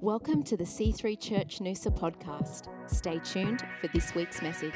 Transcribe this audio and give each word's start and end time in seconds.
Welcome 0.00 0.44
to 0.44 0.56
the 0.56 0.62
C3 0.62 1.18
Church 1.18 1.58
Noosa 1.58 1.90
podcast. 1.90 2.68
Stay 2.88 3.18
tuned 3.18 3.64
for 3.80 3.88
this 3.88 4.14
week's 4.14 4.40
message. 4.40 4.72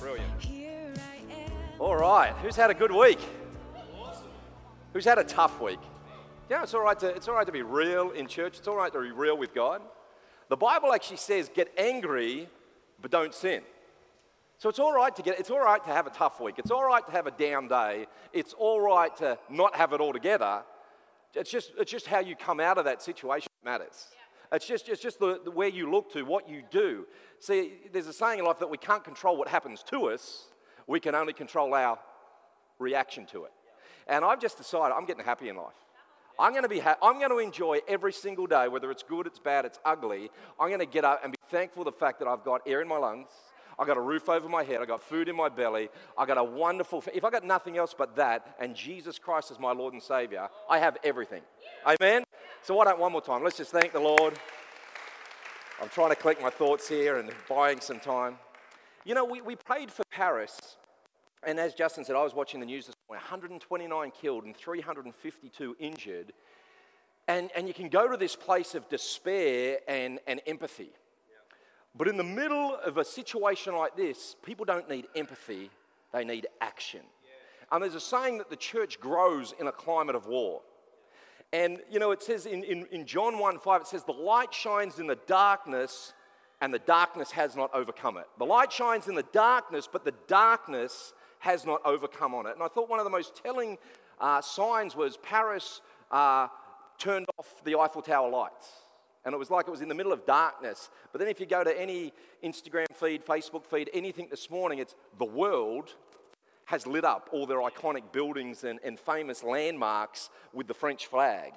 Brilliant. 0.00 0.48
All 1.78 1.96
right, 1.96 2.32
who's 2.36 2.56
had 2.56 2.70
a 2.70 2.74
good 2.74 2.90
week? 2.90 3.18
Who's 4.94 5.04
had 5.04 5.18
a 5.18 5.24
tough 5.24 5.60
week? 5.60 5.80
Yeah, 6.48 6.62
it's 6.62 6.72
all 6.72 6.80
right 6.80 6.98
to 6.98 7.08
it's 7.08 7.28
all 7.28 7.34
right 7.34 7.44
to 7.44 7.52
be 7.52 7.60
real 7.60 8.12
in 8.12 8.26
church. 8.26 8.56
It's 8.56 8.68
all 8.68 8.76
right 8.76 8.90
to 8.90 9.02
be 9.02 9.10
real 9.10 9.36
with 9.36 9.52
God. 9.52 9.82
The 10.48 10.56
Bible 10.56 10.94
actually 10.94 11.18
says, 11.18 11.50
"Get 11.52 11.70
angry, 11.76 12.48
but 13.02 13.10
don't 13.10 13.34
sin." 13.34 13.60
So 14.56 14.70
it's 14.70 14.78
all 14.78 14.94
right 14.94 15.14
to 15.14 15.20
get 15.22 15.38
it's 15.38 15.50
all 15.50 15.60
right 15.60 15.84
to 15.84 15.90
have 15.90 16.06
a 16.06 16.10
tough 16.10 16.40
week. 16.40 16.54
It's 16.58 16.70
all 16.70 16.86
right 16.86 17.04
to 17.04 17.12
have 17.12 17.26
a 17.26 17.32
down 17.32 17.68
day. 17.68 18.06
It's 18.32 18.54
all 18.54 18.80
right 18.80 19.14
to 19.16 19.38
not 19.50 19.76
have 19.76 19.92
it 19.92 20.00
all 20.00 20.14
together. 20.14 20.62
It's 21.36 21.50
just, 21.50 21.72
it's 21.78 21.90
just 21.90 22.06
how 22.06 22.20
you 22.20 22.34
come 22.34 22.60
out 22.60 22.78
of 22.78 22.84
that 22.86 23.02
situation 23.02 23.50
that 23.62 23.70
matters. 23.70 24.08
Yeah. 24.12 24.56
It's 24.56 24.66
just, 24.66 24.88
it's 24.88 25.02
just 25.02 25.18
the, 25.18 25.40
the, 25.44 25.50
where 25.50 25.68
you 25.68 25.90
look 25.90 26.12
to, 26.12 26.22
what 26.22 26.48
you 26.48 26.62
do. 26.70 27.06
See, 27.40 27.74
there's 27.92 28.06
a 28.06 28.12
saying 28.12 28.38
in 28.38 28.44
life 28.44 28.58
that 28.60 28.70
we 28.70 28.78
can't 28.78 29.04
control 29.04 29.36
what 29.36 29.48
happens 29.48 29.82
to 29.90 30.06
us, 30.06 30.46
we 30.86 31.00
can 31.00 31.14
only 31.14 31.32
control 31.32 31.74
our 31.74 31.98
reaction 32.78 33.26
to 33.26 33.44
it. 33.44 33.52
And 34.06 34.24
I've 34.24 34.40
just 34.40 34.56
decided 34.56 34.94
I'm 34.94 35.04
getting 35.04 35.24
happy 35.24 35.48
in 35.48 35.56
life. 35.56 35.74
I'm 36.38 36.52
going 36.52 36.62
to 36.62 36.68
be 36.68 36.80
ha- 36.80 36.98
I'm 37.02 37.18
going 37.18 37.30
to 37.30 37.38
enjoy 37.38 37.80
every 37.88 38.12
single 38.12 38.46
day, 38.46 38.68
whether 38.68 38.90
it's 38.90 39.02
good, 39.02 39.26
it's 39.26 39.38
bad, 39.38 39.64
it's 39.64 39.80
ugly. 39.84 40.30
I'm 40.60 40.68
going 40.68 40.80
to 40.80 40.86
get 40.86 41.04
up 41.04 41.22
and 41.24 41.32
be 41.32 41.38
thankful 41.50 41.82
for 41.82 41.90
the 41.90 41.96
fact 41.96 42.18
that 42.20 42.28
I've 42.28 42.44
got 42.44 42.60
air 42.66 42.82
in 42.82 42.88
my 42.88 42.98
lungs. 42.98 43.28
I 43.78 43.84
got 43.84 43.96
a 43.96 44.00
roof 44.00 44.28
over 44.28 44.48
my 44.48 44.62
head. 44.62 44.80
I 44.80 44.86
got 44.86 45.02
food 45.02 45.28
in 45.28 45.36
my 45.36 45.48
belly. 45.48 45.90
I 46.16 46.24
got 46.24 46.38
a 46.38 46.44
wonderful, 46.44 47.04
if 47.14 47.24
I 47.24 47.30
got 47.30 47.44
nothing 47.44 47.76
else 47.76 47.94
but 47.96 48.16
that 48.16 48.56
and 48.58 48.74
Jesus 48.74 49.18
Christ 49.18 49.50
is 49.50 49.58
my 49.58 49.72
Lord 49.72 49.92
and 49.92 50.02
Savior, 50.02 50.48
I 50.68 50.78
have 50.78 50.96
everything. 51.04 51.42
Amen? 51.86 52.24
So 52.62 52.74
why 52.74 52.84
don't 52.84 52.98
one 52.98 53.12
more 53.12 53.20
time? 53.20 53.44
Let's 53.44 53.58
just 53.58 53.72
thank 53.72 53.92
the 53.92 54.00
Lord. 54.00 54.38
I'm 55.80 55.90
trying 55.90 56.08
to 56.08 56.16
collect 56.16 56.40
my 56.40 56.48
thoughts 56.48 56.88
here 56.88 57.18
and 57.18 57.30
buying 57.48 57.80
some 57.80 58.00
time. 58.00 58.36
You 59.04 59.14
know, 59.14 59.24
we, 59.24 59.42
we 59.42 59.56
prayed 59.56 59.90
for 59.92 60.02
Paris, 60.10 60.58
and 61.42 61.60
as 61.60 61.74
Justin 61.74 62.04
said, 62.04 62.16
I 62.16 62.24
was 62.24 62.34
watching 62.34 62.60
the 62.60 62.66
news 62.66 62.86
this 62.86 62.96
morning 63.08 63.22
129 63.22 64.10
killed 64.10 64.44
and 64.44 64.56
352 64.56 65.76
injured. 65.78 66.32
And, 67.28 67.50
and 67.54 67.68
you 67.68 67.74
can 67.74 67.88
go 67.88 68.08
to 68.08 68.16
this 68.16 68.34
place 68.34 68.74
of 68.74 68.88
despair 68.88 69.78
and, 69.86 70.18
and 70.26 70.40
empathy. 70.46 70.90
But 71.96 72.08
in 72.08 72.16
the 72.16 72.24
middle 72.24 72.76
of 72.84 72.98
a 72.98 73.04
situation 73.04 73.74
like 73.74 73.96
this, 73.96 74.36
people 74.44 74.64
don't 74.64 74.88
need 74.88 75.06
empathy, 75.14 75.70
they 76.12 76.24
need 76.24 76.46
action. 76.60 77.00
And 77.72 77.82
there's 77.82 77.94
a 77.94 78.00
saying 78.00 78.38
that 78.38 78.50
the 78.50 78.56
church 78.56 79.00
grows 79.00 79.52
in 79.58 79.66
a 79.66 79.72
climate 79.72 80.14
of 80.14 80.26
war. 80.26 80.60
And, 81.52 81.80
you 81.90 81.98
know, 81.98 82.12
it 82.12 82.22
says 82.22 82.46
in, 82.46 82.62
in, 82.62 82.86
in 82.92 83.06
John 83.06 83.38
1 83.38 83.58
5, 83.58 83.80
it 83.80 83.86
says, 83.86 84.04
The 84.04 84.12
light 84.12 84.52
shines 84.52 84.98
in 84.98 85.06
the 85.06 85.18
darkness, 85.26 86.12
and 86.60 86.72
the 86.72 86.78
darkness 86.78 87.32
has 87.32 87.56
not 87.56 87.70
overcome 87.74 88.18
it. 88.18 88.26
The 88.38 88.46
light 88.46 88.72
shines 88.72 89.08
in 89.08 89.14
the 89.14 89.24
darkness, 89.32 89.88
but 89.90 90.04
the 90.04 90.14
darkness 90.28 91.12
has 91.40 91.64
not 91.64 91.80
overcome 91.84 92.34
on 92.34 92.46
it. 92.46 92.54
And 92.54 92.62
I 92.62 92.68
thought 92.68 92.88
one 92.88 92.98
of 92.98 93.04
the 93.04 93.10
most 93.10 93.40
telling 93.42 93.78
uh, 94.20 94.40
signs 94.40 94.94
was 94.94 95.16
Paris 95.18 95.80
uh, 96.10 96.48
turned 96.98 97.26
off 97.38 97.64
the 97.64 97.76
Eiffel 97.78 98.02
Tower 98.02 98.30
lights 98.30 98.68
and 99.26 99.34
it 99.34 99.38
was 99.38 99.50
like 99.50 99.66
it 99.66 99.72
was 99.72 99.82
in 99.82 99.88
the 99.88 99.94
middle 99.94 100.12
of 100.12 100.24
darkness. 100.24 100.88
But 101.10 101.18
then 101.18 101.26
if 101.26 101.40
you 101.40 101.46
go 101.46 101.64
to 101.64 101.78
any 101.78 102.12
Instagram 102.44 102.86
feed, 102.94 103.26
Facebook 103.26 103.66
feed, 103.66 103.90
anything 103.92 104.28
this 104.30 104.48
morning, 104.48 104.78
it's 104.78 104.94
the 105.18 105.24
world 105.24 105.94
has 106.66 106.86
lit 106.86 107.04
up 107.04 107.28
all 107.32 107.44
their 107.44 107.58
iconic 107.58 108.12
buildings 108.12 108.62
and, 108.62 108.78
and 108.84 108.98
famous 108.98 109.42
landmarks 109.42 110.30
with 110.52 110.68
the 110.68 110.74
French 110.74 111.08
flag. 111.08 111.52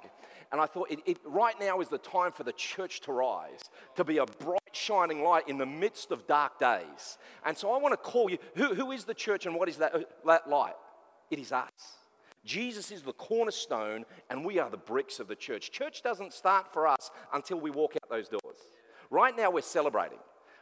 And 0.50 0.60
I 0.60 0.66
thought, 0.66 0.90
it, 0.90 0.98
it, 1.06 1.18
right 1.24 1.54
now 1.60 1.80
is 1.80 1.88
the 1.88 1.98
time 1.98 2.32
for 2.32 2.42
the 2.42 2.52
church 2.52 3.02
to 3.02 3.12
rise, 3.12 3.60
to 3.94 4.02
be 4.02 4.18
a 4.18 4.26
bright, 4.26 4.58
shining 4.72 5.22
light 5.22 5.48
in 5.48 5.56
the 5.56 5.66
midst 5.66 6.10
of 6.10 6.26
dark 6.26 6.58
days. 6.58 7.18
And 7.46 7.56
so 7.56 7.72
I 7.72 7.78
want 7.78 7.92
to 7.92 7.96
call 7.96 8.28
you 8.30 8.38
who, 8.56 8.74
who 8.74 8.90
is 8.90 9.04
the 9.04 9.14
church 9.14 9.46
and 9.46 9.54
what 9.54 9.68
is 9.68 9.76
that, 9.76 9.94
that 10.26 10.48
light? 10.48 10.74
It 11.30 11.38
is 11.38 11.52
us. 11.52 11.99
Jesus 12.44 12.90
is 12.90 13.02
the 13.02 13.12
cornerstone, 13.12 14.04
and 14.30 14.44
we 14.44 14.58
are 14.58 14.70
the 14.70 14.76
bricks 14.76 15.20
of 15.20 15.28
the 15.28 15.36
church. 15.36 15.70
Church 15.70 16.02
doesn't 16.02 16.32
start 16.32 16.72
for 16.72 16.86
us 16.86 17.10
until 17.32 17.60
we 17.60 17.70
walk 17.70 17.94
out 18.02 18.08
those 18.08 18.28
doors. 18.28 18.56
Right 19.10 19.36
now, 19.36 19.50
we're 19.50 19.60
celebrating. 19.60 20.18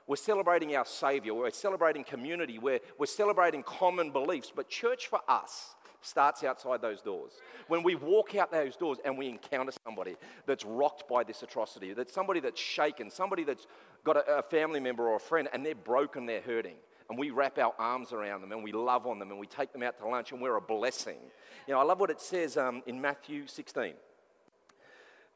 We're 0.07 0.17
celebrating 0.17 0.75
our 0.75 0.87
Savior. 0.87 1.35
We're 1.35 1.51
celebrating 1.51 2.03
community. 2.03 2.59
We're, 2.59 2.81
we're 2.99 3.07
celebrating 3.07 3.63
common 3.63 4.11
beliefs. 4.11 4.51
But 4.55 4.69
church 4.69 5.07
for 5.07 5.21
us 5.29 5.75
starts 6.01 6.43
outside 6.43 6.81
those 6.81 7.03
doors. 7.03 7.33
When 7.69 7.83
we 7.83 7.95
walk 7.95 8.35
out 8.35 8.51
those 8.51 8.75
doors 8.77 8.99
and 9.05 9.19
we 9.19 9.29
encounter 9.29 9.73
somebody 9.85 10.17
that's 10.47 10.65
rocked 10.65 11.09
by 11.09 11.25
this 11.25 11.43
atrocity, 11.43 11.93
that's 11.93 12.15
somebody 12.15 12.41
that's 12.41 12.61
shaken, 12.61 13.11
somebody 13.11 13.45
that's 13.45 13.67
got 14.05 14.17
a, 14.17 14.39
a 14.39 14.43
family 14.43 14.81
member 14.81 15.09
or 15.09 15.17
a 15.17 15.21
friend 15.21 15.49
and 15.53 15.65
they're 15.65 15.75
broken, 15.75 16.25
they're 16.25 16.41
hurting 16.41 16.77
and 17.09 17.19
we 17.19 17.31
wrap 17.31 17.59
our 17.59 17.75
arms 17.79 18.13
around 18.13 18.43
them 18.43 18.53
and 18.53 18.63
we 18.63 18.73
love 18.73 19.07
on 19.07 19.19
them 19.19 19.31
and 19.31 19.41
we 19.41 19.47
take 19.47 19.73
them 19.73 19.83
out 19.83 19.99
to 19.99 20.07
lunch 20.07 20.33
and 20.33 20.41
we're 20.41 20.57
a 20.57 20.61
blessing. 20.61 21.19
You 21.67 21.75
know, 21.75 21.81
I 21.81 21.85
love 21.85 22.01
what 22.01 22.11
it 22.11 22.21
says 22.21 22.57
um, 22.57 22.83
in 22.87 23.01
Matthew 23.01 23.47
16. 23.47 23.95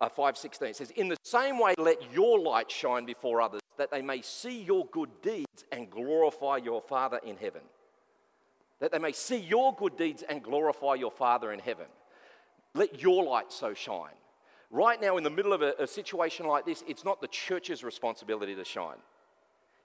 Uh, 0.00 0.08
5:16 0.08 0.62
it 0.62 0.76
says 0.76 0.90
in 0.92 1.06
the 1.06 1.16
same 1.22 1.60
way 1.60 1.74
let 1.78 2.12
your 2.12 2.36
light 2.40 2.68
shine 2.68 3.04
before 3.04 3.40
others 3.40 3.60
that 3.76 3.92
they 3.92 4.02
may 4.02 4.20
see 4.20 4.60
your 4.60 4.84
good 4.86 5.10
deeds 5.22 5.64
and 5.70 5.88
glorify 5.90 6.56
your 6.56 6.82
father 6.82 7.20
in 7.24 7.36
heaven 7.36 7.60
that 8.80 8.90
they 8.90 8.98
may 8.98 9.12
see 9.12 9.36
your 9.36 9.72
good 9.76 9.96
deeds 9.96 10.24
and 10.28 10.42
glorify 10.42 10.94
your 10.94 11.12
father 11.12 11.52
in 11.52 11.60
heaven 11.60 11.86
let 12.74 13.00
your 13.00 13.22
light 13.22 13.52
so 13.52 13.74
shine 13.74 14.16
right 14.72 15.00
now 15.00 15.18
in 15.18 15.22
the 15.22 15.30
middle 15.30 15.52
of 15.52 15.62
a, 15.62 15.74
a 15.78 15.86
situation 15.86 16.46
like 16.46 16.66
this 16.66 16.82
it's 16.88 17.04
not 17.04 17.20
the 17.20 17.28
church's 17.28 17.84
responsibility 17.84 18.56
to 18.56 18.64
shine 18.64 18.98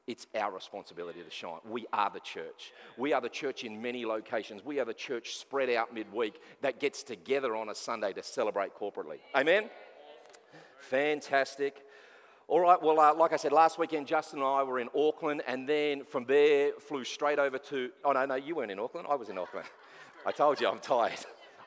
it's 0.08 0.26
our 0.34 0.52
responsibility 0.52 1.22
to 1.22 1.30
shine. 1.30 1.60
We 1.70 1.86
are 1.92 2.10
the 2.10 2.22
church. 2.22 2.72
We 2.98 3.12
are 3.12 3.20
the 3.20 3.30
church 3.30 3.66
in 3.66 3.82
many 3.82 4.06
locations. 4.06 4.64
We 4.64 4.80
are 4.80 4.86
the 4.86 4.94
church 4.94 5.36
spread 5.36 5.70
out 5.70 5.94
midweek 5.94 6.42
that 6.62 6.80
gets 6.80 7.04
together 7.04 7.56
on 7.56 7.70
a 7.70 7.76
Sunday 7.76 8.14
to 8.14 8.24
celebrate 8.24 8.74
corporately. 8.74 9.20
Amen? 9.36 9.70
Fantastic. 10.80 11.84
All 12.48 12.62
right, 12.62 12.82
well, 12.82 12.98
uh, 12.98 13.14
like 13.14 13.34
I 13.34 13.36
said, 13.36 13.52
last 13.52 13.78
weekend, 13.78 14.08
Justin 14.08 14.40
and 14.40 14.48
I 14.48 14.64
were 14.64 14.80
in 14.80 14.88
Auckland, 14.96 15.44
and 15.46 15.68
then 15.68 16.06
from 16.06 16.24
there 16.24 16.72
flew 16.80 17.04
straight 17.04 17.40
over 17.40 17.58
to. 17.58 17.90
Oh, 18.06 18.14
no, 18.14 18.26
no, 18.26 18.36
you 18.36 18.56
weren't 18.56 18.72
in 18.72 18.80
Auckland. 18.80 19.06
I 19.10 19.16
was 19.16 19.28
in 19.28 19.38
Auckland. 19.38 19.68
I 20.26 20.32
told 20.32 20.62
you 20.62 20.70
I'm 20.70 20.80
tired. 20.80 21.20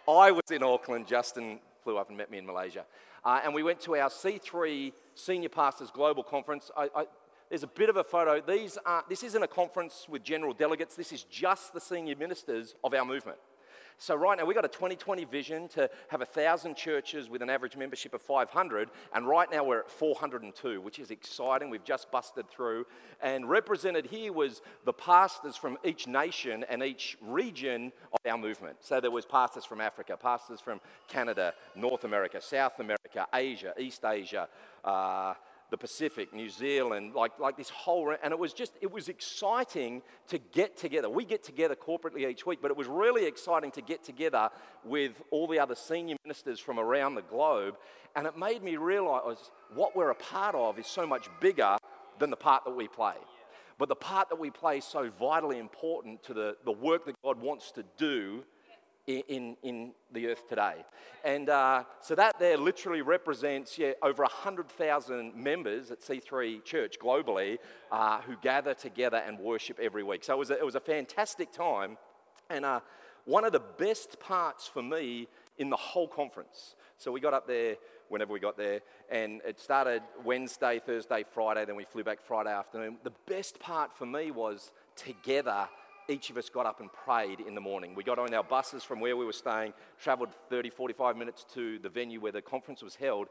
I 0.08 0.30
was 0.30 0.50
in 0.50 0.62
Auckland. 0.62 1.06
Justin 1.06 1.60
flew 1.84 1.98
up 1.98 2.08
and 2.08 2.16
met 2.16 2.30
me 2.30 2.38
in 2.38 2.46
Malaysia. 2.46 2.86
Uh, 3.22 3.40
and 3.44 3.52
we 3.52 3.62
went 3.62 3.80
to 3.80 3.96
our 3.96 4.08
C3 4.08 4.94
Senior 5.14 5.50
Pastors 5.50 5.90
Global 5.90 6.22
Conference. 6.22 6.70
I, 6.74 6.88
I, 6.96 7.04
there's 7.50 7.64
a 7.64 7.66
bit 7.66 7.90
of 7.90 7.96
a 7.96 8.04
photo. 8.04 8.40
These 8.40 8.78
are, 8.86 9.04
this 9.08 9.22
isn't 9.22 9.42
a 9.42 9.48
conference 9.48 10.06
with 10.08 10.22
general 10.22 10.54
delegates, 10.54 10.94
this 10.94 11.12
is 11.12 11.24
just 11.24 11.74
the 11.74 11.80
senior 11.80 12.16
ministers 12.16 12.74
of 12.82 12.94
our 12.94 13.04
movement. 13.04 13.38
So, 14.02 14.14
right 14.14 14.38
now, 14.38 14.46
we've 14.46 14.54
got 14.54 14.64
a 14.64 14.68
2020 14.68 15.26
vision 15.26 15.68
to 15.68 15.90
have 16.08 16.20
1,000 16.20 16.74
churches 16.74 17.28
with 17.28 17.42
an 17.42 17.50
average 17.50 17.76
membership 17.76 18.14
of 18.14 18.22
500, 18.22 18.88
and 19.14 19.28
right 19.28 19.46
now 19.52 19.62
we're 19.62 19.80
at 19.80 19.90
402, 19.90 20.80
which 20.80 20.98
is 20.98 21.10
exciting. 21.10 21.68
We've 21.68 21.84
just 21.84 22.10
busted 22.10 22.48
through. 22.48 22.86
And 23.20 23.46
represented 23.46 24.06
here 24.06 24.32
was 24.32 24.62
the 24.86 24.94
pastors 24.94 25.54
from 25.54 25.76
each 25.84 26.06
nation 26.06 26.64
and 26.70 26.82
each 26.82 27.18
region 27.20 27.92
of 28.12 28.30
our 28.30 28.38
movement. 28.38 28.76
So, 28.80 29.00
there 29.02 29.10
was 29.10 29.26
pastors 29.26 29.66
from 29.66 29.82
Africa, 29.82 30.16
pastors 30.16 30.62
from 30.62 30.80
Canada, 31.06 31.52
North 31.76 32.04
America, 32.04 32.40
South 32.40 32.80
America, 32.80 33.26
Asia, 33.34 33.74
East 33.78 34.02
Asia. 34.06 34.48
Uh, 34.82 35.34
the 35.70 35.78
Pacific, 35.78 36.34
New 36.34 36.50
Zealand, 36.50 37.14
like, 37.14 37.38
like 37.38 37.56
this 37.56 37.70
whole, 37.70 38.14
and 38.22 38.32
it 38.32 38.38
was 38.38 38.52
just, 38.52 38.72
it 38.80 38.90
was 38.90 39.08
exciting 39.08 40.02
to 40.28 40.38
get 40.38 40.76
together. 40.76 41.08
We 41.08 41.24
get 41.24 41.44
together 41.44 41.76
corporately 41.76 42.28
each 42.28 42.44
week, 42.44 42.58
but 42.60 42.70
it 42.70 42.76
was 42.76 42.88
really 42.88 43.26
exciting 43.26 43.70
to 43.72 43.82
get 43.82 44.02
together 44.02 44.50
with 44.84 45.22
all 45.30 45.46
the 45.46 45.58
other 45.58 45.74
senior 45.74 46.16
ministers 46.24 46.58
from 46.58 46.78
around 46.78 47.14
the 47.14 47.22
globe. 47.22 47.76
And 48.16 48.26
it 48.26 48.36
made 48.36 48.62
me 48.62 48.76
realize 48.76 49.50
what 49.74 49.94
we're 49.94 50.10
a 50.10 50.14
part 50.14 50.54
of 50.54 50.78
is 50.78 50.86
so 50.86 51.06
much 51.06 51.28
bigger 51.40 51.76
than 52.18 52.30
the 52.30 52.36
part 52.36 52.64
that 52.64 52.76
we 52.76 52.88
play. 52.88 53.14
But 53.78 53.88
the 53.88 53.96
part 53.96 54.28
that 54.28 54.38
we 54.38 54.50
play 54.50 54.78
is 54.78 54.84
so 54.84 55.10
vitally 55.18 55.58
important 55.58 56.22
to 56.24 56.34
the, 56.34 56.56
the 56.64 56.72
work 56.72 57.06
that 57.06 57.14
God 57.22 57.40
wants 57.40 57.72
to 57.72 57.84
do 57.96 58.44
in, 59.18 59.56
in 59.62 59.92
the 60.12 60.28
earth 60.28 60.48
today. 60.48 60.84
And 61.24 61.48
uh, 61.48 61.84
so 62.00 62.14
that 62.14 62.38
there 62.38 62.56
literally 62.56 63.02
represents 63.02 63.78
yeah, 63.78 63.92
over 64.02 64.22
100,000 64.22 65.34
members 65.34 65.90
at 65.90 66.00
C3 66.00 66.64
Church 66.64 66.98
globally 66.98 67.58
uh, 67.92 68.20
who 68.22 68.36
gather 68.42 68.74
together 68.74 69.18
and 69.18 69.38
worship 69.38 69.78
every 69.80 70.02
week. 70.02 70.24
So 70.24 70.34
it 70.34 70.38
was 70.38 70.50
a, 70.50 70.58
it 70.58 70.64
was 70.64 70.74
a 70.74 70.80
fantastic 70.80 71.52
time. 71.52 71.98
And 72.48 72.64
uh, 72.64 72.80
one 73.24 73.44
of 73.44 73.52
the 73.52 73.60
best 73.60 74.18
parts 74.18 74.66
for 74.66 74.82
me 74.82 75.28
in 75.58 75.70
the 75.70 75.76
whole 75.76 76.08
conference. 76.08 76.74
So 76.96 77.12
we 77.12 77.20
got 77.20 77.34
up 77.34 77.46
there 77.46 77.76
whenever 78.08 78.32
we 78.32 78.40
got 78.40 78.56
there, 78.56 78.80
and 79.08 79.40
it 79.46 79.60
started 79.60 80.02
Wednesday, 80.24 80.80
Thursday, 80.84 81.24
Friday, 81.32 81.64
then 81.64 81.76
we 81.76 81.84
flew 81.84 82.02
back 82.02 82.20
Friday 82.20 82.52
afternoon. 82.52 82.96
The 83.04 83.12
best 83.26 83.60
part 83.60 83.96
for 83.96 84.04
me 84.04 84.32
was 84.32 84.72
together 84.96 85.68
each 86.10 86.28
of 86.28 86.36
us 86.36 86.48
got 86.48 86.66
up 86.66 86.80
and 86.80 86.92
prayed 86.92 87.40
in 87.40 87.54
the 87.54 87.60
morning. 87.60 87.94
We 87.94 88.02
got 88.02 88.18
on 88.18 88.34
our 88.34 88.42
buses 88.42 88.82
from 88.82 89.00
where 89.00 89.16
we 89.16 89.24
were 89.24 89.32
staying, 89.32 89.72
traveled 89.98 90.30
30, 90.50 90.70
45 90.70 91.16
minutes 91.16 91.46
to 91.54 91.78
the 91.78 91.88
venue 91.88 92.20
where 92.20 92.32
the 92.32 92.42
conference 92.42 92.82
was 92.82 92.96
held, 92.96 93.28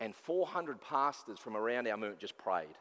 and 0.00 0.14
400 0.14 0.80
pastors 0.80 1.38
from 1.38 1.56
around 1.56 1.86
our 1.86 1.96
movement 1.96 2.20
just 2.20 2.38
prayed, 2.38 2.76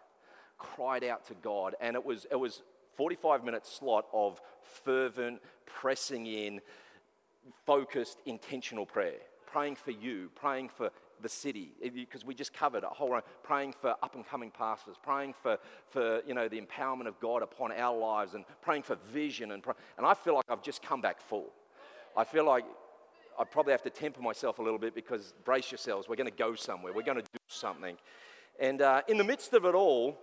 cried 0.57 1.03
out 1.03 1.27
to 1.27 1.33
God, 1.35 1.75
and 1.81 1.95
it 1.95 2.03
was, 2.03 2.25
it 2.31 2.39
was 2.39 2.63
45 2.95 3.43
minute 3.43 3.65
slot 3.65 4.05
of 4.13 4.39
fervent, 4.61 5.41
pressing 5.65 6.25
in, 6.25 6.61
focused, 7.65 8.19
intentional 8.25 8.85
prayer. 8.85 9.19
Praying 9.45 9.75
for 9.75 9.91
you, 9.91 10.31
praying 10.35 10.69
for 10.69 10.89
the 11.23 11.29
city, 11.29 11.71
because 11.81 12.23
we 12.23 12.35
just 12.35 12.53
covered 12.53 12.83
a 12.83 12.89
whole 12.89 13.19
praying 13.41 13.73
for 13.81 13.95
up 14.03 14.15
and 14.15 14.27
coming 14.27 14.51
pastors, 14.51 14.95
praying 15.01 15.33
for, 15.41 15.57
for 15.89 16.21
you 16.27 16.33
know, 16.33 16.47
the 16.47 16.61
empowerment 16.61 17.07
of 17.07 17.19
God 17.19 17.41
upon 17.41 17.71
our 17.71 17.97
lives, 17.97 18.35
and 18.35 18.45
praying 18.61 18.83
for 18.83 18.95
vision. 19.11 19.51
And, 19.51 19.63
and 19.97 20.05
I 20.05 20.13
feel 20.13 20.35
like 20.35 20.45
I've 20.49 20.61
just 20.61 20.83
come 20.83 21.01
back 21.01 21.19
full. 21.19 21.51
I 22.15 22.23
feel 22.23 22.45
like 22.45 22.65
I 23.39 23.43
probably 23.43 23.71
have 23.71 23.81
to 23.83 23.89
temper 23.89 24.21
myself 24.21 24.59
a 24.59 24.61
little 24.61 24.77
bit 24.77 24.93
because 24.93 25.33
brace 25.43 25.71
yourselves, 25.71 26.07
we're 26.07 26.15
going 26.15 26.29
to 26.29 26.37
go 26.37 26.53
somewhere, 26.53 26.93
we're 26.93 27.01
going 27.01 27.17
to 27.17 27.23
do 27.23 27.39
something. 27.47 27.97
And 28.59 28.81
uh, 28.81 29.01
in 29.07 29.17
the 29.17 29.23
midst 29.23 29.53
of 29.53 29.65
it 29.65 29.73
all, 29.73 30.19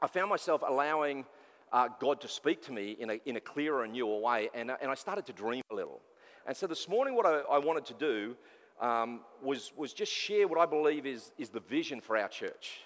I 0.00 0.06
found 0.06 0.30
myself 0.30 0.62
allowing 0.66 1.24
uh, 1.72 1.88
God 1.98 2.20
to 2.20 2.28
speak 2.28 2.62
to 2.66 2.72
me 2.72 2.96
in 3.00 3.10
a, 3.10 3.20
in 3.26 3.36
a 3.36 3.40
clearer 3.40 3.82
and 3.82 3.92
newer 3.92 4.20
way, 4.20 4.50
and, 4.54 4.70
uh, 4.70 4.76
and 4.80 4.90
I 4.90 4.94
started 4.94 5.26
to 5.26 5.32
dream 5.32 5.62
a 5.72 5.74
little. 5.74 6.00
And 6.46 6.56
so 6.56 6.68
this 6.68 6.88
morning, 6.88 7.16
what 7.16 7.26
I, 7.26 7.40
I 7.50 7.58
wanted 7.58 7.86
to 7.86 7.94
do 7.94 8.36
um, 8.80 9.20
was, 9.42 9.72
was 9.76 9.92
just 9.92 10.12
share 10.12 10.46
what 10.48 10.58
I 10.58 10.66
believe 10.66 11.06
is, 11.06 11.32
is 11.38 11.50
the 11.50 11.60
vision 11.60 12.00
for 12.00 12.16
our 12.16 12.28
church 12.28 12.80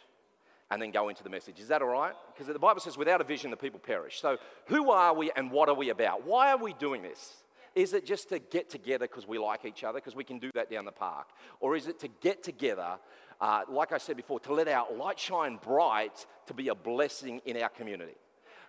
and 0.71 0.81
then 0.81 0.91
go 0.91 1.09
into 1.09 1.23
the 1.23 1.31
message. 1.31 1.59
Is 1.59 1.69
that 1.69 1.83
all 1.83 1.89
right? 1.89 2.15
Because 2.33 2.47
the 2.47 2.59
Bible 2.59 2.81
says, 2.81 2.97
without 2.97 3.21
a 3.21 3.25
vision, 3.25 3.51
the 3.51 3.57
people 3.57 3.81
perish. 3.81 4.21
So, 4.21 4.39
who 4.67 4.91
are 4.91 5.13
we 5.15 5.31
and 5.35 5.51
what 5.51 5.69
are 5.69 5.75
we 5.75 5.91
about? 5.91 6.25
Why 6.25 6.53
are 6.53 6.59
we 6.59 6.73
doing 6.75 7.03
this? 7.03 7.43
Is 7.75 7.93
it 7.93 8.05
just 8.05 8.29
to 8.31 8.39
get 8.39 8.69
together 8.69 9.07
because 9.07 9.29
we 9.29 9.39
like 9.39 9.65
each 9.65 9.85
other, 9.85 9.99
because 9.99 10.17
we 10.17 10.25
can 10.25 10.39
do 10.39 10.51
that 10.55 10.71
down 10.71 10.85
the 10.85 10.93
park? 10.93 11.29
Or 11.61 11.77
is 11.77 11.87
it 11.87 12.01
to 12.01 12.09
get 12.21 12.43
together, 12.43 12.99
uh, 13.41 13.63
like 13.69 13.93
I 13.93 13.99
said 13.99 14.17
before, 14.17 14.41
to 14.41 14.53
let 14.53 14.69
our 14.69 14.93
light 14.93 15.19
shine 15.19 15.59
bright 15.63 16.27
to 16.47 16.55
be 16.55 16.69
a 16.69 16.75
blessing 16.75 17.41
in 17.45 17.57
our 17.57 17.69
community? 17.69 18.17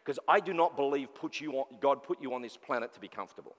Because 0.03 0.19
I 0.27 0.39
do 0.39 0.53
not 0.53 0.75
believe 0.75 1.13
put 1.13 1.39
you 1.39 1.53
on, 1.53 1.65
God 1.79 2.03
put 2.03 2.21
you 2.21 2.33
on 2.33 2.41
this 2.41 2.57
planet 2.57 2.93
to 2.93 2.99
be 2.99 3.07
comfortable. 3.07 3.55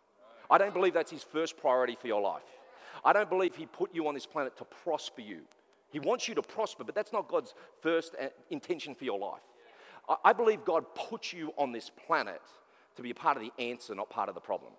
I 0.51 0.59
don't 0.59 0.75
believe 0.75 0.95
that's 0.95 1.11
His 1.11 1.23
first 1.23 1.57
priority 1.57 1.97
for 2.01 2.07
your 2.07 2.21
life. 2.21 2.43
I 3.05 3.13
don't 3.13 3.29
believe 3.29 3.55
He 3.57 3.67
put 3.67 3.95
you 3.95 4.09
on 4.09 4.15
this 4.15 4.27
planet 4.27 4.57
to 4.59 4.65
prosper 4.65 5.21
you. 5.21 5.41
He 5.91 6.01
wants 6.01 6.27
you 6.29 6.35
to 6.35 6.43
prosper, 6.43 6.85
but 6.85 6.95
that's 6.95 7.13
not 7.13 7.29
God's 7.29 7.55
first 7.81 8.15
uh, 8.21 8.29
intention 8.51 8.95
for 8.95 9.05
your 9.05 9.19
life. 9.19 9.43
I 10.25 10.33
believe 10.33 10.65
God 10.65 10.85
put 10.95 11.33
you 11.33 11.53
on 11.57 11.73
this 11.73 11.91
planet 11.91 12.43
to 12.97 13.03
be 13.03 13.11
a 13.11 13.15
part 13.15 13.37
of 13.37 13.43
the 13.43 13.53
answer, 13.63 13.95
not 13.95 14.11
part 14.11 14.29
of 14.29 14.35
the 14.35 14.41
problem. 14.41 14.73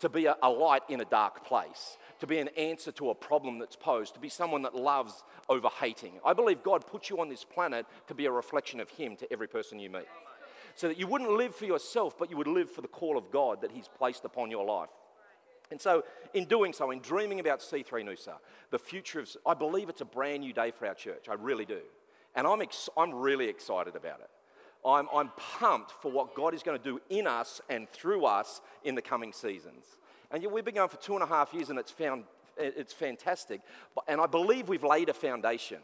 To 0.00 0.08
be 0.08 0.26
a, 0.26 0.36
a, 0.42 0.48
light 0.48 0.82
in 0.88 1.00
a 1.00 1.04
dark 1.04 1.44
place, 1.44 1.98
to 2.20 2.26
be 2.26 2.38
an 2.38 2.48
answer 2.56 2.92
to 2.92 3.10
a 3.10 3.14
problem 3.14 3.58
that's 3.58 3.76
posed, 3.76 4.14
to 4.14 4.20
be 4.20 4.28
someone 4.28 4.62
that 4.62 4.74
loves 4.74 5.24
over 5.48 5.68
hating. 5.68 6.14
I 6.24 6.32
believe 6.32 6.62
God 6.62 6.86
put 6.86 7.10
you 7.10 7.20
on 7.20 7.28
this 7.28 7.44
planet 7.44 7.84
to 8.06 8.14
be 8.14 8.26
a 8.26 8.30
reflection 8.30 8.80
of 8.80 8.88
Him 8.90 9.16
to 9.16 9.32
every 9.32 9.48
person 9.48 9.78
you 9.78 9.90
meet 9.90 10.06
so 10.78 10.86
that 10.86 10.96
you 10.96 11.08
wouldn't 11.08 11.32
live 11.32 11.56
for 11.56 11.64
yourself, 11.64 12.16
but 12.16 12.30
you 12.30 12.36
would 12.36 12.46
live 12.46 12.70
for 12.70 12.82
the 12.82 12.88
call 12.88 13.18
of 13.18 13.32
God 13.32 13.62
that 13.62 13.72
He's 13.72 13.88
placed 13.88 14.24
upon 14.24 14.48
your 14.48 14.64
life. 14.64 14.90
And 15.70 15.80
so, 15.80 16.04
in 16.34 16.44
doing 16.44 16.72
so, 16.72 16.90
in 16.90 17.00
dreaming 17.00 17.40
about 17.40 17.60
C3 17.60 18.04
Noosa, 18.04 18.34
the 18.70 18.78
future 18.78 19.20
of, 19.20 19.28
I 19.46 19.54
believe 19.54 19.88
it's 19.88 20.00
a 20.00 20.06
brand 20.06 20.40
new 20.40 20.52
day 20.52 20.70
for 20.70 20.86
our 20.86 20.94
church. 20.94 21.28
I 21.28 21.34
really 21.34 21.64
do. 21.64 21.80
And 22.34 22.46
I'm, 22.46 22.62
ex- 22.62 22.88
I'm 22.96 23.14
really 23.14 23.48
excited 23.48 23.96
about 23.96 24.20
it. 24.20 24.30
I'm, 24.86 25.08
I'm 25.12 25.30
pumped 25.36 25.92
for 26.00 26.10
what 26.10 26.34
God 26.34 26.54
is 26.54 26.62
going 26.62 26.78
to 26.78 26.84
do 26.84 27.00
in 27.10 27.26
us 27.26 27.60
and 27.68 27.88
through 27.90 28.24
us 28.24 28.60
in 28.84 28.94
the 28.94 29.02
coming 29.02 29.32
seasons. 29.32 29.84
And 30.30 30.46
we've 30.50 30.64
been 30.64 30.74
going 30.74 30.88
for 30.88 30.98
two 30.98 31.14
and 31.14 31.22
a 31.22 31.26
half 31.26 31.52
years, 31.52 31.70
and 31.70 31.78
it's, 31.78 31.90
found, 31.90 32.24
it's 32.56 32.92
fantastic. 32.92 33.60
And 34.06 34.20
I 34.20 34.26
believe 34.26 34.68
we've 34.68 34.84
laid 34.84 35.08
a 35.08 35.14
foundation 35.14 35.78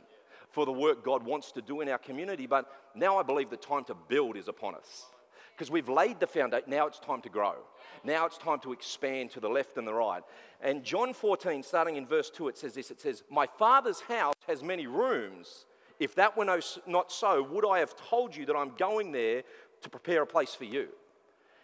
for 0.50 0.64
the 0.64 0.72
work 0.72 1.04
God 1.04 1.24
wants 1.24 1.50
to 1.52 1.62
do 1.62 1.80
in 1.80 1.88
our 1.88 1.98
community. 1.98 2.46
But 2.46 2.70
now 2.94 3.18
I 3.18 3.22
believe 3.22 3.50
the 3.50 3.56
time 3.56 3.84
to 3.84 3.94
build 3.94 4.36
is 4.36 4.48
upon 4.48 4.74
us. 4.76 5.06
Because 5.54 5.70
we've 5.70 5.88
laid 5.88 6.18
the 6.18 6.26
foundation, 6.26 6.68
now 6.68 6.86
it's 6.86 6.98
time 6.98 7.20
to 7.22 7.28
grow. 7.28 7.54
Now 8.02 8.26
it's 8.26 8.38
time 8.38 8.58
to 8.60 8.72
expand 8.72 9.30
to 9.32 9.40
the 9.40 9.48
left 9.48 9.76
and 9.76 9.86
the 9.86 9.94
right. 9.94 10.22
And 10.60 10.82
John 10.82 11.14
14, 11.14 11.62
starting 11.62 11.96
in 11.96 12.06
verse 12.06 12.28
2, 12.30 12.48
it 12.48 12.58
says 12.58 12.74
this 12.74 12.90
it 12.90 13.00
says, 13.00 13.22
My 13.30 13.46
Father's 13.46 14.00
house 14.00 14.34
has 14.48 14.62
many 14.62 14.86
rooms. 14.86 15.66
If 16.00 16.16
that 16.16 16.36
were 16.36 16.44
no, 16.44 16.60
not 16.88 17.12
so, 17.12 17.42
would 17.42 17.64
I 17.64 17.78
have 17.78 17.94
told 17.96 18.34
you 18.34 18.46
that 18.46 18.56
I'm 18.56 18.72
going 18.76 19.12
there 19.12 19.44
to 19.82 19.88
prepare 19.88 20.22
a 20.22 20.26
place 20.26 20.54
for 20.54 20.64
you? 20.64 20.88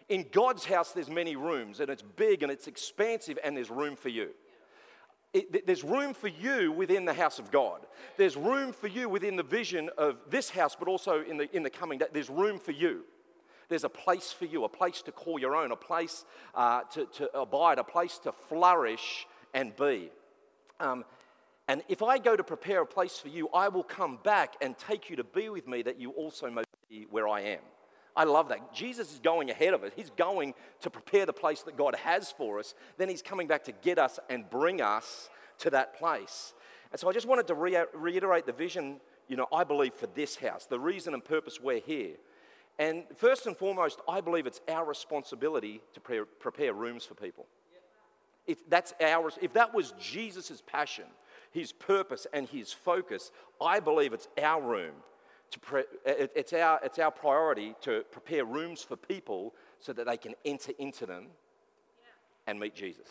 In 0.08 0.26
God's 0.30 0.64
house, 0.64 0.92
there's 0.92 1.10
many 1.10 1.34
rooms, 1.34 1.80
and 1.80 1.90
it's 1.90 2.02
big 2.02 2.44
and 2.44 2.50
it's 2.50 2.68
expansive, 2.68 3.38
and 3.42 3.56
there's 3.56 3.70
room 3.70 3.96
for 3.96 4.08
you. 4.08 4.30
It, 5.32 5.66
there's 5.66 5.84
room 5.84 6.14
for 6.14 6.28
you 6.28 6.72
within 6.72 7.04
the 7.04 7.14
house 7.14 7.38
of 7.38 7.50
God. 7.50 7.86
There's 8.16 8.36
room 8.36 8.72
for 8.72 8.88
you 8.88 9.08
within 9.08 9.36
the 9.36 9.42
vision 9.42 9.90
of 9.98 10.18
this 10.28 10.50
house, 10.50 10.76
but 10.76 10.88
also 10.88 11.22
in 11.22 11.36
the, 11.36 11.56
in 11.56 11.62
the 11.64 11.70
coming 11.70 11.98
day. 11.98 12.06
There's 12.12 12.30
room 12.30 12.58
for 12.58 12.72
you. 12.72 13.04
There's 13.70 13.84
a 13.84 13.88
place 13.88 14.32
for 14.32 14.44
you, 14.44 14.64
a 14.64 14.68
place 14.68 15.00
to 15.02 15.12
call 15.12 15.38
your 15.38 15.56
own, 15.56 15.72
a 15.72 15.76
place 15.76 16.26
uh, 16.54 16.82
to, 16.92 17.06
to 17.06 17.38
abide, 17.38 17.78
a 17.78 17.84
place 17.84 18.18
to 18.24 18.32
flourish 18.32 19.26
and 19.54 19.74
be. 19.76 20.10
Um, 20.80 21.04
and 21.68 21.82
if 21.88 22.02
I 22.02 22.18
go 22.18 22.36
to 22.36 22.42
prepare 22.42 22.82
a 22.82 22.86
place 22.86 23.18
for 23.18 23.28
you, 23.28 23.48
I 23.54 23.68
will 23.68 23.84
come 23.84 24.18
back 24.24 24.56
and 24.60 24.76
take 24.76 25.08
you 25.08 25.14
to 25.16 25.24
be 25.24 25.48
with 25.48 25.68
me 25.68 25.82
that 25.82 26.00
you 26.00 26.10
also 26.10 26.50
may 26.50 26.64
be 26.88 27.06
where 27.10 27.28
I 27.28 27.42
am. 27.42 27.60
I 28.16 28.24
love 28.24 28.48
that. 28.48 28.74
Jesus 28.74 29.12
is 29.12 29.20
going 29.20 29.50
ahead 29.50 29.72
of 29.72 29.84
us. 29.84 29.92
He's 29.94 30.10
going 30.10 30.54
to 30.80 30.90
prepare 30.90 31.26
the 31.26 31.32
place 31.32 31.62
that 31.62 31.76
God 31.76 31.94
has 31.94 32.32
for 32.32 32.58
us. 32.58 32.74
Then 32.98 33.08
He's 33.08 33.22
coming 33.22 33.46
back 33.46 33.64
to 33.64 33.72
get 33.72 33.98
us 33.98 34.18
and 34.28 34.50
bring 34.50 34.80
us 34.80 35.30
to 35.58 35.70
that 35.70 35.96
place. 35.96 36.54
And 36.90 36.98
so 36.98 37.08
I 37.08 37.12
just 37.12 37.28
wanted 37.28 37.46
to 37.46 37.54
re- 37.54 37.84
reiterate 37.94 38.46
the 38.46 38.52
vision, 38.52 39.00
you 39.28 39.36
know, 39.36 39.46
I 39.52 39.62
believe 39.62 39.94
for 39.94 40.08
this 40.08 40.36
house, 40.36 40.66
the 40.66 40.80
reason 40.80 41.14
and 41.14 41.24
purpose 41.24 41.60
we're 41.60 41.78
here. 41.78 42.16
And 42.80 43.04
first 43.16 43.46
and 43.46 43.56
foremost, 43.56 44.00
I 44.08 44.20
believe 44.20 44.46
it's 44.46 44.60
our 44.66 44.84
responsibility 44.84 45.80
to 45.92 46.00
pre- 46.00 46.24
prepare 46.40 46.72
rooms 46.72 47.04
for 47.04 47.14
people. 47.14 47.46
If, 48.46 48.68
that's 48.68 48.92
if 49.00 49.52
that 49.52 49.72
was 49.72 49.94
Jesus' 50.00 50.60
passion, 50.66 51.04
his 51.52 51.72
purpose, 51.72 52.26
and 52.32 52.48
his 52.48 52.72
focus, 52.72 53.30
I 53.60 53.78
believe 53.78 54.12
it's 54.12 54.26
our 54.42 54.60
room 54.60 54.94
pre- 55.58 55.84
it's, 56.04 56.52
our, 56.52 56.80
it's 56.84 56.98
our 56.98 57.10
priority 57.10 57.74
to 57.82 58.04
prepare 58.10 58.44
rooms 58.44 58.82
for 58.82 58.96
people 58.96 59.54
so 59.80 59.92
that 59.92 60.06
they 60.06 60.16
can 60.16 60.34
enter 60.44 60.72
into 60.78 61.06
them 61.06 61.26
and 62.46 62.60
meet 62.60 62.74
Jesus. 62.74 63.08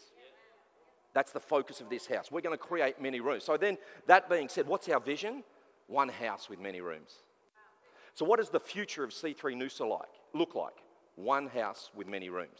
That's 1.13 1.31
the 1.31 1.39
focus 1.39 1.81
of 1.81 1.89
this 1.89 2.05
house. 2.05 2.31
We're 2.31 2.41
going 2.41 2.57
to 2.57 2.63
create 2.63 3.01
many 3.01 3.19
rooms. 3.19 3.43
So, 3.43 3.57
then, 3.57 3.77
that 4.05 4.29
being 4.29 4.47
said, 4.47 4.67
what's 4.67 4.87
our 4.89 4.99
vision? 4.99 5.43
One 5.87 6.09
house 6.09 6.49
with 6.49 6.59
many 6.59 6.81
rooms. 6.81 7.15
So, 8.13 8.25
what 8.25 8.39
does 8.39 8.49
the 8.49 8.59
future 8.59 9.03
of 9.03 9.11
C3 9.11 9.55
Noosa 9.55 9.87
like, 9.87 10.09
look 10.33 10.55
like? 10.55 10.75
One 11.15 11.47
house 11.47 11.89
with 11.95 12.07
many 12.07 12.29
rooms. 12.29 12.59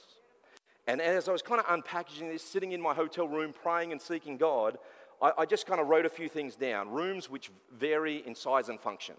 And 0.88 1.01
as 1.01 1.29
I 1.29 1.32
was 1.32 1.41
kind 1.41 1.62
of 1.62 1.68
unpackaging 1.68 2.32
this, 2.32 2.44
sitting 2.44 2.72
in 2.72 2.82
my 2.82 2.94
hotel 2.94 3.27
room, 3.27 3.53
praying 3.53 3.91
and 3.91 4.01
seeking 4.01 4.38
God, 4.38 4.77
I, 5.22 5.32
I 5.39 5.46
just 5.46 5.68
kind 5.68 5.79
of 5.79 5.88
wrote 5.88 6.06
a 6.06 6.10
few 6.10 6.27
things 6.27 6.56
down. 6.56 6.89
Rooms 6.89 7.29
which 7.29 7.51
vary 7.72 8.25
in 8.25 8.36
size 8.36 8.70
and 8.70 8.79
function. 8.79 9.15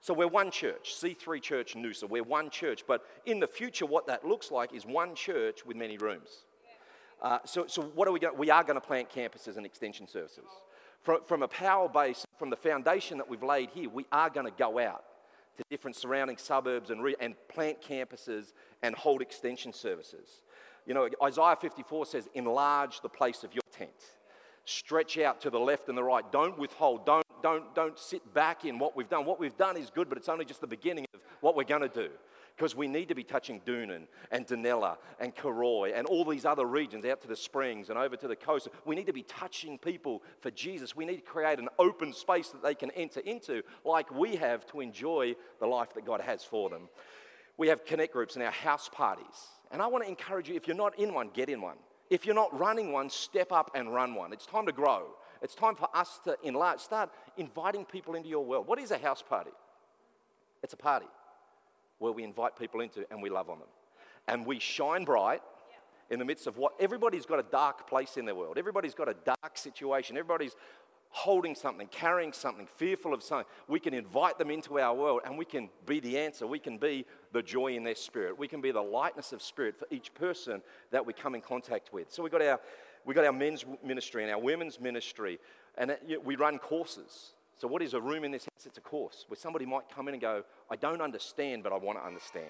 So 0.00 0.12
we're 0.12 0.28
one 0.28 0.50
church, 0.50 0.94
C3 1.00 1.40
Church 1.40 1.74
Noosa. 1.74 2.08
We're 2.08 2.22
one 2.22 2.50
church. 2.50 2.84
But 2.86 3.04
in 3.26 3.40
the 3.40 3.46
future, 3.46 3.86
what 3.86 4.06
that 4.06 4.24
looks 4.26 4.50
like 4.50 4.74
is 4.74 4.84
one 4.84 5.14
church 5.14 5.64
with 5.64 5.76
many 5.76 5.98
rooms. 5.98 6.44
Uh, 7.22 7.38
so, 7.44 7.66
so 7.66 7.82
what 7.82 8.06
are 8.06 8.12
we 8.12 8.20
going? 8.20 8.36
We 8.36 8.50
are 8.50 8.62
going 8.62 8.80
to 8.80 8.86
plant 8.86 9.08
campuses 9.08 9.56
and 9.56 9.64
extension 9.64 10.06
services. 10.06 10.44
From, 11.02 11.24
from 11.24 11.42
a 11.42 11.48
power 11.48 11.88
base, 11.88 12.26
from 12.38 12.50
the 12.50 12.56
foundation 12.56 13.18
that 13.18 13.28
we've 13.28 13.42
laid 13.42 13.70
here, 13.70 13.88
we 13.88 14.04
are 14.12 14.28
going 14.28 14.46
to 14.46 14.52
go 14.52 14.78
out 14.78 15.04
to 15.56 15.64
different 15.70 15.96
surrounding 15.96 16.36
suburbs 16.36 16.90
and, 16.90 17.02
re, 17.02 17.14
and 17.20 17.34
plant 17.48 17.80
campuses 17.80 18.52
and 18.82 18.94
hold 18.94 19.22
extension 19.22 19.72
services. 19.72 20.42
You 20.86 20.94
know, 20.94 21.08
Isaiah 21.22 21.56
54 21.60 22.06
says, 22.06 22.28
enlarge 22.34 23.00
the 23.00 23.08
place 23.08 23.44
of 23.44 23.54
your 23.54 23.62
tent. 23.72 23.90
Stretch 24.64 25.18
out 25.18 25.40
to 25.42 25.50
the 25.50 25.60
left 25.60 25.88
and 25.88 25.96
the 25.96 26.02
right. 26.02 26.30
Don't 26.32 26.58
withhold. 26.58 27.06
Don't 27.06 27.24
don't, 27.44 27.74
don't 27.74 27.98
sit 27.98 28.32
back 28.32 28.64
in 28.64 28.78
what 28.78 28.96
we've 28.96 29.10
done. 29.10 29.26
What 29.26 29.38
we've 29.38 29.56
done 29.58 29.76
is 29.76 29.90
good, 29.90 30.08
but 30.08 30.16
it's 30.16 30.30
only 30.30 30.46
just 30.46 30.62
the 30.62 30.66
beginning 30.66 31.04
of 31.12 31.20
what 31.42 31.54
we're 31.54 31.64
going 31.64 31.82
to 31.82 31.88
do. 31.88 32.08
Because 32.56 32.76
we 32.76 32.86
need 32.86 33.08
to 33.08 33.16
be 33.16 33.24
touching 33.24 33.60
Doonan 33.60 34.06
and 34.30 34.46
Dunella 34.46 34.96
and 35.18 35.34
Cooroy 35.34 35.92
and 35.94 36.06
all 36.06 36.24
these 36.24 36.44
other 36.44 36.64
regions 36.64 37.04
out 37.04 37.20
to 37.22 37.28
the 37.28 37.34
springs 37.34 37.88
and 37.90 37.98
over 37.98 38.16
to 38.16 38.28
the 38.28 38.36
coast. 38.36 38.68
We 38.84 38.94
need 38.94 39.06
to 39.06 39.12
be 39.12 39.24
touching 39.24 39.76
people 39.76 40.22
for 40.40 40.52
Jesus. 40.52 40.94
We 40.94 41.04
need 41.04 41.16
to 41.16 41.22
create 41.22 41.58
an 41.58 41.68
open 41.80 42.12
space 42.12 42.50
that 42.50 42.62
they 42.62 42.76
can 42.76 42.92
enter 42.92 43.20
into, 43.20 43.62
like 43.84 44.08
we 44.12 44.36
have 44.36 44.66
to 44.66 44.80
enjoy 44.80 45.34
the 45.58 45.66
life 45.66 45.94
that 45.94 46.04
God 46.04 46.20
has 46.20 46.44
for 46.44 46.70
them. 46.70 46.88
We 47.56 47.68
have 47.68 47.84
connect 47.84 48.12
groups 48.12 48.36
and 48.36 48.44
our 48.44 48.52
house 48.52 48.88
parties. 48.88 49.48
And 49.72 49.82
I 49.82 49.88
want 49.88 50.04
to 50.04 50.08
encourage 50.08 50.48
you 50.48 50.54
if 50.54 50.68
you're 50.68 50.76
not 50.76 50.96
in 50.96 51.12
one, 51.12 51.30
get 51.34 51.48
in 51.48 51.60
one. 51.60 51.78
If 52.08 52.24
you're 52.24 52.34
not 52.36 52.56
running 52.56 52.92
one, 52.92 53.10
step 53.10 53.50
up 53.50 53.72
and 53.74 53.92
run 53.92 54.14
one. 54.14 54.32
It's 54.32 54.46
time 54.46 54.66
to 54.66 54.72
grow. 54.72 55.08
It's 55.42 55.56
time 55.56 55.74
for 55.74 55.88
us 55.94 56.20
to 56.24 56.36
enlarge, 56.44 56.78
start 56.78 57.10
inviting 57.36 57.84
people 57.84 58.14
into 58.14 58.28
your 58.28 58.44
world. 58.44 58.68
What 58.68 58.78
is 58.78 58.92
a 58.92 58.98
house 58.98 59.22
party? 59.22 59.50
It's 60.62 60.72
a 60.72 60.76
party 60.76 61.06
where 62.04 62.12
we 62.12 62.22
invite 62.22 62.54
people 62.56 62.82
into 62.82 63.04
and 63.10 63.22
we 63.22 63.30
love 63.30 63.48
on 63.48 63.58
them. 63.58 63.68
And 64.28 64.46
we 64.46 64.58
shine 64.58 65.04
bright 65.04 65.40
in 66.10 66.18
the 66.18 66.24
midst 66.24 66.46
of 66.46 66.58
what 66.58 66.74
everybody's 66.78 67.24
got 67.24 67.38
a 67.38 67.44
dark 67.44 67.88
place 67.88 68.18
in 68.18 68.26
their 68.26 68.34
world. 68.34 68.58
Everybody's 68.58 68.94
got 68.94 69.08
a 69.08 69.14
dark 69.24 69.56
situation. 69.56 70.18
Everybody's 70.18 70.54
holding 71.08 71.54
something, 71.54 71.86
carrying 71.86 72.32
something, 72.32 72.66
fearful 72.76 73.14
of 73.14 73.22
something, 73.22 73.46
we 73.68 73.78
can 73.78 73.94
invite 73.94 74.36
them 74.36 74.50
into 74.50 74.80
our 74.80 74.92
world 74.94 75.20
and 75.24 75.38
we 75.38 75.44
can 75.44 75.70
be 75.86 76.00
the 76.00 76.18
answer. 76.18 76.44
We 76.44 76.58
can 76.58 76.76
be 76.76 77.06
the 77.32 77.40
joy 77.40 77.76
in 77.76 77.84
their 77.84 77.94
spirit. 77.94 78.36
We 78.36 78.48
can 78.48 78.60
be 78.60 78.72
the 78.72 78.82
lightness 78.82 79.32
of 79.32 79.40
spirit 79.40 79.78
for 79.78 79.86
each 79.90 80.12
person 80.12 80.60
that 80.90 81.06
we 81.06 81.12
come 81.12 81.36
in 81.36 81.40
contact 81.40 81.92
with. 81.92 82.12
So 82.12 82.22
we've 82.22 82.32
got 82.32 82.42
our, 82.42 82.60
we 83.06 83.14
got 83.14 83.24
our 83.24 83.32
men's 83.32 83.64
ministry 83.82 84.24
and 84.24 84.32
our 84.32 84.40
women's 84.40 84.80
ministry, 84.80 85.38
and 85.78 85.96
we 86.24 86.34
run 86.34 86.58
courses. 86.58 87.34
So, 87.56 87.68
what 87.68 87.82
is 87.82 87.94
a 87.94 88.00
room 88.00 88.24
in 88.24 88.32
this 88.32 88.44
house? 88.44 88.66
It's 88.66 88.78
a 88.78 88.82
course 88.82 89.24
where 89.28 89.36
somebody 89.36 89.66
might 89.66 89.88
come 89.94 90.08
in 90.08 90.14
and 90.14 90.20
go, 90.20 90.42
I 90.70 90.76
don't 90.76 91.00
understand, 91.00 91.62
but 91.62 91.72
I 91.72 91.76
want 91.76 91.98
to 91.98 92.04
understand. 92.04 92.46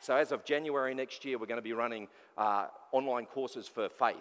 So, 0.00 0.16
as 0.16 0.32
of 0.32 0.44
January 0.44 0.94
next 0.94 1.24
year, 1.24 1.38
we're 1.38 1.46
going 1.46 1.58
to 1.58 1.62
be 1.62 1.72
running 1.72 2.08
uh, 2.38 2.66
online 2.92 3.26
courses 3.26 3.68
for 3.68 3.88
faith 3.88 4.16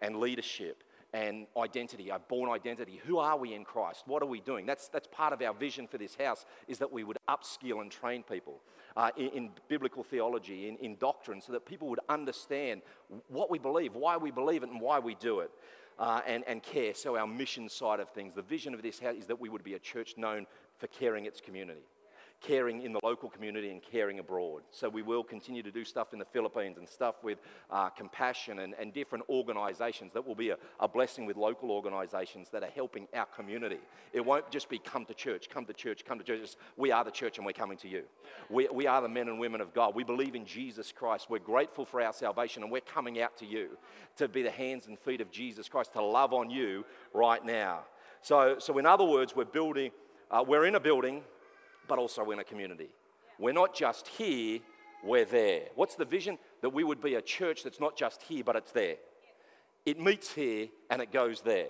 and 0.00 0.16
leadership 0.16 0.82
and 1.12 1.46
identity, 1.56 2.10
our 2.10 2.20
born 2.20 2.50
identity. 2.50 3.00
Who 3.06 3.18
are 3.18 3.36
we 3.36 3.54
in 3.54 3.64
Christ? 3.64 4.04
What 4.06 4.22
are 4.22 4.26
we 4.26 4.40
doing? 4.40 4.66
That's, 4.66 4.88
that's 4.88 5.08
part 5.08 5.32
of 5.32 5.42
our 5.42 5.52
vision 5.52 5.86
for 5.86 5.98
this 5.98 6.14
house 6.14 6.46
is 6.68 6.78
that 6.78 6.92
we 6.92 7.04
would 7.04 7.18
upskill 7.28 7.80
and 7.80 7.90
train 7.90 8.22
people 8.22 8.60
uh, 8.96 9.10
in, 9.16 9.28
in, 9.30 9.50
biblical 9.68 10.02
theology, 10.02 10.68
in, 10.68 10.76
in 10.76 10.96
doctrine, 10.96 11.40
so 11.40 11.52
that 11.52 11.66
people 11.66 11.88
would 11.88 12.00
understand 12.08 12.82
what 13.28 13.50
we 13.50 13.58
believe, 13.58 13.94
why 13.94 14.16
we 14.16 14.30
believe 14.30 14.62
it, 14.62 14.70
and 14.70 14.80
why 14.80 14.98
we 14.98 15.14
do 15.16 15.40
it. 15.40 15.50
Uh, 16.00 16.22
and, 16.26 16.42
and 16.46 16.62
care. 16.62 16.94
So, 16.94 17.18
our 17.18 17.26
mission 17.26 17.68
side 17.68 18.00
of 18.00 18.08
things, 18.08 18.34
the 18.34 18.40
vision 18.40 18.72
of 18.72 18.80
this 18.80 19.02
is 19.02 19.26
that 19.26 19.38
we 19.38 19.50
would 19.50 19.62
be 19.62 19.74
a 19.74 19.78
church 19.78 20.14
known 20.16 20.46
for 20.78 20.86
caring 20.86 21.26
its 21.26 21.42
community 21.42 21.82
caring 22.40 22.82
in 22.82 22.92
the 22.92 23.00
local 23.02 23.28
community 23.28 23.70
and 23.70 23.82
caring 23.82 24.18
abroad. 24.18 24.62
So 24.70 24.88
we 24.88 25.02
will 25.02 25.22
continue 25.22 25.62
to 25.62 25.70
do 25.70 25.84
stuff 25.84 26.12
in 26.12 26.18
the 26.18 26.24
Philippines 26.24 26.78
and 26.78 26.88
stuff 26.88 27.16
with 27.22 27.38
uh, 27.70 27.90
compassion 27.90 28.60
and, 28.60 28.74
and 28.78 28.94
different 28.94 29.24
organizations 29.28 30.12
that 30.14 30.26
will 30.26 30.34
be 30.34 30.50
a, 30.50 30.56
a, 30.80 30.88
blessing 30.88 31.26
with 31.26 31.36
local 31.36 31.70
organizations 31.70 32.48
that 32.50 32.62
are 32.62 32.70
helping 32.70 33.06
our 33.14 33.26
community. 33.26 33.78
It 34.12 34.24
won't 34.24 34.50
just 34.50 34.68
be 34.68 34.78
come 34.78 35.04
to 35.06 35.14
church, 35.14 35.50
come 35.50 35.66
to 35.66 35.74
church, 35.74 36.04
come 36.04 36.18
to 36.18 36.24
church. 36.24 36.40
It's, 36.42 36.56
we 36.76 36.90
are 36.90 37.04
the 37.04 37.10
church 37.10 37.36
and 37.36 37.46
we're 37.46 37.52
coming 37.52 37.76
to 37.78 37.88
you. 37.88 38.04
We, 38.48 38.68
we 38.72 38.86
are 38.86 39.02
the 39.02 39.08
men 39.08 39.28
and 39.28 39.38
women 39.38 39.60
of 39.60 39.74
God. 39.74 39.94
We 39.94 40.04
believe 40.04 40.34
in 40.34 40.46
Jesus 40.46 40.92
Christ. 40.92 41.28
We're 41.28 41.38
grateful 41.38 41.84
for 41.84 42.00
our 42.00 42.12
salvation 42.12 42.62
and 42.62 42.72
we're 42.72 42.80
coming 42.80 43.20
out 43.20 43.36
to 43.38 43.46
you 43.46 43.76
to 44.16 44.28
be 44.28 44.42
the 44.42 44.50
hands 44.50 44.86
and 44.86 44.98
feet 44.98 45.20
of 45.20 45.30
Jesus 45.30 45.68
Christ, 45.68 45.92
to 45.92 46.02
love 46.02 46.32
on 46.32 46.50
you 46.50 46.84
right 47.12 47.44
now. 47.44 47.80
So, 48.22 48.56
so 48.58 48.78
in 48.78 48.86
other 48.86 49.04
words, 49.04 49.36
we're 49.36 49.44
building, 49.44 49.92
uh, 50.30 50.44
we're 50.46 50.66
in 50.66 50.74
a 50.74 50.80
building 50.80 51.22
but 51.90 51.98
also 51.98 52.30
in 52.30 52.38
a 52.38 52.44
community. 52.44 52.88
We're 53.38 53.52
not 53.52 53.74
just 53.74 54.06
here, 54.06 54.60
we're 55.02 55.24
there. 55.24 55.62
What's 55.74 55.96
the 55.96 56.04
vision? 56.04 56.38
That 56.62 56.70
we 56.70 56.84
would 56.84 57.02
be 57.02 57.16
a 57.16 57.20
church 57.20 57.64
that's 57.64 57.80
not 57.80 57.96
just 57.96 58.22
here, 58.22 58.44
but 58.44 58.54
it's 58.54 58.70
there. 58.70 58.94
It 59.84 59.98
meets 59.98 60.32
here 60.32 60.68
and 60.88 61.02
it 61.02 61.12
goes 61.12 61.40
there. 61.40 61.66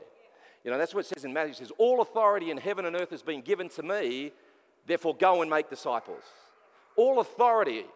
You 0.63 0.71
know, 0.71 0.77
that's 0.77 0.95
what 0.95 1.07
it 1.07 1.09
says 1.09 1.25
in 1.25 1.33
Matthew. 1.33 1.53
It 1.53 1.57
says, 1.57 1.73
All 1.79 2.03
authority 2.03 2.51
in 2.51 2.59
heaven 2.59 2.85
and 2.85 2.95
earth 2.95 3.11
has 3.11 3.23
been 3.23 3.41
given 3.41 3.71
to 3.71 3.83
me, 3.83 4.33
therefore 4.87 5.17
go 5.17 5.41
and 5.41 5.51
make 5.51 5.71
disciples. 5.71 6.23
All 6.97 7.21
authority. 7.21 7.87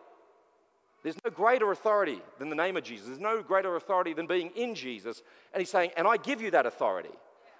There's 1.03 1.17
no 1.23 1.31
greater 1.31 1.71
authority 1.73 2.23
than 2.39 2.49
the 2.49 2.57
name 2.57 2.79
of 2.79 2.85
Jesus. 2.85 3.09
There's 3.09 3.21
no 3.21 3.43
greater 3.43 3.77
authority 3.77 4.15
than 4.15 4.27
being 4.27 4.51
in 4.57 4.75
Jesus. 4.75 5.23
And 5.53 5.61
he's 5.61 5.69
saying, 5.69 5.91
And 5.99 6.09
I 6.09 6.17
give 6.17 6.41
you 6.41 6.51
that 6.53 6.65
authority. 6.65 7.11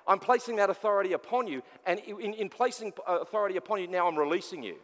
I'm 0.07 0.19
placing 0.19 0.57
that 0.57 0.71
authority 0.71 1.13
upon 1.13 1.47
you. 1.47 1.63
And 1.87 2.01
in, 2.01 2.35
in 2.35 2.49
placing 2.49 2.93
uh, 3.09 3.19
authority 3.21 3.57
upon 3.57 3.81
you, 3.81 3.87
now 3.87 4.07
I'm 4.07 4.17
releasing 4.17 4.63
you 4.63 4.77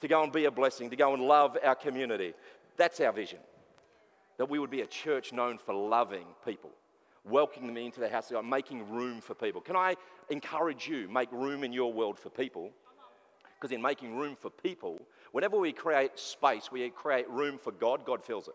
to 0.00 0.08
go 0.08 0.22
and 0.22 0.32
be 0.32 0.44
a 0.44 0.50
blessing, 0.50 0.90
to 0.90 0.96
go 0.96 1.14
and 1.14 1.22
love 1.22 1.56
our 1.62 1.74
community. 1.74 2.34
That's 2.76 3.00
our 3.00 3.12
vision. 3.12 3.38
That 4.38 4.48
we 4.48 4.58
would 4.58 4.70
be 4.70 4.82
a 4.82 4.86
church 4.86 5.32
known 5.32 5.58
for 5.58 5.74
loving 5.74 6.26
people, 6.44 6.70
welcoming 7.24 7.74
them 7.74 7.84
into 7.84 8.00
the 8.00 8.08
house 8.08 8.30
of 8.30 8.34
God, 8.34 8.44
making 8.44 8.90
room 8.90 9.20
for 9.20 9.34
people. 9.34 9.60
Can 9.60 9.76
I 9.76 9.96
encourage 10.28 10.88
you, 10.88 11.08
make 11.08 11.30
room 11.32 11.64
in 11.64 11.72
your 11.72 11.92
world 11.92 12.18
for 12.18 12.30
people? 12.30 12.70
Because 13.58 13.74
in 13.74 13.82
making 13.82 14.16
room 14.16 14.36
for 14.36 14.48
people, 14.48 14.98
whenever 15.32 15.58
we 15.58 15.72
create 15.72 16.18
space, 16.18 16.70
we 16.72 16.88
create 16.90 17.28
room 17.28 17.58
for 17.58 17.72
God, 17.72 18.06
God 18.06 18.24
fills 18.24 18.48
it. 18.48 18.54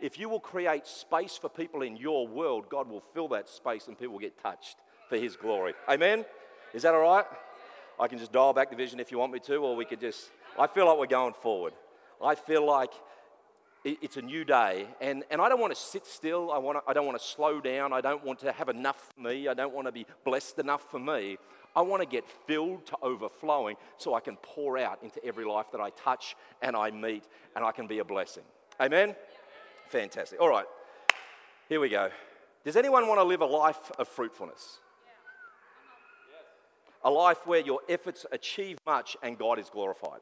If 0.00 0.18
you 0.18 0.28
will 0.28 0.40
create 0.40 0.86
space 0.86 1.36
for 1.36 1.48
people 1.48 1.82
in 1.82 1.96
your 1.96 2.28
world, 2.28 2.68
God 2.68 2.88
will 2.88 3.00
fill 3.00 3.28
that 3.28 3.48
space 3.48 3.88
and 3.88 3.98
people 3.98 4.12
will 4.12 4.20
get 4.20 4.40
touched 4.40 4.76
for 5.08 5.16
His 5.16 5.36
glory. 5.36 5.74
Amen? 5.88 6.24
Is 6.74 6.82
that 6.82 6.94
all 6.94 7.00
right? 7.00 7.24
I 7.98 8.08
can 8.08 8.18
just 8.18 8.32
dial 8.32 8.52
back 8.52 8.70
the 8.70 8.76
vision 8.76 9.00
if 9.00 9.10
you 9.10 9.18
want 9.18 9.32
me 9.32 9.38
to, 9.40 9.56
or 9.56 9.76
we 9.76 9.84
could 9.84 10.00
just. 10.00 10.30
I 10.58 10.66
feel 10.66 10.86
like 10.86 10.98
we're 10.98 11.06
going 11.06 11.34
forward. 11.34 11.72
I 12.22 12.34
feel 12.34 12.66
like 12.66 12.92
it's 13.84 14.16
a 14.16 14.22
new 14.22 14.44
day, 14.44 14.86
and, 15.00 15.22
and 15.30 15.40
I 15.40 15.48
don't 15.48 15.60
want 15.60 15.74
to 15.74 15.80
sit 15.80 16.06
still. 16.06 16.50
I, 16.50 16.58
want 16.58 16.78
to, 16.78 16.90
I 16.90 16.92
don't 16.92 17.06
want 17.06 17.18
to 17.18 17.24
slow 17.24 17.60
down. 17.60 17.92
I 17.92 18.00
don't 18.00 18.24
want 18.24 18.40
to 18.40 18.50
have 18.52 18.68
enough 18.68 19.12
for 19.14 19.20
me. 19.20 19.48
I 19.48 19.54
don't 19.54 19.72
want 19.72 19.86
to 19.86 19.92
be 19.92 20.06
blessed 20.24 20.58
enough 20.58 20.90
for 20.90 20.98
me. 20.98 21.38
I 21.76 21.82
want 21.82 22.02
to 22.02 22.08
get 22.08 22.24
filled 22.46 22.86
to 22.86 22.96
overflowing 23.02 23.76
so 23.98 24.14
I 24.14 24.20
can 24.20 24.36
pour 24.36 24.78
out 24.78 25.02
into 25.02 25.24
every 25.24 25.44
life 25.44 25.66
that 25.72 25.80
I 25.80 25.90
touch 25.90 26.34
and 26.62 26.74
I 26.74 26.90
meet, 26.90 27.24
and 27.54 27.64
I 27.64 27.70
can 27.70 27.86
be 27.86 27.98
a 28.00 28.04
blessing. 28.04 28.44
Amen? 28.80 29.14
Fantastic. 29.88 30.40
All 30.40 30.48
right, 30.48 30.66
here 31.68 31.78
we 31.78 31.88
go. 31.88 32.10
Does 32.64 32.76
anyone 32.76 33.06
want 33.06 33.20
to 33.20 33.24
live 33.24 33.42
a 33.42 33.46
life 33.46 33.92
of 33.98 34.08
fruitfulness? 34.08 34.80
A 37.04 37.10
life 37.10 37.46
where 37.46 37.60
your 37.60 37.80
efforts 37.88 38.26
achieve 38.32 38.78
much 38.86 39.16
and 39.22 39.38
God 39.38 39.58
is 39.58 39.70
glorified? 39.70 40.20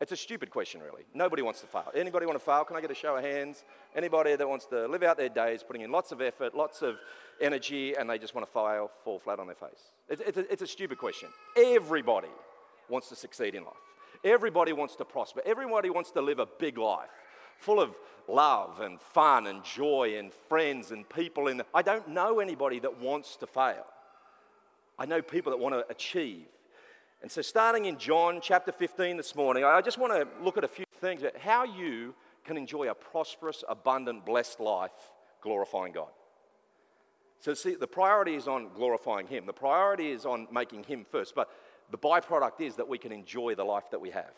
It's 0.00 0.12
a 0.12 0.16
stupid 0.16 0.50
question, 0.50 0.80
really. 0.80 1.02
Nobody 1.12 1.42
wants 1.42 1.60
to 1.60 1.66
fail. 1.66 1.92
Anybody 1.94 2.24
want 2.24 2.38
to 2.38 2.44
fail? 2.44 2.64
Can 2.64 2.74
I 2.76 2.80
get 2.80 2.90
a 2.90 2.94
show 2.94 3.16
of 3.16 3.22
hands? 3.22 3.64
Anybody 3.94 4.34
that 4.34 4.48
wants 4.48 4.64
to 4.66 4.86
live 4.88 5.02
out 5.02 5.18
their 5.18 5.28
days 5.28 5.62
putting 5.62 5.82
in 5.82 5.92
lots 5.92 6.10
of 6.10 6.22
effort, 6.22 6.54
lots 6.54 6.80
of 6.80 6.96
energy, 7.38 7.94
and 7.94 8.08
they 8.08 8.18
just 8.18 8.34
want 8.34 8.46
to 8.46 8.52
fail, 8.52 8.90
fall 9.04 9.18
flat 9.18 9.38
on 9.38 9.46
their 9.46 9.56
face? 9.56 9.92
It's, 10.08 10.22
it's, 10.22 10.38
a, 10.38 10.52
it's 10.52 10.62
a 10.62 10.66
stupid 10.66 10.96
question. 10.96 11.28
Everybody 11.54 12.30
wants 12.88 13.10
to 13.10 13.16
succeed 13.16 13.54
in 13.54 13.64
life. 13.64 13.74
Everybody 14.24 14.72
wants 14.72 14.96
to 14.96 15.04
prosper. 15.04 15.42
Everybody 15.44 15.90
wants 15.90 16.10
to 16.12 16.22
live 16.22 16.38
a 16.38 16.46
big 16.46 16.78
life 16.78 17.10
full 17.58 17.80
of 17.80 17.94
love 18.26 18.80
and 18.80 19.00
fun 19.00 19.46
and 19.46 19.62
joy 19.62 20.16
and 20.18 20.32
friends 20.48 20.92
and 20.92 21.08
people. 21.08 21.44
The, 21.44 21.66
I 21.74 21.82
don't 21.82 22.08
know 22.08 22.40
anybody 22.40 22.78
that 22.80 23.00
wants 23.00 23.36
to 23.36 23.46
fail. 23.46 23.84
I 25.00 25.06
know 25.06 25.22
people 25.22 25.50
that 25.50 25.58
want 25.58 25.74
to 25.74 25.90
achieve. 25.90 26.44
And 27.22 27.32
so, 27.32 27.40
starting 27.40 27.86
in 27.86 27.98
John 27.98 28.40
chapter 28.42 28.70
15 28.70 29.16
this 29.16 29.34
morning, 29.34 29.64
I 29.64 29.80
just 29.80 29.96
want 29.96 30.12
to 30.12 30.28
look 30.44 30.58
at 30.58 30.64
a 30.64 30.68
few 30.68 30.84
things 31.00 31.22
about 31.22 31.38
how 31.38 31.64
you 31.64 32.14
can 32.44 32.58
enjoy 32.58 32.90
a 32.90 32.94
prosperous, 32.94 33.64
abundant, 33.66 34.26
blessed 34.26 34.60
life 34.60 34.90
glorifying 35.40 35.94
God. 35.94 36.10
So, 37.40 37.54
see, 37.54 37.76
the 37.76 37.86
priority 37.86 38.34
is 38.34 38.46
on 38.46 38.68
glorifying 38.74 39.26
Him, 39.26 39.46
the 39.46 39.54
priority 39.54 40.10
is 40.10 40.26
on 40.26 40.46
making 40.52 40.84
Him 40.84 41.06
first, 41.10 41.34
but 41.34 41.50
the 41.90 41.98
byproduct 41.98 42.60
is 42.60 42.76
that 42.76 42.86
we 42.86 42.98
can 42.98 43.10
enjoy 43.10 43.54
the 43.54 43.64
life 43.64 43.90
that 43.92 44.02
we 44.02 44.10
have. 44.10 44.34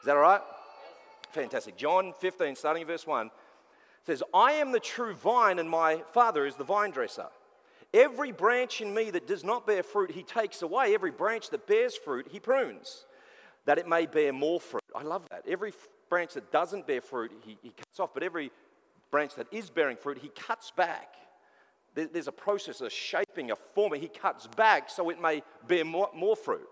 Is 0.00 0.06
that 0.06 0.16
all 0.16 0.22
right? 0.22 0.40
Fantastic. 1.32 1.76
John 1.76 2.14
15, 2.18 2.56
starting 2.56 2.80
in 2.80 2.88
verse 2.88 3.06
1, 3.06 3.30
says, 4.06 4.22
I 4.32 4.52
am 4.52 4.72
the 4.72 4.80
true 4.80 5.12
vine, 5.12 5.58
and 5.58 5.68
my 5.68 6.02
Father 6.12 6.46
is 6.46 6.56
the 6.56 6.64
vine 6.64 6.92
dresser. 6.92 7.26
Every 7.92 8.30
branch 8.30 8.80
in 8.80 8.94
me 8.94 9.10
that 9.10 9.26
does 9.26 9.42
not 9.42 9.66
bear 9.66 9.82
fruit, 9.82 10.12
he 10.12 10.22
takes 10.22 10.62
away. 10.62 10.94
Every 10.94 11.10
branch 11.10 11.50
that 11.50 11.66
bears 11.66 11.96
fruit, 11.96 12.28
he 12.30 12.38
prunes, 12.38 13.04
that 13.66 13.78
it 13.78 13.88
may 13.88 14.06
bear 14.06 14.32
more 14.32 14.60
fruit. 14.60 14.82
I 14.94 15.02
love 15.02 15.26
that. 15.30 15.44
Every 15.48 15.72
branch 16.08 16.34
that 16.34 16.52
doesn't 16.52 16.86
bear 16.86 17.00
fruit, 17.00 17.32
he, 17.44 17.58
he 17.62 17.70
cuts 17.70 17.98
off, 17.98 18.14
but 18.14 18.22
every 18.22 18.52
branch 19.10 19.34
that 19.34 19.48
is 19.52 19.70
bearing 19.70 19.96
fruit, 19.96 20.18
he 20.18 20.28
cuts 20.28 20.70
back. 20.70 21.14
There, 21.94 22.06
there's 22.06 22.28
a 22.28 22.32
process, 22.32 22.80
a 22.80 22.90
shaping, 22.90 23.50
a 23.50 23.56
forming. 23.56 24.00
He 24.00 24.08
cuts 24.08 24.46
back 24.46 24.88
so 24.88 25.10
it 25.10 25.20
may 25.20 25.42
bear 25.66 25.84
more, 25.84 26.10
more 26.14 26.36
fruit. 26.36 26.68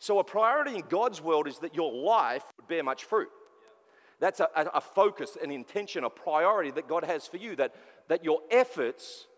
So, 0.00 0.18
a 0.18 0.24
priority 0.24 0.74
in 0.74 0.82
God's 0.88 1.22
world 1.22 1.46
is 1.46 1.60
that 1.60 1.76
your 1.76 1.92
life 1.92 2.42
would 2.56 2.66
bear 2.66 2.82
much 2.82 3.04
fruit. 3.04 3.28
That's 4.18 4.40
a, 4.40 4.48
a, 4.56 4.64
a 4.74 4.80
focus, 4.80 5.36
an 5.40 5.52
intention, 5.52 6.02
a 6.02 6.10
priority 6.10 6.72
that 6.72 6.88
God 6.88 7.04
has 7.04 7.28
for 7.28 7.36
you, 7.36 7.54
that, 7.56 7.74
that 8.08 8.24
your 8.24 8.40
efforts 8.50 9.28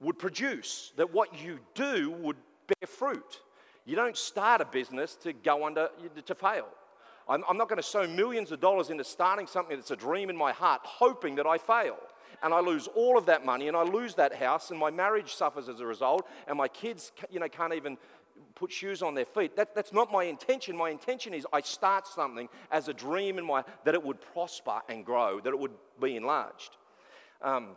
would 0.00 0.18
produce, 0.18 0.92
that 0.96 1.12
what 1.12 1.38
you 1.38 1.58
do 1.74 2.10
would 2.10 2.36
bear 2.66 2.86
fruit. 2.86 3.40
You 3.84 3.96
don't 3.96 4.16
start 4.16 4.60
a 4.60 4.64
business 4.64 5.14
to 5.16 5.32
go 5.32 5.66
under, 5.66 5.88
to 6.24 6.34
fail. 6.34 6.68
I'm, 7.28 7.44
I'm 7.48 7.56
not 7.56 7.68
going 7.68 7.80
to 7.80 7.82
sow 7.86 8.06
millions 8.06 8.50
of 8.52 8.60
dollars 8.60 8.90
into 8.90 9.04
starting 9.04 9.46
something 9.46 9.76
that's 9.76 9.90
a 9.90 9.96
dream 9.96 10.30
in 10.30 10.36
my 10.36 10.52
heart, 10.52 10.80
hoping 10.84 11.34
that 11.36 11.46
I 11.46 11.58
fail. 11.58 11.96
And 12.42 12.54
I 12.54 12.60
lose 12.60 12.88
all 12.94 13.18
of 13.18 13.26
that 13.26 13.44
money, 13.44 13.68
and 13.68 13.76
I 13.76 13.82
lose 13.82 14.14
that 14.14 14.34
house, 14.34 14.70
and 14.70 14.78
my 14.78 14.90
marriage 14.90 15.34
suffers 15.34 15.68
as 15.68 15.80
a 15.80 15.86
result, 15.86 16.26
and 16.48 16.56
my 16.56 16.68
kids, 16.68 17.12
you 17.30 17.38
know, 17.38 17.48
can't 17.48 17.74
even 17.74 17.98
put 18.54 18.72
shoes 18.72 19.02
on 19.02 19.14
their 19.14 19.26
feet. 19.26 19.56
That, 19.56 19.74
that's 19.74 19.92
not 19.92 20.10
my 20.10 20.24
intention. 20.24 20.76
My 20.76 20.90
intention 20.90 21.34
is 21.34 21.46
I 21.52 21.60
start 21.60 22.06
something 22.06 22.48
as 22.70 22.88
a 22.88 22.94
dream 22.94 23.38
in 23.38 23.44
my 23.44 23.64
that 23.84 23.94
it 23.94 24.02
would 24.02 24.20
prosper 24.32 24.80
and 24.88 25.04
grow, 25.04 25.40
that 25.40 25.50
it 25.50 25.58
would 25.58 25.74
be 26.00 26.16
enlarged. 26.16 26.76
Um, 27.42 27.76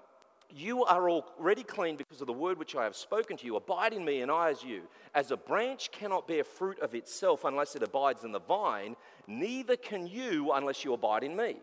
you 0.56 0.84
are 0.86 1.10
already 1.10 1.64
clean 1.64 1.96
because 1.96 2.22
of 2.22 2.28
the 2.28 2.34
word 2.34 2.60
which 2.60 2.76
I 2.76 2.84
have 2.84 2.96
spoken 2.96 3.38
to 3.38 3.46
you. 3.46 3.56
Abide 3.56 3.94
in 3.94 4.06
me, 4.06 4.22
and 4.22 4.32
I 4.32 4.52
as 4.52 4.64
you. 4.64 4.84
As 5.16 5.32
a 5.32 5.38
branch 5.38 5.92
cannot 5.92 6.28
bear 6.28 6.44
fruit 6.44 6.80
of 6.80 6.94
itself 6.94 7.44
unless 7.44 7.76
it 7.76 7.84
abides 7.84 8.24
in 8.24 8.32
the 8.32 8.40
vine, 8.40 8.96
neither 9.28 9.76
can 9.76 10.06
you 10.08 10.52
unless 10.54 10.86
you 10.86 10.94
abide 10.94 11.24
in 11.24 11.36
me. 11.36 11.58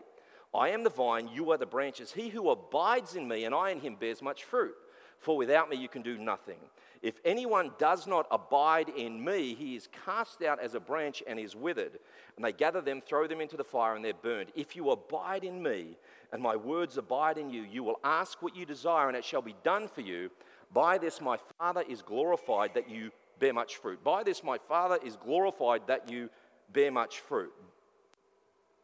I 0.53 0.69
am 0.69 0.83
the 0.83 0.89
vine, 0.89 1.29
you 1.33 1.51
are 1.51 1.57
the 1.57 1.65
branches. 1.65 2.11
He 2.11 2.29
who 2.29 2.49
abides 2.49 3.15
in 3.15 3.27
me, 3.27 3.45
and 3.45 3.55
I 3.55 3.69
in 3.69 3.79
him, 3.79 3.95
bears 3.95 4.21
much 4.21 4.43
fruit. 4.43 4.75
For 5.19 5.37
without 5.37 5.69
me 5.69 5.77
you 5.77 5.87
can 5.87 6.01
do 6.01 6.17
nothing. 6.17 6.57
If 7.01 7.19
anyone 7.25 7.71
does 7.79 8.05
not 8.05 8.27
abide 8.29 8.89
in 8.89 9.23
me, 9.23 9.55
he 9.55 9.75
is 9.75 9.87
cast 10.05 10.43
out 10.43 10.59
as 10.59 10.75
a 10.75 10.79
branch 10.79 11.23
and 11.25 11.39
is 11.39 11.55
withered. 11.55 11.97
And 12.35 12.45
they 12.45 12.51
gather 12.51 12.81
them, 12.81 13.01
throw 13.01 13.27
them 13.27 13.41
into 13.41 13.57
the 13.57 13.63
fire, 13.63 13.95
and 13.95 14.03
they're 14.03 14.13
burned. 14.13 14.51
If 14.55 14.75
you 14.75 14.91
abide 14.91 15.43
in 15.43 15.63
me, 15.63 15.97
and 16.31 16.41
my 16.41 16.55
words 16.55 16.97
abide 16.97 17.37
in 17.37 17.49
you, 17.49 17.63
you 17.63 17.83
will 17.83 17.99
ask 18.03 18.41
what 18.41 18.55
you 18.55 18.65
desire, 18.65 19.07
and 19.07 19.17
it 19.17 19.25
shall 19.25 19.41
be 19.41 19.55
done 19.63 19.87
for 19.87 20.01
you. 20.01 20.29
By 20.73 20.97
this 20.97 21.19
my 21.19 21.37
Father 21.57 21.83
is 21.87 22.01
glorified 22.01 22.73
that 22.75 22.89
you 22.89 23.11
bear 23.39 23.53
much 23.53 23.77
fruit. 23.77 24.03
By 24.03 24.23
this 24.23 24.43
my 24.43 24.57
Father 24.57 24.97
is 25.03 25.17
glorified 25.17 25.81
that 25.87 26.09
you 26.09 26.29
bear 26.71 26.91
much 26.91 27.19
fruit. 27.19 27.51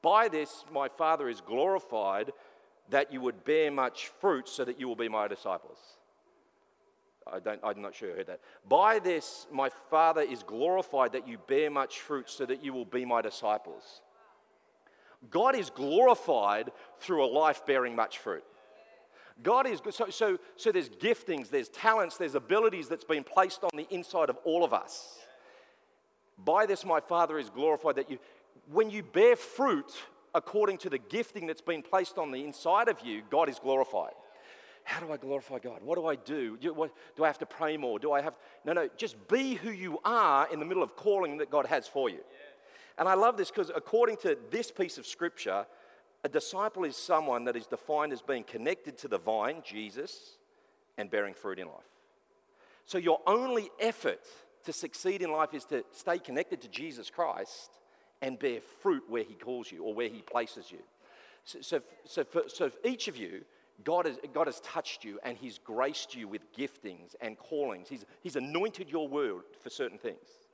By 0.01 0.27
this 0.27 0.65
my 0.73 0.89
Father 0.89 1.29
is 1.29 1.41
glorified 1.41 2.33
that 2.89 3.11
you 3.11 3.21
would 3.21 3.43
bear 3.45 3.71
much 3.71 4.09
fruit 4.19 4.47
so 4.49 4.65
that 4.65 4.79
you 4.79 4.87
will 4.87 4.95
be 4.95 5.09
my 5.09 5.27
disciples. 5.27 5.77
I 7.31 7.39
don't, 7.39 7.59
I'm 7.63 7.81
not 7.81 7.95
sure 7.95 8.11
who 8.11 8.15
heard 8.15 8.27
that. 8.27 8.39
By 8.67 8.99
this, 8.99 9.47
my 9.51 9.69
Father 9.89 10.21
is 10.21 10.43
glorified 10.43 11.13
that 11.13 11.27
you 11.27 11.37
bear 11.47 11.69
much 11.69 11.99
fruit 11.99 12.29
so 12.29 12.45
that 12.45 12.63
you 12.63 12.73
will 12.73 12.85
be 12.85 13.05
my 13.05 13.21
disciples. 13.21 14.01
God 15.29 15.55
is 15.55 15.69
glorified 15.69 16.71
through 16.99 17.25
a 17.25 17.27
life 17.27 17.65
bearing 17.65 17.95
much 17.95 18.19
fruit. 18.19 18.43
God 19.43 19.67
is 19.67 19.81
good. 19.81 19.93
So, 19.93 20.09
so, 20.09 20.37
so 20.55 20.71
there's 20.71 20.89
giftings, 20.89 21.49
there's 21.49 21.69
talents, 21.69 22.17
there's 22.17 22.35
abilities 22.35 22.87
that's 22.87 23.03
been 23.03 23.23
placed 23.23 23.63
on 23.63 23.71
the 23.75 23.87
inside 23.89 24.29
of 24.29 24.37
all 24.43 24.63
of 24.63 24.73
us. 24.73 25.19
By 26.43 26.65
this, 26.65 26.85
my 26.85 26.99
Father 26.99 27.37
is 27.39 27.49
glorified 27.49 27.95
that 27.95 28.09
you, 28.09 28.19
when 28.71 28.89
you 28.89 29.03
bear 29.03 29.35
fruit 29.35 29.91
according 30.35 30.77
to 30.79 30.89
the 30.89 30.97
gifting 30.97 31.47
that's 31.47 31.61
been 31.61 31.81
placed 31.81 32.17
on 32.17 32.31
the 32.31 32.43
inside 32.43 32.87
of 32.87 33.01
you, 33.01 33.23
God 33.29 33.49
is 33.49 33.59
glorified. 33.59 34.13
How 34.83 35.01
do 35.01 35.11
I 35.11 35.17
glorify 35.17 35.59
God? 35.59 35.81
What 35.83 35.97
do 35.97 36.05
I 36.05 36.15
do? 36.15 36.55
Do, 36.57 36.73
what, 36.73 36.93
do 37.17 37.25
I 37.25 37.27
have 37.27 37.39
to 37.39 37.45
pray 37.45 37.75
more? 37.75 37.99
Do 37.99 38.13
I 38.13 38.21
have. 38.21 38.35
No, 38.63 38.71
no, 38.71 38.87
just 38.95 39.27
be 39.27 39.55
who 39.55 39.69
you 39.69 39.99
are 40.05 40.47
in 40.51 40.59
the 40.59 40.65
middle 40.65 40.81
of 40.81 40.95
calling 40.95 41.39
that 41.39 41.51
God 41.51 41.65
has 41.65 41.87
for 41.87 42.09
you. 42.09 42.19
And 42.97 43.07
I 43.07 43.13
love 43.13 43.37
this 43.37 43.51
because 43.51 43.71
according 43.75 44.17
to 44.17 44.37
this 44.49 44.71
piece 44.71 44.97
of 44.97 45.05
scripture, 45.05 45.65
a 46.23 46.29
disciple 46.29 46.83
is 46.83 46.95
someone 46.95 47.45
that 47.45 47.55
is 47.55 47.67
defined 47.67 48.11
as 48.11 48.21
being 48.21 48.43
connected 48.43 48.97
to 48.99 49.07
the 49.07 49.17
vine, 49.17 49.61
Jesus, 49.63 50.37
and 50.97 51.09
bearing 51.11 51.33
fruit 51.33 51.59
in 51.59 51.67
life. 51.67 51.83
So 52.85 52.97
your 52.97 53.19
only 53.27 53.69
effort 53.79 54.25
to 54.63 54.73
succeed 54.73 55.21
in 55.21 55.31
life 55.31 55.53
is 55.53 55.65
to 55.65 55.83
stay 55.91 56.17
connected 56.19 56.61
to 56.61 56.67
Jesus 56.69 57.09
Christ 57.09 57.71
and 58.21 58.39
bear 58.39 58.59
fruit 58.81 59.03
where 59.07 59.23
He 59.23 59.35
calls 59.35 59.71
you 59.71 59.83
or 59.83 59.93
where 59.93 60.09
He 60.09 60.21
places 60.21 60.71
you. 60.71 60.79
So, 61.45 61.61
so, 61.61 61.81
so, 62.05 62.23
for, 62.23 62.43
so 62.47 62.69
for 62.69 62.87
each 62.87 63.07
of 63.07 63.15
you, 63.15 63.43
God 63.83 64.07
has, 64.07 64.17
God 64.33 64.47
has 64.47 64.59
touched 64.61 65.03
you 65.03 65.19
and 65.23 65.37
He's 65.37 65.59
graced 65.59 66.15
you 66.15 66.27
with 66.27 66.51
giftings 66.51 67.15
and 67.21 67.37
callings. 67.37 67.89
He's, 67.89 68.05
he's 68.21 68.35
anointed 68.35 68.89
your 68.89 69.07
word 69.07 69.43
for 69.61 69.69
certain 69.69 69.99
things. 69.99 70.46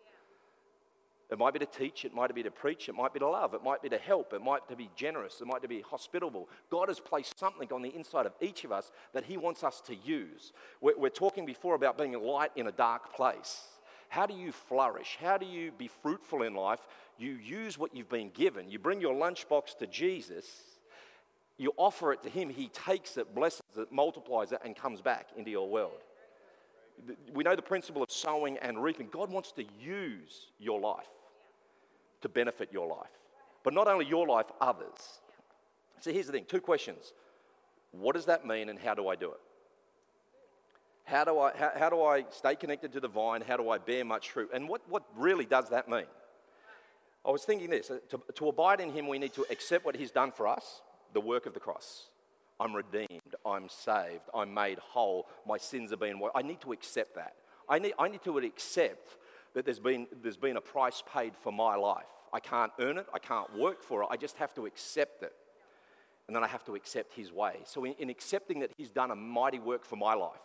It 1.33 1.39
might 1.39 1.53
be 1.53 1.59
to 1.59 1.65
teach, 1.65 2.05
it 2.05 2.13
might 2.13 2.33
be 2.35 2.43
to 2.43 2.51
preach, 2.51 2.87
it 2.87 2.93
might 2.93 3.11
be 3.11 3.17
to 3.17 3.27
love, 3.27 3.55
it 3.55 3.63
might 3.63 3.81
be 3.81 3.89
to 3.89 3.97
help, 3.97 4.33
it 4.33 4.43
might 4.43 4.67
to 4.69 4.75
be 4.75 4.91
generous, 4.95 5.41
it 5.41 5.47
might 5.47 5.63
to 5.63 5.67
be 5.67 5.81
hospitable. 5.81 6.47
God 6.69 6.89
has 6.89 6.99
placed 6.99 7.39
something 7.39 7.73
on 7.73 7.81
the 7.81 7.89
inside 7.95 8.27
of 8.27 8.33
each 8.39 8.65
of 8.65 8.71
us 8.71 8.91
that 9.13 9.23
He 9.23 9.35
wants 9.35 9.63
us 9.63 9.81
to 9.87 9.95
use. 9.95 10.53
We're, 10.79 10.95
we're 10.95 11.09
talking 11.09 11.47
before 11.47 11.73
about 11.73 11.97
being 11.97 12.13
a 12.13 12.19
light 12.19 12.51
in 12.55 12.67
a 12.67 12.71
dark 12.71 13.15
place. 13.15 13.63
How 14.09 14.27
do 14.27 14.35
you 14.35 14.51
flourish? 14.51 15.17
How 15.19 15.39
do 15.39 15.47
you 15.47 15.71
be 15.71 15.89
fruitful 16.03 16.43
in 16.43 16.53
life? 16.53 16.81
You 17.17 17.31
use 17.31 17.79
what 17.79 17.95
you've 17.95 18.09
been 18.09 18.29
given. 18.29 18.69
You 18.69 18.77
bring 18.77 19.01
your 19.01 19.15
lunchbox 19.15 19.75
to 19.79 19.87
Jesus 19.87 20.45
you 21.55 21.71
offer 21.77 22.11
it 22.11 22.23
to 22.23 22.29
Him, 22.29 22.49
He 22.49 22.67
takes 22.69 23.15
it, 23.15 23.33
blesses 23.35 23.61
it, 23.77 23.91
multiplies 23.91 24.51
it, 24.51 24.59
and 24.65 24.75
comes 24.75 25.01
back 25.01 25.27
into 25.37 25.51
your 25.51 25.69
world. 25.69 26.01
We 27.31 27.43
know 27.43 27.55
the 27.55 27.61
principle 27.61 28.01
of 28.01 28.11
sowing 28.11 28.57
and 28.57 28.81
reaping. 28.81 29.07
God 29.11 29.31
wants 29.31 29.51
to 29.53 29.63
use 29.79 30.47
your 30.59 30.79
life 30.79 31.05
to 32.23 32.29
benefit 32.29 32.69
your 32.71 32.88
life, 32.88 33.12
but 33.63 33.73
not 33.73 33.88
only 33.88 34.05
your 34.05 34.27
life, 34.27 34.47
others. 34.59 35.19
So 36.01 36.12
here's 36.12 36.25
the 36.25 36.33
thing 36.33 36.45
two 36.47 36.62
questions 36.62 37.13
What 37.91 38.15
does 38.15 38.25
that 38.25 38.45
mean, 38.45 38.69
and 38.69 38.79
how 38.79 38.95
do 38.95 39.07
I 39.07 39.15
do 39.15 39.31
it? 39.31 39.39
How 41.05 41.25
do 41.25 41.39
I, 41.39 41.51
how, 41.55 41.71
how 41.77 41.89
do 41.89 42.01
I 42.01 42.25
stay 42.31 42.55
connected 42.55 42.93
to 42.93 42.99
the 42.99 43.07
vine? 43.07 43.41
How 43.41 43.57
do 43.57 43.69
I 43.69 43.77
bear 43.77 44.05
much 44.05 44.31
fruit? 44.31 44.49
And 44.53 44.67
what, 44.67 44.81
what 44.89 45.03
really 45.15 45.45
does 45.45 45.69
that 45.69 45.89
mean? 45.89 46.05
I 47.25 47.31
was 47.31 47.43
thinking 47.43 47.69
this 47.69 47.89
uh, 47.91 47.99
to, 48.09 48.21
to 48.36 48.47
abide 48.47 48.79
in 48.79 48.91
Him, 48.91 49.07
we 49.07 49.19
need 49.19 49.33
to 49.33 49.45
accept 49.49 49.86
what 49.86 49.95
He's 49.95 50.12
done 50.12 50.31
for 50.31 50.47
us 50.47 50.81
the 51.13 51.21
work 51.21 51.45
of 51.45 51.53
the 51.53 51.59
cross. 51.59 52.07
I'm 52.59 52.75
redeemed. 52.75 53.36
I'm 53.45 53.67
saved. 53.69 54.21
I'm 54.33 54.53
made 54.53 54.79
whole. 54.79 55.27
My 55.47 55.57
sins 55.57 55.91
are 55.91 55.97
being. 55.97 56.19
I 56.33 56.41
need 56.41 56.62
to 56.62 56.71
accept 56.71 57.15
that. 57.15 57.36
I 57.67 57.79
need, 57.79 57.93
I 57.97 58.07
need 58.07 58.23
to 58.23 58.38
accept 58.39 59.17
that 59.53 59.65
there's 59.65 59.79
been, 59.79 60.07
there's 60.21 60.37
been 60.37 60.57
a 60.57 60.61
price 60.61 61.03
paid 61.11 61.33
for 61.35 61.51
my 61.51 61.75
life. 61.75 62.05
I 62.31 62.39
can't 62.39 62.71
earn 62.79 62.97
it. 62.97 63.05
I 63.13 63.19
can't 63.19 63.55
work 63.57 63.83
for 63.83 64.01
it. 64.03 64.07
I 64.09 64.17
just 64.17 64.37
have 64.37 64.53
to 64.55 64.65
accept 64.65 65.23
it. 65.23 65.33
And 66.27 66.35
then 66.35 66.43
I 66.43 66.47
have 66.47 66.63
to 66.65 66.75
accept 66.75 67.13
His 67.13 67.31
way. 67.31 67.57
So, 67.65 67.83
in, 67.83 67.93
in 67.99 68.09
accepting 68.09 68.59
that 68.61 68.71
He's 68.77 68.89
done 68.89 69.11
a 69.11 69.15
mighty 69.15 69.59
work 69.59 69.85
for 69.85 69.97
my 69.97 70.13
life, 70.13 70.39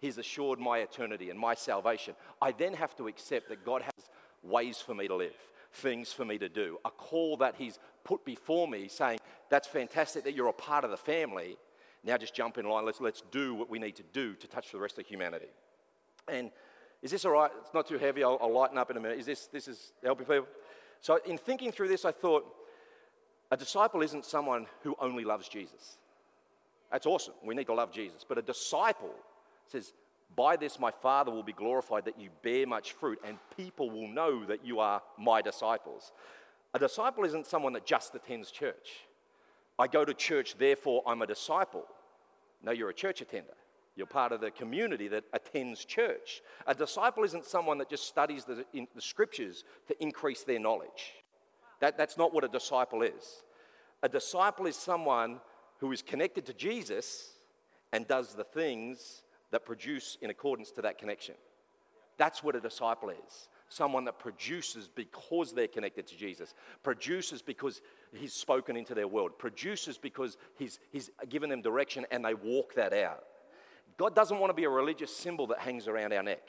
He's 0.00 0.16
assured 0.16 0.58
my 0.58 0.78
eternity 0.78 1.30
and 1.30 1.38
my 1.38 1.54
salvation, 1.54 2.14
I 2.40 2.52
then 2.52 2.74
have 2.74 2.96
to 2.96 3.08
accept 3.08 3.48
that 3.48 3.64
God 3.64 3.82
has 3.82 4.08
ways 4.42 4.78
for 4.78 4.94
me 4.94 5.08
to 5.08 5.16
live 5.16 5.34
things 5.74 6.12
for 6.12 6.24
me 6.24 6.38
to 6.38 6.48
do, 6.48 6.78
a 6.84 6.90
call 6.90 7.36
that 7.38 7.56
He's 7.56 7.78
put 8.04 8.24
before 8.24 8.68
me 8.68 8.88
saying, 8.88 9.18
That's 9.50 9.66
fantastic 9.66 10.24
that 10.24 10.34
you're 10.34 10.48
a 10.48 10.52
part 10.52 10.84
of 10.84 10.90
the 10.90 10.96
family. 10.96 11.56
Now 12.04 12.16
just 12.16 12.34
jump 12.34 12.58
in 12.58 12.66
line. 12.66 12.84
Let's, 12.84 13.00
let's 13.00 13.22
do 13.30 13.54
what 13.54 13.70
we 13.70 13.78
need 13.78 13.96
to 13.96 14.02
do 14.12 14.34
to 14.34 14.46
touch 14.46 14.70
the 14.72 14.78
rest 14.78 14.98
of 14.98 15.06
humanity. 15.06 15.48
And 16.28 16.50
is 17.04 17.10
this 17.10 17.26
all 17.26 17.32
right? 17.32 17.50
It's 17.60 17.74
not 17.74 17.86
too 17.86 17.98
heavy. 17.98 18.24
I'll, 18.24 18.38
I'll 18.40 18.52
lighten 18.52 18.78
up 18.78 18.90
in 18.90 18.96
a 18.96 19.00
minute. 19.00 19.18
Is 19.18 19.26
this, 19.26 19.46
this 19.46 19.68
is 19.68 19.92
helping 20.02 20.24
people? 20.24 20.46
So, 21.02 21.20
in 21.26 21.36
thinking 21.36 21.70
through 21.70 21.88
this, 21.88 22.06
I 22.06 22.12
thought 22.12 22.46
a 23.50 23.58
disciple 23.58 24.00
isn't 24.00 24.24
someone 24.24 24.66
who 24.82 24.96
only 24.98 25.22
loves 25.22 25.46
Jesus. 25.46 25.98
That's 26.90 27.04
awesome. 27.04 27.34
We 27.44 27.54
need 27.54 27.66
to 27.66 27.74
love 27.74 27.92
Jesus. 27.92 28.24
But 28.26 28.38
a 28.38 28.42
disciple 28.42 29.14
says, 29.66 29.92
by 30.34 30.56
this, 30.56 30.80
my 30.80 30.90
Father 30.90 31.30
will 31.30 31.42
be 31.42 31.52
glorified 31.52 32.06
that 32.06 32.18
you 32.18 32.30
bear 32.42 32.66
much 32.66 32.92
fruit, 32.92 33.18
and 33.22 33.36
people 33.54 33.90
will 33.90 34.08
know 34.08 34.46
that 34.46 34.64
you 34.64 34.80
are 34.80 35.02
my 35.18 35.42
disciples. 35.42 36.10
A 36.72 36.78
disciple 36.78 37.24
isn't 37.24 37.46
someone 37.46 37.74
that 37.74 37.84
just 37.84 38.14
attends 38.14 38.50
church. 38.50 39.04
I 39.78 39.88
go 39.88 40.06
to 40.06 40.14
church, 40.14 40.56
therefore 40.56 41.02
I'm 41.06 41.20
a 41.20 41.26
disciple. 41.26 41.84
No, 42.62 42.72
you're 42.72 42.88
a 42.88 42.94
church 42.94 43.20
attender. 43.20 43.52
You're 43.96 44.06
part 44.06 44.32
of 44.32 44.40
the 44.40 44.50
community 44.50 45.08
that 45.08 45.24
attends 45.32 45.84
church. 45.84 46.42
A 46.66 46.74
disciple 46.74 47.22
isn't 47.24 47.44
someone 47.44 47.78
that 47.78 47.88
just 47.88 48.08
studies 48.08 48.44
the, 48.44 48.64
the 48.72 49.00
scriptures 49.00 49.64
to 49.86 50.02
increase 50.02 50.42
their 50.42 50.58
knowledge. 50.58 51.12
That, 51.80 51.96
that's 51.96 52.18
not 52.18 52.34
what 52.34 52.44
a 52.44 52.48
disciple 52.48 53.02
is. 53.02 53.42
A 54.02 54.08
disciple 54.08 54.66
is 54.66 54.76
someone 54.76 55.40
who 55.78 55.92
is 55.92 56.02
connected 56.02 56.46
to 56.46 56.52
Jesus 56.52 57.34
and 57.92 58.08
does 58.08 58.34
the 58.34 58.44
things 58.44 59.22
that 59.52 59.64
produce 59.64 60.18
in 60.20 60.30
accordance 60.30 60.72
to 60.72 60.82
that 60.82 60.98
connection. 60.98 61.36
That's 62.16 62.42
what 62.42 62.56
a 62.56 62.60
disciple 62.60 63.10
is. 63.10 63.48
Someone 63.68 64.04
that 64.04 64.18
produces 64.18 64.88
because 64.88 65.52
they're 65.52 65.68
connected 65.68 66.06
to 66.08 66.16
Jesus, 66.16 66.54
produces 66.82 67.42
because 67.42 67.80
he's 68.12 68.32
spoken 68.32 68.76
into 68.76 68.94
their 68.94 69.08
world, 69.08 69.38
produces 69.38 69.98
because 69.98 70.36
he's, 70.56 70.80
he's 70.90 71.10
given 71.28 71.50
them 71.50 71.62
direction 71.62 72.06
and 72.10 72.24
they 72.24 72.34
walk 72.34 72.74
that 72.74 72.92
out. 72.92 73.24
God 73.96 74.14
doesn't 74.14 74.38
want 74.38 74.50
to 74.50 74.54
be 74.54 74.64
a 74.64 74.70
religious 74.70 75.14
symbol 75.14 75.46
that 75.48 75.58
hangs 75.58 75.86
around 75.88 76.12
our 76.12 76.22
neck. 76.22 76.42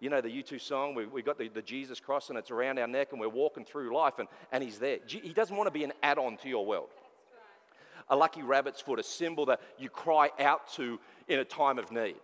You 0.00 0.10
know 0.10 0.20
the 0.20 0.28
U2 0.28 0.60
song, 0.60 0.94
we, 0.94 1.06
we 1.06 1.22
got 1.22 1.38
the, 1.38 1.48
the 1.48 1.62
Jesus 1.62 2.00
cross 2.00 2.28
and 2.28 2.38
it's 2.38 2.50
around 2.50 2.78
our 2.78 2.86
neck 2.86 3.12
and 3.12 3.20
we're 3.20 3.28
walking 3.28 3.64
through 3.64 3.94
life 3.94 4.18
and, 4.18 4.28
and 4.52 4.62
he's 4.62 4.78
there. 4.78 4.98
He 5.06 5.32
doesn't 5.32 5.56
want 5.56 5.66
to 5.66 5.70
be 5.70 5.84
an 5.84 5.92
add 6.02 6.18
on 6.18 6.36
to 6.38 6.48
your 6.48 6.66
world. 6.66 6.88
A 8.10 8.16
lucky 8.16 8.42
rabbit's 8.42 8.80
foot, 8.80 8.98
a 8.98 9.02
symbol 9.02 9.46
that 9.46 9.60
you 9.78 9.88
cry 9.88 10.30
out 10.38 10.70
to 10.74 11.00
in 11.28 11.38
a 11.38 11.44
time 11.44 11.78
of 11.78 11.90
need. 11.90 12.16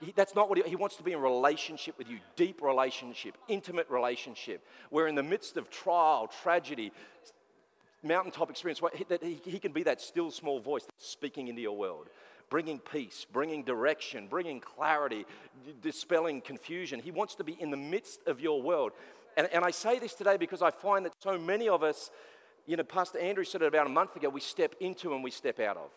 He, 0.00 0.12
that's 0.16 0.34
not 0.34 0.48
what 0.48 0.58
he, 0.58 0.68
he 0.68 0.76
wants 0.76 0.96
to 0.96 1.02
be 1.02 1.12
in 1.12 1.20
relationship 1.20 1.98
with 1.98 2.08
you, 2.08 2.18
deep 2.36 2.62
relationship, 2.62 3.36
intimate 3.48 3.90
relationship. 3.90 4.64
Where 4.90 5.06
in 5.06 5.14
the 5.14 5.22
midst 5.22 5.56
of 5.56 5.70
trial, 5.70 6.30
tragedy, 6.42 6.92
mountaintop 8.02 8.50
experience, 8.50 8.80
that 9.08 9.22
he, 9.22 9.40
he 9.44 9.58
can 9.58 9.72
be 9.72 9.82
that 9.82 10.00
still 10.00 10.30
small 10.30 10.60
voice 10.60 10.84
that's 10.84 11.08
speaking 11.08 11.48
into 11.48 11.60
your 11.60 11.76
world, 11.76 12.08
bringing 12.54 12.78
peace, 12.78 13.26
bringing 13.32 13.64
direction, 13.64 14.28
bringing 14.28 14.60
clarity, 14.60 15.26
dispelling 15.82 16.40
confusion. 16.40 17.00
He 17.00 17.10
wants 17.10 17.34
to 17.34 17.42
be 17.42 17.56
in 17.60 17.72
the 17.72 17.76
midst 17.76 18.20
of 18.28 18.40
your 18.40 18.62
world. 18.62 18.92
And, 19.36 19.48
and 19.52 19.64
I 19.64 19.72
say 19.72 19.98
this 19.98 20.14
today 20.14 20.36
because 20.36 20.62
I 20.62 20.70
find 20.70 21.04
that 21.04 21.14
so 21.20 21.36
many 21.36 21.68
of 21.68 21.82
us, 21.82 22.12
you 22.64 22.76
know, 22.76 22.84
Pastor 22.84 23.18
Andrew 23.18 23.42
said 23.42 23.62
it 23.62 23.66
about 23.66 23.88
a 23.88 23.90
month 23.90 24.14
ago, 24.14 24.28
we 24.28 24.40
step 24.40 24.76
into 24.78 25.14
and 25.14 25.24
we 25.24 25.32
step 25.32 25.58
out 25.58 25.76
of 25.76 25.90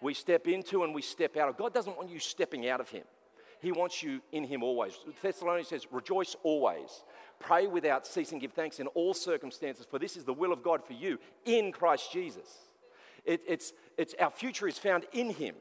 we 0.00 0.14
step 0.14 0.48
into 0.48 0.84
and 0.84 0.94
we 0.94 1.02
step 1.02 1.36
out 1.36 1.50
of. 1.50 1.58
God 1.58 1.74
doesn't 1.74 1.94
want 1.94 2.08
you 2.08 2.18
stepping 2.18 2.66
out 2.66 2.80
of 2.80 2.88
Him. 2.88 3.04
He 3.60 3.70
wants 3.70 4.02
you 4.02 4.22
in 4.32 4.44
Him 4.44 4.62
always. 4.62 4.94
Thessalonians 5.20 5.68
says, 5.68 5.86
Rejoice 5.92 6.34
always. 6.42 7.04
Pray 7.38 7.66
without 7.66 8.06
ceasing. 8.06 8.38
Give 8.38 8.52
thanks 8.52 8.80
in 8.80 8.86
all 8.88 9.12
circumstances, 9.12 9.86
for 9.90 9.98
this 9.98 10.16
is 10.16 10.24
the 10.24 10.32
will 10.32 10.52
of 10.52 10.62
God 10.62 10.82
for 10.82 10.94
you 10.94 11.18
in 11.44 11.72
Christ 11.72 12.10
Jesus. 12.10 12.48
It, 13.26 13.42
it's, 13.46 13.74
it's, 13.98 14.14
our 14.18 14.30
future 14.30 14.66
is 14.66 14.78
found 14.78 15.04
in 15.12 15.28
Him. 15.28 15.56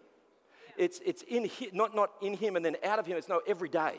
It's, 0.79 1.01
it's 1.05 1.23
in 1.23 1.51
not, 1.73 1.93
not 1.93 2.11
in 2.21 2.33
Him 2.33 2.55
and 2.55 2.63
then 2.63 2.77
out 2.85 2.99
of 2.99 3.05
Him. 3.05 3.17
It's 3.17 3.27
no, 3.27 3.41
every 3.45 3.67
day. 3.67 3.95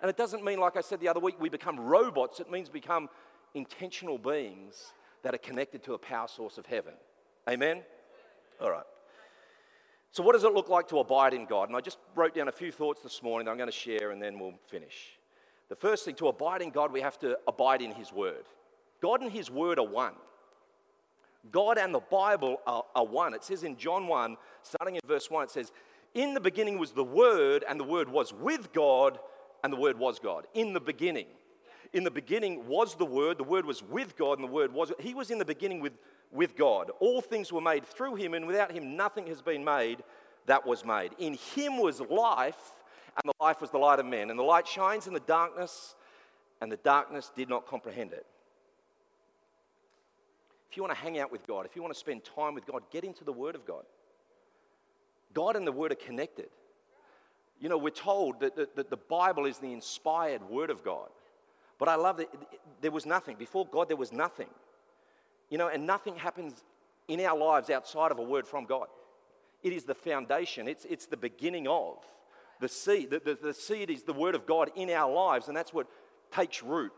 And 0.00 0.08
it 0.08 0.16
doesn't 0.16 0.42
mean, 0.42 0.58
like 0.58 0.76
I 0.78 0.80
said 0.80 0.98
the 0.98 1.08
other 1.08 1.20
week, 1.20 1.36
we 1.38 1.50
become 1.50 1.78
robots. 1.78 2.40
It 2.40 2.50
means 2.50 2.70
become 2.70 3.10
intentional 3.54 4.16
beings 4.16 4.92
that 5.22 5.34
are 5.34 5.38
connected 5.38 5.84
to 5.84 5.92
a 5.92 5.98
power 5.98 6.26
source 6.26 6.56
of 6.56 6.64
heaven. 6.64 6.94
Amen? 7.48 7.82
All 8.62 8.70
right. 8.70 8.82
So, 10.10 10.22
what 10.22 10.32
does 10.32 10.44
it 10.44 10.54
look 10.54 10.70
like 10.70 10.88
to 10.88 11.00
abide 11.00 11.34
in 11.34 11.44
God? 11.44 11.68
And 11.68 11.76
I 11.76 11.82
just 11.82 11.98
wrote 12.14 12.34
down 12.34 12.48
a 12.48 12.52
few 12.52 12.72
thoughts 12.72 13.02
this 13.02 13.22
morning 13.22 13.44
that 13.44 13.50
I'm 13.50 13.58
going 13.58 13.70
to 13.70 13.76
share 13.76 14.10
and 14.10 14.20
then 14.20 14.38
we'll 14.38 14.54
finish. 14.68 15.18
The 15.68 15.76
first 15.76 16.06
thing, 16.06 16.14
to 16.14 16.28
abide 16.28 16.62
in 16.62 16.70
God, 16.70 16.92
we 16.92 17.02
have 17.02 17.18
to 17.20 17.38
abide 17.46 17.82
in 17.82 17.92
His 17.92 18.10
Word. 18.10 18.44
God 19.02 19.20
and 19.20 19.30
His 19.30 19.50
Word 19.50 19.78
are 19.78 19.86
one. 19.86 20.14
God 21.50 21.76
and 21.76 21.94
the 21.94 22.00
Bible 22.00 22.58
are, 22.66 22.84
are 22.94 23.04
one. 23.04 23.34
It 23.34 23.44
says 23.44 23.64
in 23.64 23.76
John 23.76 24.06
1, 24.06 24.36
starting 24.62 24.94
in 24.94 25.00
verse 25.06 25.30
1, 25.30 25.44
it 25.44 25.50
says, 25.50 25.72
In 26.14 26.34
the 26.34 26.40
beginning 26.40 26.78
was 26.78 26.92
the 26.92 27.04
Word, 27.04 27.64
and 27.68 27.80
the 27.80 27.84
Word 27.84 28.08
was 28.08 28.32
with 28.32 28.72
God, 28.72 29.18
and 29.64 29.72
the 29.72 29.78
Word 29.78 29.98
was 29.98 30.18
God. 30.18 30.46
In 30.54 30.72
the 30.72 30.80
beginning. 30.80 31.26
In 31.92 32.04
the 32.04 32.10
beginning 32.10 32.66
was 32.66 32.94
the 32.94 33.04
Word, 33.04 33.38
the 33.38 33.44
Word 33.44 33.66
was 33.66 33.82
with 33.82 34.16
God, 34.16 34.38
and 34.38 34.48
the 34.48 34.52
Word 34.52 34.72
was. 34.72 34.92
He 34.98 35.14
was 35.14 35.30
in 35.30 35.38
the 35.38 35.44
beginning 35.44 35.80
with, 35.80 35.92
with 36.30 36.56
God. 36.56 36.90
All 37.00 37.20
things 37.20 37.52
were 37.52 37.60
made 37.60 37.84
through 37.84 38.16
Him, 38.16 38.34
and 38.34 38.46
without 38.46 38.72
Him 38.72 38.96
nothing 38.96 39.26
has 39.26 39.42
been 39.42 39.64
made 39.64 40.02
that 40.46 40.66
was 40.66 40.84
made. 40.84 41.12
In 41.18 41.34
Him 41.54 41.78
was 41.78 42.00
life, 42.00 42.72
and 43.16 43.32
the 43.32 43.44
life 43.44 43.60
was 43.60 43.70
the 43.70 43.78
light 43.78 43.98
of 43.98 44.06
men. 44.06 44.30
And 44.30 44.38
the 44.38 44.44
light 44.44 44.66
shines 44.66 45.06
in 45.06 45.14
the 45.14 45.20
darkness, 45.20 45.94
and 46.60 46.70
the 46.70 46.78
darkness 46.78 47.30
did 47.34 47.48
not 47.48 47.66
comprehend 47.66 48.12
it. 48.12 48.26
If 50.70 50.76
you 50.76 50.82
want 50.82 50.94
to 50.94 51.00
hang 51.00 51.18
out 51.18 51.30
with 51.30 51.46
God, 51.46 51.66
if 51.66 51.76
you 51.76 51.82
want 51.82 51.92
to 51.92 52.00
spend 52.00 52.22
time 52.24 52.54
with 52.54 52.66
God, 52.66 52.82
get 52.90 53.04
into 53.04 53.24
the 53.24 53.32
Word 53.32 53.54
of 53.54 53.66
God. 53.66 53.84
God 55.34 55.56
and 55.56 55.66
the 55.66 55.72
Word 55.72 55.92
are 55.92 55.96
connected. 55.96 56.48
You 57.60 57.68
know, 57.68 57.78
we're 57.78 57.90
told 57.90 58.40
that, 58.40 58.56
that, 58.56 58.76
that 58.76 58.90
the 58.90 58.96
Bible 58.96 59.46
is 59.46 59.58
the 59.58 59.72
inspired 59.72 60.42
Word 60.42 60.70
of 60.70 60.82
God. 60.82 61.08
But 61.78 61.88
I 61.88 61.94
love 61.96 62.16
that 62.18 62.28
there 62.80 62.90
was 62.90 63.06
nothing. 63.06 63.36
Before 63.36 63.66
God, 63.66 63.88
there 63.88 63.96
was 63.96 64.12
nothing. 64.12 64.48
You 65.48 65.58
know, 65.58 65.68
and 65.68 65.86
nothing 65.86 66.16
happens 66.16 66.62
in 67.08 67.20
our 67.20 67.36
lives 67.36 67.70
outside 67.70 68.10
of 68.10 68.18
a 68.18 68.22
word 68.22 68.46
from 68.46 68.64
God. 68.64 68.86
It 69.62 69.72
is 69.72 69.84
the 69.84 69.94
foundation, 69.94 70.66
it's, 70.68 70.84
it's 70.84 71.06
the 71.06 71.16
beginning 71.16 71.68
of 71.68 71.98
the 72.60 72.68
seed. 72.68 73.10
The, 73.10 73.20
the, 73.20 73.38
the 73.40 73.54
seed 73.54 73.90
is 73.90 74.02
the 74.02 74.12
word 74.12 74.34
of 74.34 74.46
God 74.46 74.70
in 74.76 74.90
our 74.90 75.12
lives, 75.12 75.48
and 75.48 75.56
that's 75.56 75.74
what 75.74 75.86
takes 76.32 76.62
root, 76.62 76.92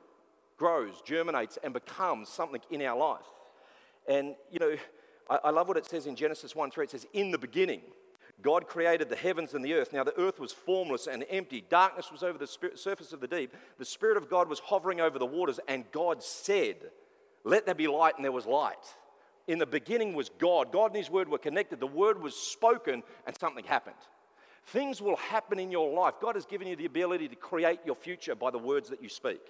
grows, 0.56 1.02
germinates, 1.04 1.58
and 1.62 1.72
becomes 1.72 2.28
something 2.28 2.60
in 2.70 2.82
our 2.82 2.96
life. 2.96 3.26
And, 4.06 4.34
you 4.50 4.58
know, 4.58 4.76
I, 5.28 5.38
I 5.44 5.50
love 5.50 5.68
what 5.68 5.76
it 5.76 5.86
says 5.86 6.06
in 6.06 6.14
Genesis 6.16 6.54
1 6.54 6.70
3. 6.70 6.84
It 6.84 6.90
says, 6.90 7.06
In 7.12 7.30
the 7.30 7.38
beginning, 7.38 7.80
God 8.42 8.66
created 8.66 9.08
the 9.08 9.16
heavens 9.16 9.54
and 9.54 9.64
the 9.64 9.74
earth. 9.74 9.92
Now, 9.92 10.04
the 10.04 10.18
earth 10.18 10.38
was 10.38 10.52
formless 10.52 11.06
and 11.06 11.24
empty. 11.30 11.64
Darkness 11.68 12.10
was 12.10 12.22
over 12.22 12.36
the 12.36 12.46
surface 12.74 13.12
of 13.12 13.20
the 13.20 13.28
deep. 13.28 13.54
The 13.78 13.84
Spirit 13.84 14.16
of 14.16 14.28
God 14.28 14.48
was 14.48 14.58
hovering 14.58 15.00
over 15.00 15.18
the 15.18 15.26
waters. 15.26 15.60
And 15.68 15.90
God 15.92 16.22
said, 16.22 16.76
Let 17.44 17.64
there 17.64 17.74
be 17.74 17.86
light, 17.86 18.16
and 18.16 18.24
there 18.24 18.32
was 18.32 18.46
light. 18.46 18.76
In 19.46 19.58
the 19.58 19.66
beginning 19.66 20.14
was 20.14 20.30
God. 20.38 20.72
God 20.72 20.86
and 20.86 20.96
His 20.96 21.10
Word 21.10 21.28
were 21.28 21.38
connected. 21.38 21.80
The 21.80 21.86
Word 21.86 22.20
was 22.20 22.34
spoken, 22.34 23.02
and 23.26 23.38
something 23.38 23.64
happened. 23.64 23.96
Things 24.66 25.00
will 25.00 25.16
happen 25.16 25.58
in 25.58 25.70
your 25.70 25.92
life. 25.92 26.14
God 26.20 26.36
has 26.36 26.46
given 26.46 26.66
you 26.66 26.76
the 26.76 26.86
ability 26.86 27.28
to 27.28 27.36
create 27.36 27.80
your 27.84 27.94
future 27.94 28.34
by 28.34 28.50
the 28.50 28.58
words 28.58 28.88
that 28.88 29.02
you 29.02 29.08
speak. 29.08 29.40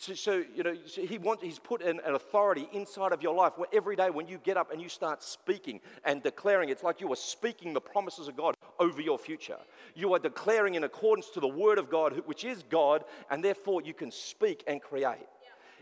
So, 0.00 0.14
so 0.14 0.44
you 0.54 0.62
know, 0.62 0.76
so 0.86 1.04
he 1.04 1.18
wants, 1.18 1.42
he's 1.42 1.58
put 1.58 1.82
an, 1.82 2.00
an, 2.06 2.14
authority 2.14 2.68
inside 2.72 3.12
of 3.12 3.20
your 3.20 3.34
life 3.34 3.54
where 3.56 3.66
every 3.72 3.96
day 3.96 4.10
when 4.10 4.28
you 4.28 4.38
get 4.38 4.56
up 4.56 4.72
and 4.72 4.80
you 4.80 4.88
start 4.88 5.24
speaking 5.24 5.80
and 6.04 6.22
declaring, 6.22 6.68
it's 6.68 6.84
like 6.84 7.00
you 7.00 7.12
are 7.12 7.16
speaking 7.16 7.74
the 7.74 7.80
promises 7.80 8.28
of 8.28 8.36
God 8.36 8.54
over 8.78 9.02
your 9.02 9.18
future. 9.18 9.58
You 9.96 10.14
are 10.14 10.20
declaring 10.20 10.76
in 10.76 10.84
accordance 10.84 11.30
to 11.30 11.40
the 11.40 11.48
word 11.48 11.78
of 11.78 11.90
God, 11.90 12.22
which 12.26 12.44
is 12.44 12.62
God, 12.70 13.04
and 13.28 13.42
therefore 13.42 13.82
you 13.82 13.92
can 13.92 14.12
speak 14.12 14.62
and 14.68 14.80
create. 14.80 15.26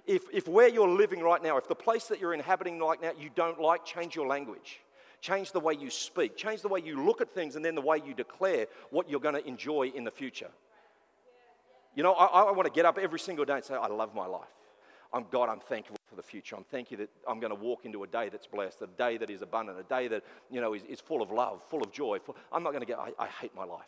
If, 0.07 0.23
if 0.33 0.49
where 0.49 0.69
you're 0.69 0.89
living 0.89 1.21
right 1.21 1.43
now, 1.43 1.59
if 1.59 1.69
the 1.69 1.75
place 1.75 2.07
that 2.07 2.19
you're 2.19 2.33
inhabiting 2.33 2.79
right 2.81 3.01
now 3.03 3.13
you 3.19 3.29
don't 3.35 3.61
like, 3.61 3.85
change 3.85 4.17
your 4.17 4.27
language. 4.27 4.81
Change 5.21 5.53
the 5.53 5.61
way 5.61 5.75
you 5.75 5.91
speak. 5.91 6.37
Change 6.39 6.63
the 6.63 6.69
way 6.69 6.81
you 6.83 7.05
look 7.05 7.21
at 7.21 7.35
things 7.35 7.55
and 7.57 7.65
then 7.65 7.75
the 7.75 7.83
way 7.83 8.01
you 8.05 8.15
declare 8.15 8.67
what 8.89 9.11
you're 9.11 9.21
going 9.21 9.35
to 9.35 9.47
enjoy 9.47 9.93
in 9.95 10.05
the 10.05 10.11
future. 10.11 10.51
You 11.97 12.03
know, 12.03 12.13
I, 12.13 12.27
I 12.27 12.53
want 12.53 12.67
to 12.67 12.73
get 12.73 12.85
up 12.85 12.99
every 12.99 13.19
single 13.19 13.45
day 13.45 13.55
and 13.55 13.65
say, 13.65 13.75
I 13.75 13.89
love 13.89 14.15
my 14.15 14.27
life. 14.27 14.47
I'm 15.13 15.25
God, 15.31 15.49
I'm 15.49 15.61
thankful 15.61 15.97
for 16.09 16.15
the 16.15 16.23
future. 16.23 16.55
I'm 16.55 16.65
thankful 16.65 16.99
that 16.99 17.09
I'm 17.27 17.41
going 17.41 17.55
to 17.55 17.61
walk 17.61 17.87
into 17.87 18.03
a 18.03 18.07
day 18.07 18.29
that's 18.29 18.47
blessed, 18.47 18.83
a 18.83 18.87
day 18.87 19.17
that 19.17 19.31
is 19.31 19.41
abundant, 19.41 19.81
a 19.81 19.83
day 19.83 20.07
that, 20.09 20.23
you 20.51 20.61
know, 20.61 20.75
is, 20.75 20.83
is 20.85 21.01
full 21.01 21.23
of 21.23 21.31
love, 21.31 21.63
full 21.71 21.83
of 21.83 21.91
joy. 21.91 22.19
Full, 22.19 22.37
I'm 22.53 22.63
not 22.63 22.71
going 22.71 22.83
to 22.83 22.87
get, 22.87 22.99
I, 22.99 23.13
I 23.19 23.27
hate 23.27 23.55
my 23.57 23.65
life. 23.65 23.81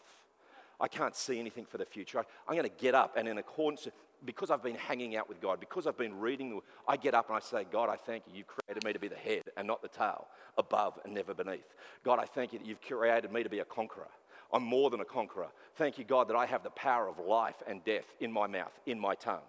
I 0.81 0.89
can't 0.89 1.15
see 1.15 1.39
anything 1.39 1.67
for 1.67 1.77
the 1.77 1.85
future. 1.85 2.21
I, 2.21 2.23
am 2.51 2.57
going 2.57 2.63
to 2.69 2.83
get 2.83 2.95
up 2.95 3.17
and 3.17 3.29
in 3.29 3.37
accordance, 3.37 3.89
because 4.25 4.51
I've 4.51 4.63
been 4.63 4.77
hanging 4.77 5.17
out 5.17 5.29
with 5.29 5.41
God, 5.41 5.61
because 5.61 5.87
I've 5.87 5.99
been 5.99 6.19
reading, 6.19 6.61
I 6.87 6.97
get 6.97 7.15
up 7.15 7.29
and 7.29 7.37
I 7.37 7.41
say, 7.41 7.67
God, 7.71 7.89
I 7.89 7.97
thank 7.97 8.25
you. 8.27 8.33
You've 8.37 8.47
created 8.47 8.85
me 8.85 8.93
to 8.93 8.99
be 8.99 9.09
the 9.09 9.17
head 9.17 9.43
and 9.57 9.67
not 9.67 9.83
the 9.83 9.89
tail, 9.89 10.29
above 10.57 10.99
and 11.05 11.13
never 11.13 11.35
beneath. 11.35 11.75
God, 12.05 12.21
I 12.21 12.25
thank 12.25 12.53
you 12.53 12.61
that 12.61 12.67
you've 12.67 12.81
created 12.81 13.33
me 13.33 13.43
to 13.43 13.51
be 13.51 13.59
a 13.59 13.65
conqueror. 13.65 14.09
I'm 14.53 14.63
more 14.63 14.91
than 14.91 15.01
a 15.01 15.05
conqueror. 15.05 15.49
Thank 15.77 15.99
you, 15.99 16.05
God, 16.05 16.29
that 16.29 16.37
I 16.37 16.47
have 16.47 16.63
the 16.63 16.71
power 16.71 17.09
of 17.09 17.19
life 17.19 17.63
and 17.67 17.85
death 17.85 18.15
in 18.21 18.33
my 18.33 18.47
mouth, 18.47 18.73
in 18.87 18.99
my 18.99 19.15
tongue. 19.15 19.43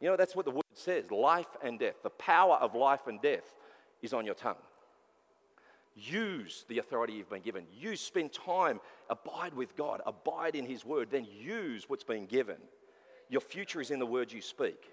You 0.00 0.10
know, 0.10 0.16
that's 0.16 0.36
what 0.36 0.44
the 0.44 0.50
word 0.50 0.64
says 0.74 1.10
life 1.10 1.48
and 1.62 1.78
death. 1.78 1.96
The 2.02 2.10
power 2.10 2.56
of 2.56 2.74
life 2.74 3.06
and 3.06 3.20
death 3.20 3.54
is 4.02 4.12
on 4.12 4.24
your 4.24 4.34
tongue. 4.34 4.56
Use 5.96 6.64
the 6.68 6.78
authority 6.78 7.14
you've 7.14 7.30
been 7.30 7.42
given. 7.42 7.64
You 7.72 7.96
spend 7.96 8.32
time, 8.32 8.80
abide 9.08 9.54
with 9.54 9.76
God, 9.76 10.02
abide 10.06 10.56
in 10.56 10.66
His 10.66 10.84
word, 10.84 11.08
then 11.10 11.24
use 11.24 11.84
what's 11.88 12.04
been 12.04 12.26
given. 12.26 12.56
Your 13.28 13.40
future 13.40 13.80
is 13.80 13.90
in 13.90 13.98
the 13.98 14.06
words 14.06 14.32
you 14.32 14.42
speak, 14.42 14.90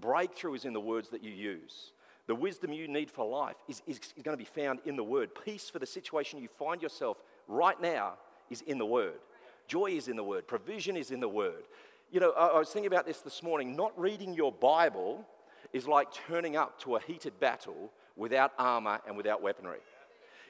breakthrough 0.00 0.54
is 0.54 0.64
in 0.64 0.72
the 0.72 0.80
words 0.80 1.10
that 1.10 1.22
you 1.22 1.30
use. 1.30 1.92
The 2.26 2.34
wisdom 2.34 2.72
you 2.72 2.86
need 2.88 3.10
for 3.10 3.26
life 3.26 3.56
is, 3.68 3.82
is, 3.86 3.98
is 4.16 4.22
going 4.22 4.36
to 4.36 4.42
be 4.42 4.44
found 4.44 4.80
in 4.84 4.96
the 4.96 5.04
word. 5.04 5.30
Peace 5.44 5.68
for 5.68 5.78
the 5.78 5.86
situation 5.86 6.40
you 6.40 6.48
find 6.48 6.80
yourself 6.80 7.18
right 7.48 7.80
now 7.80 8.14
is 8.50 8.62
in 8.62 8.78
the 8.78 8.86
Word. 8.86 9.18
Joy 9.66 9.92
is 9.92 10.08
in 10.08 10.16
the 10.16 10.24
Word. 10.24 10.46
Provision 10.46 10.96
is 10.96 11.10
in 11.10 11.20
the 11.20 11.28
Word. 11.28 11.64
You 12.10 12.20
know, 12.20 12.32
I, 12.32 12.58
was 12.58 12.68
thinking 12.68 12.92
about 12.92 13.06
this 13.06 13.20
this 13.20 13.42
morning. 13.42 13.74
Not 13.74 13.98
reading 13.98 14.34
your 14.34 14.52
Bible 14.52 15.24
is 15.72 15.86
like 15.86 16.08
turning 16.12 16.56
up 16.56 16.78
to 16.80 16.96
a 16.96 17.00
heated 17.00 17.40
battle 17.40 17.90
without 18.16 18.52
armor 18.58 19.00
and 19.06 19.16
without 19.16 19.42
weaponry. 19.42 19.78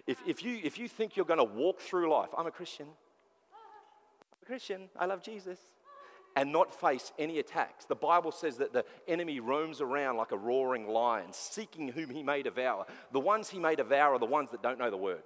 If, 0.07 0.18
if, 0.26 0.42
you, 0.42 0.59
if 0.64 0.78
you 0.78 0.88
think 0.88 1.16
you're 1.16 1.24
going 1.24 1.38
to 1.38 1.44
walk 1.44 1.81
through 1.81 2.11
life, 2.11 2.31
I'm 2.37 2.48
a 2.48 2.50
Christian, 2.50 2.87
I'm 2.87 4.42
a 4.42 4.46
Christian, 4.46 4.88
I 4.98 5.07
love 5.07 5.22
Jesus, 5.22 5.61
and 6.35 6.50
not 6.50 6.74
face 6.74 7.12
any 7.16 7.38
attacks. 7.38 7.85
The 7.85 7.94
Bible 7.94 8.33
says 8.33 8.57
that 8.57 8.72
the 8.72 8.85
enemy 9.07 9.38
roams 9.38 9.81
around 9.81 10.16
like 10.16 10.33
a 10.33 10.37
roaring 10.37 10.88
lion, 10.88 11.26
seeking 11.31 11.87
whom 11.88 12.11
he 12.11 12.24
may 12.24 12.42
devour. 12.42 12.87
The 13.12 13.20
ones 13.20 13.50
he 13.50 13.61
may 13.61 13.76
devour 13.76 14.14
are 14.14 14.18
the 14.18 14.26
ones 14.26 14.50
that 14.50 14.62
don't 14.62 14.81
know 14.81 14.90
the 14.90 14.96
word 14.96 15.22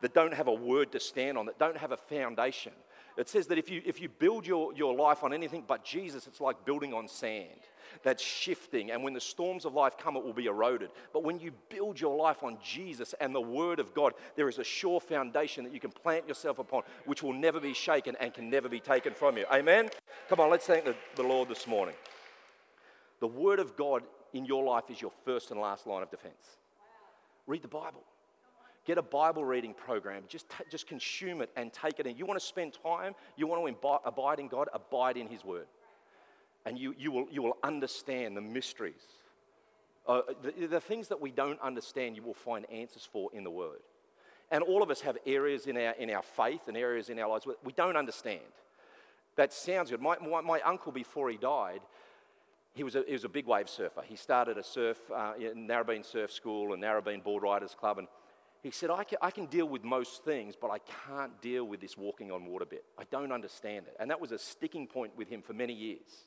that 0.00 0.14
don't 0.14 0.34
have 0.34 0.48
a 0.48 0.54
word 0.54 0.92
to 0.92 1.00
stand 1.00 1.38
on, 1.38 1.46
that 1.46 1.58
don't 1.58 1.76
have 1.76 1.92
a 1.92 1.96
foundation. 1.96 2.72
It 3.16 3.28
says 3.28 3.48
that 3.48 3.58
if 3.58 3.68
you, 3.68 3.82
if 3.84 4.00
you 4.00 4.08
build 4.08 4.46
your, 4.46 4.72
your 4.74 4.94
life 4.94 5.22
on 5.24 5.32
anything 5.32 5.64
but 5.66 5.84
Jesus, 5.84 6.26
it's 6.26 6.40
like 6.40 6.64
building 6.64 6.94
on 6.94 7.08
sand 7.08 7.60
that's 8.02 8.22
shifting. 8.22 8.90
And 8.90 9.02
when 9.02 9.12
the 9.12 9.20
storms 9.20 9.64
of 9.64 9.74
life 9.74 9.96
come, 9.98 10.16
it 10.16 10.24
will 10.24 10.32
be 10.32 10.46
eroded. 10.46 10.90
But 11.12 11.24
when 11.24 11.38
you 11.38 11.52
build 11.68 12.00
your 12.00 12.16
life 12.16 12.42
on 12.42 12.58
Jesus 12.64 13.14
and 13.20 13.34
the 13.34 13.40
Word 13.40 13.78
of 13.78 13.94
God, 13.94 14.14
there 14.36 14.48
is 14.48 14.58
a 14.58 14.64
sure 14.64 15.00
foundation 15.00 15.64
that 15.64 15.74
you 15.74 15.80
can 15.80 15.90
plant 15.90 16.26
yourself 16.28 16.58
upon, 16.58 16.82
which 17.04 17.22
will 17.22 17.32
never 17.32 17.60
be 17.60 17.74
shaken 17.74 18.16
and 18.20 18.32
can 18.32 18.48
never 18.48 18.68
be 18.68 18.80
taken 18.80 19.12
from 19.12 19.36
you. 19.36 19.44
Amen? 19.52 19.90
Come 20.28 20.40
on, 20.40 20.50
let's 20.50 20.66
thank 20.66 20.84
the, 20.84 20.94
the 21.16 21.22
Lord 21.22 21.48
this 21.48 21.66
morning. 21.66 21.94
The 23.20 23.26
Word 23.26 23.58
of 23.58 23.76
God 23.76 24.02
in 24.32 24.44
your 24.44 24.64
life 24.64 24.84
is 24.88 25.02
your 25.02 25.12
first 25.24 25.50
and 25.50 25.60
last 25.60 25.86
line 25.86 26.02
of 26.02 26.10
defense. 26.10 26.56
Read 27.46 27.62
the 27.62 27.68
Bible. 27.68 28.04
Get 28.86 28.98
a 28.98 29.02
Bible 29.02 29.44
reading 29.44 29.74
program. 29.74 30.24
Just, 30.26 30.48
t- 30.48 30.64
just 30.70 30.86
consume 30.86 31.42
it 31.42 31.50
and 31.56 31.72
take 31.72 32.00
it 32.00 32.06
in. 32.06 32.16
You 32.16 32.26
want 32.26 32.40
to 32.40 32.46
spend 32.46 32.76
time, 32.82 33.14
you 33.36 33.46
want 33.46 33.64
to 33.64 33.72
imbi- 33.72 34.00
abide 34.04 34.38
in 34.38 34.48
God, 34.48 34.68
abide 34.72 35.16
in 35.16 35.26
His 35.28 35.44
Word. 35.44 35.66
And 36.64 36.78
you, 36.78 36.94
you, 36.98 37.12
will, 37.12 37.26
you 37.30 37.42
will 37.42 37.56
understand 37.62 38.36
the 38.36 38.40
mysteries. 38.40 39.06
Uh, 40.06 40.22
the, 40.42 40.66
the 40.66 40.80
things 40.80 41.08
that 41.08 41.20
we 41.20 41.30
don't 41.30 41.60
understand, 41.60 42.16
you 42.16 42.22
will 42.22 42.34
find 42.34 42.64
answers 42.70 43.08
for 43.10 43.30
in 43.32 43.44
the 43.44 43.50
Word. 43.50 43.80
And 44.50 44.62
all 44.62 44.82
of 44.82 44.90
us 44.90 45.02
have 45.02 45.16
areas 45.26 45.66
in 45.66 45.76
our, 45.76 45.92
in 45.92 46.10
our 46.10 46.22
faith 46.22 46.62
and 46.66 46.76
areas 46.76 47.08
in 47.08 47.18
our 47.18 47.28
lives 47.28 47.46
where 47.46 47.56
we 47.62 47.72
don't 47.72 47.96
understand. 47.96 48.40
That 49.36 49.52
sounds 49.52 49.90
good. 49.90 50.00
My, 50.00 50.16
my, 50.18 50.40
my 50.40 50.60
uncle, 50.62 50.90
before 50.90 51.30
he 51.30 51.36
died, 51.36 51.80
he 52.74 52.82
was, 52.82 52.96
a, 52.96 53.04
he 53.06 53.12
was 53.12 53.24
a 53.24 53.28
big 53.28 53.46
wave 53.46 53.68
surfer. 53.68 54.02
He 54.04 54.16
started 54.16 54.58
a 54.58 54.64
surf, 54.64 54.98
uh, 55.14 55.34
Narrabeen 55.38 56.04
Surf 56.04 56.32
School 56.32 56.72
and 56.72 56.82
Narrabeen 56.82 57.22
Board 57.22 57.42
Riders 57.42 57.76
Club. 57.78 57.98
And 57.98 58.08
he 58.62 58.70
said, 58.70 58.90
I 58.90 59.04
can, 59.04 59.18
I 59.22 59.30
can 59.30 59.46
deal 59.46 59.66
with 59.66 59.84
most 59.84 60.24
things, 60.24 60.54
but 60.60 60.70
I 60.70 60.78
can't 61.06 61.40
deal 61.40 61.64
with 61.64 61.80
this 61.80 61.96
walking 61.96 62.30
on 62.30 62.44
water 62.44 62.66
bit. 62.66 62.84
I 62.98 63.04
don't 63.10 63.32
understand 63.32 63.86
it. 63.86 63.96
And 63.98 64.10
that 64.10 64.20
was 64.20 64.32
a 64.32 64.38
sticking 64.38 64.86
point 64.86 65.16
with 65.16 65.28
him 65.28 65.40
for 65.40 65.54
many 65.54 65.72
years. 65.72 66.26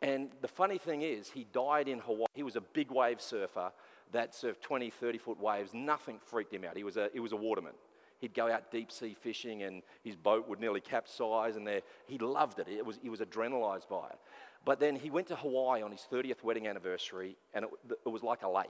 And 0.00 0.30
the 0.40 0.48
funny 0.48 0.78
thing 0.78 1.02
is, 1.02 1.30
he 1.30 1.46
died 1.52 1.88
in 1.88 1.98
Hawaii. 2.00 2.26
He 2.34 2.42
was 2.42 2.56
a 2.56 2.60
big 2.60 2.90
wave 2.90 3.20
surfer 3.20 3.72
that 4.12 4.32
surfed 4.32 4.60
20, 4.60 4.90
30 4.90 5.18
foot 5.18 5.40
waves. 5.40 5.72
Nothing 5.74 6.18
freaked 6.18 6.52
him 6.52 6.64
out. 6.64 6.76
He 6.76 6.84
was 6.84 6.96
a, 6.96 7.08
he 7.12 7.20
was 7.20 7.32
a 7.32 7.36
waterman. 7.36 7.72
He'd 8.20 8.34
go 8.34 8.50
out 8.50 8.70
deep 8.70 8.92
sea 8.92 9.16
fishing 9.20 9.64
and 9.64 9.82
his 10.04 10.14
boat 10.14 10.48
would 10.48 10.60
nearly 10.60 10.80
capsize, 10.80 11.56
and 11.56 11.66
there, 11.66 11.80
he 12.06 12.18
loved 12.18 12.60
it. 12.60 12.68
it 12.68 12.86
was, 12.86 12.98
he 13.02 13.08
was 13.08 13.18
adrenalized 13.18 13.88
by 13.88 14.06
it. 14.06 14.18
But 14.64 14.78
then 14.78 14.94
he 14.94 15.10
went 15.10 15.26
to 15.28 15.36
Hawaii 15.36 15.82
on 15.82 15.90
his 15.90 16.06
30th 16.10 16.44
wedding 16.44 16.68
anniversary, 16.68 17.36
and 17.52 17.64
it, 17.64 17.70
it 18.06 18.08
was 18.08 18.22
like 18.22 18.42
a 18.42 18.48
lake. 18.48 18.68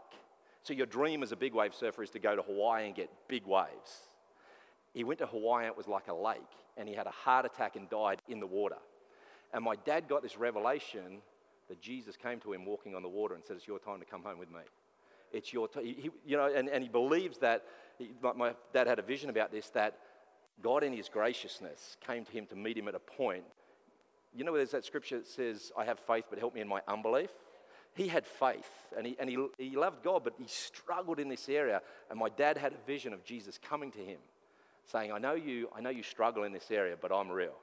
So, 0.63 0.73
your 0.73 0.87
dream 0.87 1.23
as 1.23 1.33
a 1.33 1.37
big 1.37 1.55
wave 1.55 1.75
surfer 1.75 2.03
is 2.03 2.11
to 2.11 2.19
go 2.19 2.37
to 2.37 2.43
Hawaii 2.43 2.87
and 2.87 2.95
get 2.95 3.11
big 3.29 3.47
waves. 3.47 4.01
He 4.95 5.05
went 5.05 5.19
to 5.21 5.27
Hawaii, 5.27 5.65
and 5.65 5.73
it 5.73 5.77
was 5.77 5.89
like 5.89 6.09
a 6.09 6.15
lake, 6.15 6.39
and 6.77 6.89
he 6.89 6.95
had 6.95 7.07
a 7.07 7.11
heart 7.11 7.47
attack 7.47 7.77
and 7.77 7.89
died 7.91 8.23
in 8.29 8.41
the 8.41 8.47
water. 8.47 8.77
And 9.53 9.65
my 9.65 9.77
dad 9.77 10.09
got 10.09 10.23
this 10.23 10.37
revelation 10.37 11.21
that 11.69 11.81
Jesus 11.81 12.17
came 12.17 12.39
to 12.41 12.53
him 12.53 12.65
walking 12.65 12.95
on 12.95 13.03
the 13.03 13.09
water 13.09 13.35
and 13.35 13.45
said, 13.45 13.57
It's 13.57 13.67
your 13.67 13.79
time 13.79 13.99
to 14.01 14.05
come 14.05 14.23
home 14.23 14.39
with 14.39 14.51
me. 14.51 14.61
It's 15.33 15.53
your 15.53 15.69
time. 15.69 15.85
You 15.85 16.37
know, 16.37 16.53
and, 16.55 16.69
and 16.69 16.83
he 16.83 16.89
believes 16.89 17.39
that, 17.39 17.65
he, 17.99 18.11
my 18.37 18.55
dad 18.73 18.87
had 18.87 18.99
a 18.99 19.03
vision 19.03 19.31
about 19.31 19.51
this, 19.51 19.71
that 19.71 19.99
God 20.63 20.85
in 20.85 20.93
his 20.93 21.09
graciousness 21.09 21.97
came 22.07 22.25
to 22.25 22.33
him 22.33 22.47
to 22.47 22.57
meet 22.57 22.77
him 22.77 22.89
at 22.89 22.95
a 22.95 23.01
point. 23.01 23.45
You 24.35 24.45
know, 24.45 24.55
there's 24.55 24.71
that 24.71 24.85
scripture 24.85 25.19
that 25.19 25.27
says, 25.27 25.73
I 25.77 25.85
have 25.85 25.99
faith, 25.99 26.25
but 26.31 26.39
help 26.39 26.55
me 26.55 26.61
in 26.61 26.69
my 26.69 26.81
unbelief. 26.89 27.31
He 27.95 28.09
had 28.09 28.27
faith 28.27 28.71
and, 28.97 29.07
he, 29.07 29.17
and 29.19 29.29
he, 29.29 29.39
he 29.59 29.77
loved 29.77 30.03
God, 30.03 30.25
but 30.25 30.35
he 30.39 30.47
struggled 30.47 31.19
in 31.19 31.29
this 31.29 31.49
area. 31.49 31.83
And 32.11 32.19
my 32.19 32.29
dad 32.29 32.57
had 32.57 32.73
a 32.73 32.87
vision 32.87 33.13
of 33.13 33.25
Jesus 33.25 33.59
coming 33.59 33.91
to 33.93 33.99
him, 33.99 34.19
saying, 34.87 35.13
I 35.13 35.19
know 35.19 35.35
you, 35.35 35.69
I 35.77 35.81
know 35.81 35.91
you 35.91 36.03
struggle 36.03 36.45
in 36.45 36.53
this 36.53 36.71
area, 36.71 36.97
but 37.01 37.13
I'm 37.13 37.31
real 37.31 37.55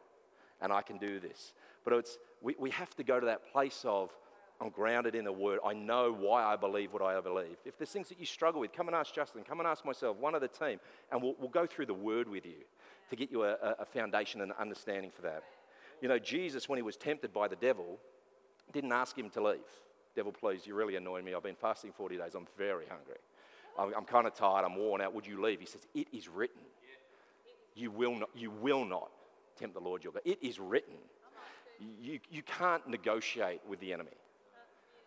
and 0.61 0.71
I 0.71 0.81
can 0.81 0.97
do 0.97 1.19
this. 1.19 1.53
But 1.83 1.93
it's, 1.93 2.17
we, 2.41 2.55
we 2.59 2.69
have 2.71 2.95
to 2.97 3.03
go 3.03 3.19
to 3.19 3.25
that 3.27 3.51
place 3.51 3.83
of, 3.85 4.11
I'm 4.61 4.69
grounded 4.69 5.15
in 5.15 5.23
the 5.23 5.31
word. 5.31 5.59
I 5.65 5.73
know 5.73 6.13
why 6.13 6.43
I 6.43 6.57
believe 6.57 6.91
what 6.91 7.01
I 7.01 7.19
believe. 7.21 7.55
If 7.63 7.77
there's 7.77 7.91
things 7.91 8.09
that 8.09 8.19
you 8.19 8.25
struggle 8.25 8.59
with, 8.59 8.73
come 8.73 8.87
and 8.87 8.95
ask 8.95 9.13
Justin, 9.13 9.43
come 9.47 9.59
and 9.59 9.67
ask 9.67 9.85
myself, 9.85 10.17
one 10.17 10.35
of 10.35 10.41
the 10.41 10.49
team, 10.49 10.79
and 11.11 11.21
we'll, 11.21 11.35
we'll 11.39 11.49
go 11.49 11.65
through 11.65 11.85
the 11.85 11.93
word 11.93 12.27
with 12.27 12.45
you 12.45 12.65
to 13.09 13.15
get 13.15 13.31
you 13.31 13.43
a, 13.43 13.55
a 13.79 13.85
foundation 13.85 14.41
and 14.41 14.51
understanding 14.59 15.11
for 15.11 15.21
that. 15.21 15.43
You 16.01 16.09
know, 16.09 16.19
Jesus, 16.19 16.67
when 16.67 16.77
he 16.77 16.83
was 16.83 16.97
tempted 16.97 17.33
by 17.33 17.47
the 17.47 17.55
devil, 17.55 17.99
didn't 18.73 18.91
ask 18.91 19.17
him 19.17 19.29
to 19.31 19.43
leave. 19.43 19.59
Devil, 20.19 20.33
please, 20.33 20.67
you're 20.67 20.75
really 20.75 20.97
annoy 20.97 21.21
me. 21.21 21.33
I've 21.33 21.43
been 21.43 21.55
fasting 21.55 21.93
40 21.93 22.17
days. 22.17 22.35
I'm 22.35 22.45
very 22.57 22.83
hungry. 22.89 23.15
I'm, 23.79 23.93
I'm 23.95 24.03
kind 24.03 24.27
of 24.27 24.33
tired. 24.33 24.65
I'm 24.65 24.75
worn 24.75 24.99
out. 24.99 25.15
Would 25.15 25.25
you 25.25 25.41
leave? 25.41 25.61
He 25.61 25.65
says, 25.65 25.87
It 25.95 26.09
is 26.11 26.27
written. 26.27 26.59
You 27.73 27.89
will 27.89 28.13
not, 28.15 28.29
you 28.35 28.51
will 28.51 28.83
not 28.83 29.09
tempt 29.57 29.75
the 29.75 29.79
Lord 29.79 30.03
your 30.03 30.11
God. 30.11 30.23
It 30.25 30.39
is 30.41 30.59
written. 30.59 30.95
You, 32.01 32.19
you 32.29 32.43
can't 32.43 32.85
negotiate 32.85 33.61
with 33.65 33.79
the 33.79 33.93
enemy. 33.93 34.11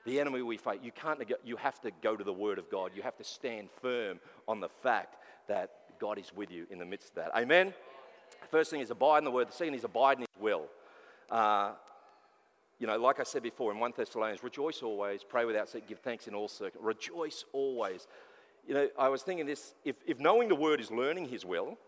The 0.07 0.19
enemy 0.19 0.41
we 0.41 0.57
fight, 0.57 0.83
you 0.83 0.93
can't 0.93 1.19
neg- 1.19 1.35
you 1.45 1.57
have 1.57 1.79
to 1.83 1.91
go 2.03 2.17
to 2.17 2.25
the 2.25 2.33
word 2.33 2.59
of 2.59 2.71
God. 2.71 2.93
You 2.95 3.03
have 3.03 3.19
to 3.19 3.25
stand 3.25 3.69
firm 3.83 4.19
on 4.49 4.61
the 4.61 4.71
fact 4.83 5.19
that 5.47 5.73
God 6.01 6.17
is 6.17 6.33
with 6.35 6.51
you 6.51 6.67
in 6.71 6.79
the 6.79 6.87
midst 6.87 7.11
of 7.11 7.17
that. 7.17 7.33
Amen? 7.37 7.75
First 8.51 8.71
thing 8.71 8.81
is 8.81 8.91
abide 8.91 9.19
in 9.19 9.25
the 9.25 9.31
word. 9.31 9.49
The 9.49 9.53
second 9.53 9.75
is 9.75 9.85
abide 9.85 10.17
in 10.17 10.21
his 10.21 10.41
will. 10.41 10.69
Uh, 11.29 11.73
you 12.83 12.89
know, 12.89 12.97
like 12.97 13.21
I 13.21 13.23
said 13.23 13.45
before 13.45 13.71
in 13.71 13.79
1 13.79 13.93
Thessalonians, 13.97 14.43
rejoice 14.43 14.83
always, 14.83 15.23
pray 15.23 15.45
without 15.45 15.69
ceasing, 15.69 15.85
give 15.87 16.01
thanks 16.01 16.27
in 16.27 16.35
all 16.35 16.49
circumstances. 16.49 16.85
Rejoice 16.85 17.45
always. 17.53 18.09
You 18.67 18.75
know, 18.75 18.89
I 18.99 19.09
was 19.09 19.23
thinking 19.23 19.47
this 19.47 19.77
if, 19.85 19.95
if 20.05 20.19
knowing 20.19 20.49
the 20.49 20.57
word 20.57 20.81
is 20.81 20.91
learning 20.91 21.29
his 21.29 21.45
will, 21.45 21.79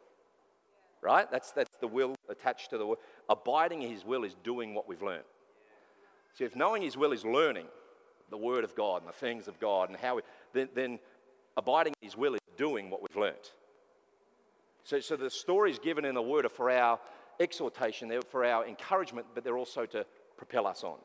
right? 1.03 1.29
That's, 1.33 1.51
that's 1.51 1.77
the 1.81 1.89
will 1.89 2.15
attached 2.29 2.71
to 2.71 2.79
the 2.79 2.87
word. 2.87 2.99
Abiding 3.29 3.83
in 3.83 3.91
his 3.91 4.05
will 4.05 4.23
is 4.23 4.37
doing 4.45 4.73
what 4.73 4.89
we've 4.89 5.03
learned. 5.03 5.25
So 6.33 6.45
if 6.45 6.55
knowing 6.55 6.83
his 6.83 6.97
will 6.97 7.11
is 7.11 7.25
learning 7.25 7.67
the 8.31 8.39
word 8.39 8.63
of 8.63 8.77
God 8.77 9.03
and 9.03 9.09
the 9.09 9.17
things 9.17 9.49
of 9.49 9.59
God 9.59 9.89
and 9.89 9.99
how 9.99 10.15
we, 10.15 10.23
then, 10.53 10.69
then 10.77 11.01
abiding 11.57 11.95
in 12.01 12.07
his 12.07 12.17
will 12.17 12.35
is 12.35 12.41
doing 12.57 12.89
what 12.89 13.03
we've 13.03 13.21
learned. 13.21 13.51
So, 14.85 15.01
so 15.01 15.17
the 15.17 15.29
stories 15.29 15.81
given 15.81 16.05
in 16.05 16.15
the 16.15 16.23
word 16.23 16.45
are 16.45 16.51
for 16.51 16.71
our 16.71 17.01
exhortation, 17.41 18.07
they're 18.09 18.23
for 18.23 18.45
our 18.45 18.65
encouragement, 18.65 19.27
but 19.35 19.43
they're 19.43 19.59
also 19.59 19.87
to 19.87 20.07
propel 20.37 20.67
us 20.67 20.85
on, 20.85 20.99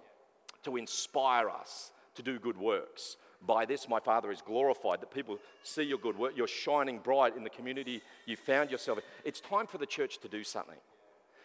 to 0.63 0.77
inspire 0.77 1.49
us 1.49 1.91
to 2.15 2.21
do 2.21 2.39
good 2.39 2.57
works. 2.57 3.17
By 3.45 3.65
this, 3.65 3.87
my 3.87 3.99
Father 3.99 4.31
is 4.31 4.41
glorified, 4.41 5.01
that 5.01 5.13
people 5.13 5.39
see 5.63 5.83
your 5.83 5.97
good 5.97 6.17
work. 6.17 6.33
You're 6.35 6.47
shining 6.47 6.99
bright 6.99 7.37
in 7.37 7.43
the 7.43 7.49
community 7.49 8.01
you 8.25 8.35
found 8.35 8.69
yourself 8.69 8.97
in. 8.97 9.03
It's 9.23 9.39
time 9.39 9.65
for 9.67 9.77
the 9.77 9.85
church 9.85 10.19
to 10.19 10.27
do 10.27 10.43
something. 10.43 10.75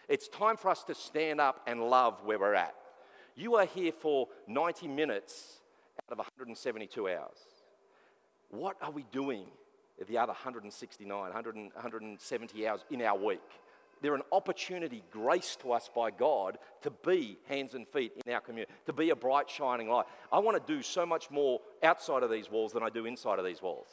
It's 0.09 0.27
time 0.27 0.57
for 0.57 0.69
us 0.69 0.83
to 0.85 0.95
stand 0.95 1.39
up 1.39 1.61
and 1.65 1.81
love 1.89 2.21
where 2.25 2.37
we're 2.37 2.53
at. 2.53 2.75
You 3.35 3.55
are 3.55 3.65
here 3.65 3.91
for 3.91 4.27
90 4.47 4.87
minutes 4.87 5.59
out 6.03 6.11
of 6.11 6.17
172 6.17 7.09
hours. 7.09 7.37
What 8.49 8.77
are 8.81 8.91
we 8.91 9.05
doing 9.11 9.45
the 10.07 10.17
other 10.17 10.33
169, 10.33 11.09
100, 11.09 11.55
170 11.55 12.67
hours 12.67 12.81
in 12.91 13.01
our 13.01 13.17
week? 13.17 13.39
They're 14.05 14.15
an 14.15 14.21
opportunity 14.31 15.03
graced 15.11 15.61
to 15.61 15.71
us 15.71 15.89
by 15.93 16.11
God 16.11 16.59
to 16.83 16.91
be 16.91 17.39
hands 17.49 17.73
and 17.73 17.87
feet 17.87 18.13
in 18.23 18.31
our 18.31 18.39
community, 18.39 18.71
to 18.85 18.93
be 18.93 19.09
a 19.09 19.15
bright, 19.15 19.49
shining 19.49 19.89
light. 19.89 20.05
I 20.31 20.37
want 20.39 20.63
to 20.63 20.73
do 20.73 20.83
so 20.83 21.05
much 21.05 21.31
more 21.31 21.59
outside 21.81 22.21
of 22.21 22.29
these 22.29 22.51
walls 22.51 22.73
than 22.73 22.83
I 22.83 22.89
do 22.89 23.05
inside 23.05 23.39
of 23.39 23.45
these 23.45 23.63
walls. 23.63 23.87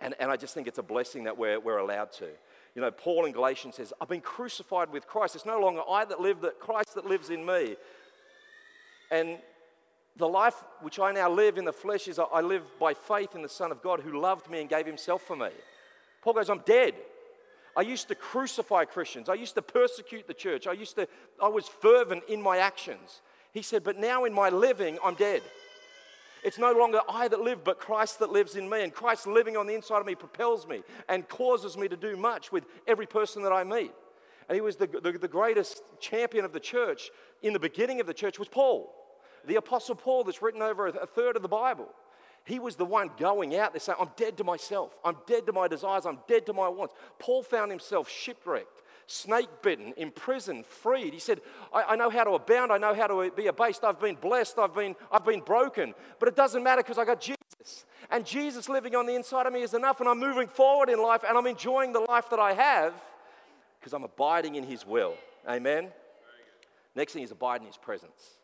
And, 0.00 0.14
and 0.20 0.30
I 0.30 0.36
just 0.36 0.54
think 0.54 0.68
it's 0.68 0.78
a 0.78 0.84
blessing 0.84 1.24
that 1.24 1.36
we're, 1.36 1.58
we're 1.58 1.78
allowed 1.78 2.12
to. 2.12 2.28
You 2.74 2.82
know, 2.82 2.90
Paul 2.92 3.24
in 3.24 3.32
Galatians 3.32 3.74
says, 3.74 3.92
I've 4.00 4.08
been 4.08 4.20
crucified 4.20 4.92
with 4.92 5.08
Christ. 5.08 5.34
It's 5.34 5.44
no 5.44 5.58
longer 5.58 5.82
I 5.88 6.04
that 6.04 6.20
live, 6.20 6.40
but 6.40 6.60
Christ 6.60 6.94
that 6.94 7.04
lives 7.04 7.28
in 7.28 7.44
me. 7.44 7.76
And 9.10 9.38
the 10.16 10.28
life 10.28 10.62
which 10.80 11.00
I 11.00 11.10
now 11.10 11.28
live 11.28 11.58
in 11.58 11.64
the 11.64 11.72
flesh 11.72 12.06
is 12.06 12.18
I 12.18 12.40
live 12.40 12.62
by 12.78 12.94
faith 12.94 13.34
in 13.34 13.42
the 13.42 13.48
Son 13.48 13.72
of 13.72 13.82
God 13.82 14.00
who 14.00 14.20
loved 14.20 14.48
me 14.48 14.60
and 14.60 14.70
gave 14.70 14.86
himself 14.86 15.22
for 15.22 15.34
me. 15.34 15.50
Paul 16.22 16.34
goes, 16.34 16.50
I'm 16.50 16.62
dead. 16.64 16.94
I 17.76 17.82
used 17.82 18.08
to 18.08 18.14
crucify 18.14 18.84
Christians. 18.84 19.28
I 19.28 19.34
used 19.34 19.54
to 19.54 19.62
persecute 19.62 20.26
the 20.26 20.34
church. 20.34 20.66
I 20.66 20.72
used 20.72 20.96
to, 20.96 21.08
I 21.42 21.48
was 21.48 21.68
fervent 21.68 22.24
in 22.28 22.42
my 22.42 22.58
actions. 22.58 23.22
He 23.52 23.62
said, 23.62 23.84
but 23.84 23.96
now 23.96 24.24
in 24.24 24.32
my 24.32 24.48
living, 24.48 24.98
I'm 25.04 25.14
dead. 25.14 25.42
It's 26.42 26.58
no 26.58 26.72
longer 26.72 27.00
I 27.08 27.28
that 27.28 27.40
live, 27.40 27.64
but 27.64 27.78
Christ 27.78 28.18
that 28.20 28.30
lives 28.30 28.56
in 28.56 28.68
me. 28.68 28.82
And 28.82 28.92
Christ 28.92 29.26
living 29.26 29.56
on 29.56 29.66
the 29.66 29.74
inside 29.74 30.00
of 30.00 30.06
me 30.06 30.14
propels 30.14 30.66
me 30.66 30.82
and 31.08 31.28
causes 31.28 31.76
me 31.76 31.88
to 31.88 31.96
do 31.96 32.16
much 32.16 32.50
with 32.50 32.64
every 32.86 33.06
person 33.06 33.42
that 33.42 33.52
I 33.52 33.64
meet. 33.64 33.92
And 34.48 34.56
he 34.56 34.60
was 34.60 34.76
the, 34.76 34.86
the, 34.86 35.12
the 35.12 35.28
greatest 35.28 35.82
champion 36.00 36.44
of 36.44 36.52
the 36.52 36.60
church 36.60 37.10
in 37.42 37.52
the 37.52 37.58
beginning 37.58 38.00
of 38.00 38.06
the 38.06 38.14
church 38.14 38.38
was 38.38 38.48
Paul, 38.48 38.92
the 39.46 39.56
Apostle 39.56 39.94
Paul 39.94 40.24
that's 40.24 40.42
written 40.42 40.62
over 40.62 40.88
a 40.88 41.06
third 41.06 41.36
of 41.36 41.42
the 41.42 41.48
Bible. 41.48 41.88
He 42.44 42.58
was 42.58 42.76
the 42.76 42.84
one 42.84 43.10
going 43.18 43.54
out 43.56 43.72
there 43.72 43.80
saying, 43.80 43.98
I'm 44.00 44.10
dead 44.16 44.36
to 44.38 44.44
myself. 44.44 44.96
I'm 45.04 45.16
dead 45.26 45.46
to 45.46 45.52
my 45.52 45.68
desires. 45.68 46.06
I'm 46.06 46.18
dead 46.26 46.46
to 46.46 46.52
my 46.52 46.68
wants. 46.68 46.94
Paul 47.18 47.42
found 47.42 47.70
himself 47.70 48.08
shipwrecked, 48.08 48.82
snake 49.06 49.48
bitten, 49.62 49.92
imprisoned, 49.96 50.66
freed. 50.66 51.12
He 51.12 51.20
said, 51.20 51.40
I, 51.72 51.82
I, 51.82 51.96
know 51.96 52.10
how 52.10 52.24
to 52.24 52.30
abound. 52.32 52.72
I 52.72 52.78
know 52.78 52.94
how 52.94 53.06
to 53.06 53.30
be 53.30 53.46
abased. 53.46 53.84
I've 53.84 54.00
been 54.00 54.16
blessed. 54.16 54.58
I've 54.58 54.74
been, 54.74 54.96
I've 55.12 55.24
been 55.24 55.40
broken. 55.40 55.94
But 56.18 56.28
it 56.28 56.36
doesn't 56.36 56.62
matter 56.62 56.82
because 56.82 56.98
I 56.98 57.04
got 57.04 57.20
Jesus. 57.20 57.84
And 58.10 58.24
Jesus 58.24 58.68
living 58.68 58.96
on 58.96 59.06
the 59.06 59.14
inside 59.14 59.46
of 59.46 59.52
me 59.52 59.62
is 59.62 59.74
enough. 59.74 60.00
And 60.00 60.08
I'm 60.08 60.18
moving 60.18 60.48
forward 60.48 60.88
in 60.88 61.00
life 61.00 61.22
and 61.28 61.36
I'm 61.36 61.46
enjoying 61.46 61.92
the 61.92 62.00
life 62.00 62.30
that 62.30 62.40
I 62.40 62.54
have 62.54 62.94
because 63.78 63.92
I'm 63.92 64.04
abiding 64.04 64.56
in 64.56 64.64
His 64.64 64.86
will. 64.86 65.14
Amen. 65.48 65.88
Next 66.96 67.12
thing 67.12 67.22
is 67.22 67.30
abide 67.30 67.60
in 67.60 67.66
His 67.66 67.76
presence. 67.76 68.39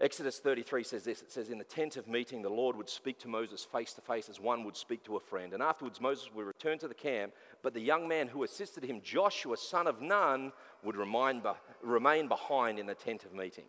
Exodus 0.00 0.40
33 0.40 0.82
says 0.82 1.04
this 1.04 1.22
it 1.22 1.30
says, 1.30 1.50
In 1.50 1.58
the 1.58 1.64
tent 1.64 1.96
of 1.96 2.08
meeting, 2.08 2.42
the 2.42 2.48
Lord 2.48 2.76
would 2.76 2.88
speak 2.88 3.18
to 3.20 3.28
Moses 3.28 3.64
face 3.64 3.92
to 3.92 4.00
face 4.00 4.28
as 4.28 4.40
one 4.40 4.64
would 4.64 4.76
speak 4.76 5.04
to 5.04 5.16
a 5.16 5.20
friend. 5.20 5.52
And 5.52 5.62
afterwards, 5.62 6.00
Moses 6.00 6.28
would 6.34 6.46
return 6.46 6.78
to 6.80 6.88
the 6.88 6.94
camp, 6.94 7.32
but 7.62 7.74
the 7.74 7.80
young 7.80 8.08
man 8.08 8.26
who 8.26 8.42
assisted 8.42 8.84
him, 8.84 9.00
Joshua, 9.02 9.56
son 9.56 9.86
of 9.86 10.02
Nun, 10.02 10.52
would 10.82 10.96
remain, 10.96 11.42
remain 11.80 12.26
behind 12.26 12.80
in 12.80 12.86
the 12.86 12.94
tent 12.94 13.24
of 13.24 13.32
meeting. 13.32 13.66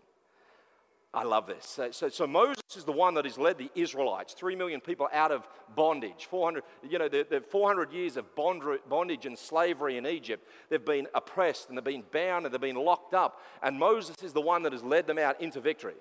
I 1.13 1.23
love 1.23 1.47
this. 1.47 1.65
So, 1.65 1.91
so, 1.91 2.09
so, 2.09 2.27
Moses 2.27 2.63
is 2.75 2.83
the 2.83 2.91
one 2.91 3.13
that 3.13 3.23
has 3.23 3.37
led 3.37 3.57
the 3.57 3.69
Israelites, 3.73 4.33
three 4.33 4.55
million 4.55 4.81
people 4.81 5.07
out 5.13 5.31
of 5.31 5.47
bondage. 5.73 6.27
400, 6.29 6.61
you 6.89 6.99
know, 6.99 7.07
the, 7.07 7.25
the 7.29 7.39
400 7.39 7.93
years 7.93 8.17
of 8.17 8.25
bondage 8.35 9.25
and 9.25 9.39
slavery 9.39 9.95
in 9.95 10.05
Egypt. 10.05 10.45
They've 10.69 10.83
been 10.83 11.07
oppressed 11.15 11.69
and 11.69 11.77
they've 11.77 11.85
been 11.85 12.03
bound 12.11 12.45
and 12.45 12.53
they've 12.53 12.59
been 12.59 12.75
locked 12.75 13.13
up. 13.13 13.39
And 13.63 13.79
Moses 13.79 14.17
is 14.23 14.33
the 14.33 14.41
one 14.41 14.63
that 14.63 14.73
has 14.73 14.83
led 14.83 15.07
them 15.07 15.17
out 15.17 15.39
into 15.39 15.61
victory 15.61 15.95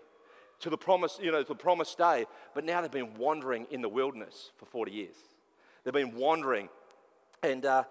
to 0.60 0.70
the 0.70 0.78
promise, 0.78 1.18
you 1.22 1.32
know, 1.32 1.42
to 1.42 1.48
the 1.48 1.54
promised 1.54 1.98
day. 1.98 2.26
But 2.54 2.64
now 2.64 2.80
they've 2.80 2.90
been 2.90 3.16
wandering 3.16 3.66
in 3.70 3.82
the 3.82 3.88
wilderness 3.88 4.50
for 4.56 4.66
40 4.66 4.92
years. 4.92 5.16
They've 5.84 5.92
been 5.92 6.16
wandering. 6.16 6.68
And 7.42 7.64
uh, 7.66 7.84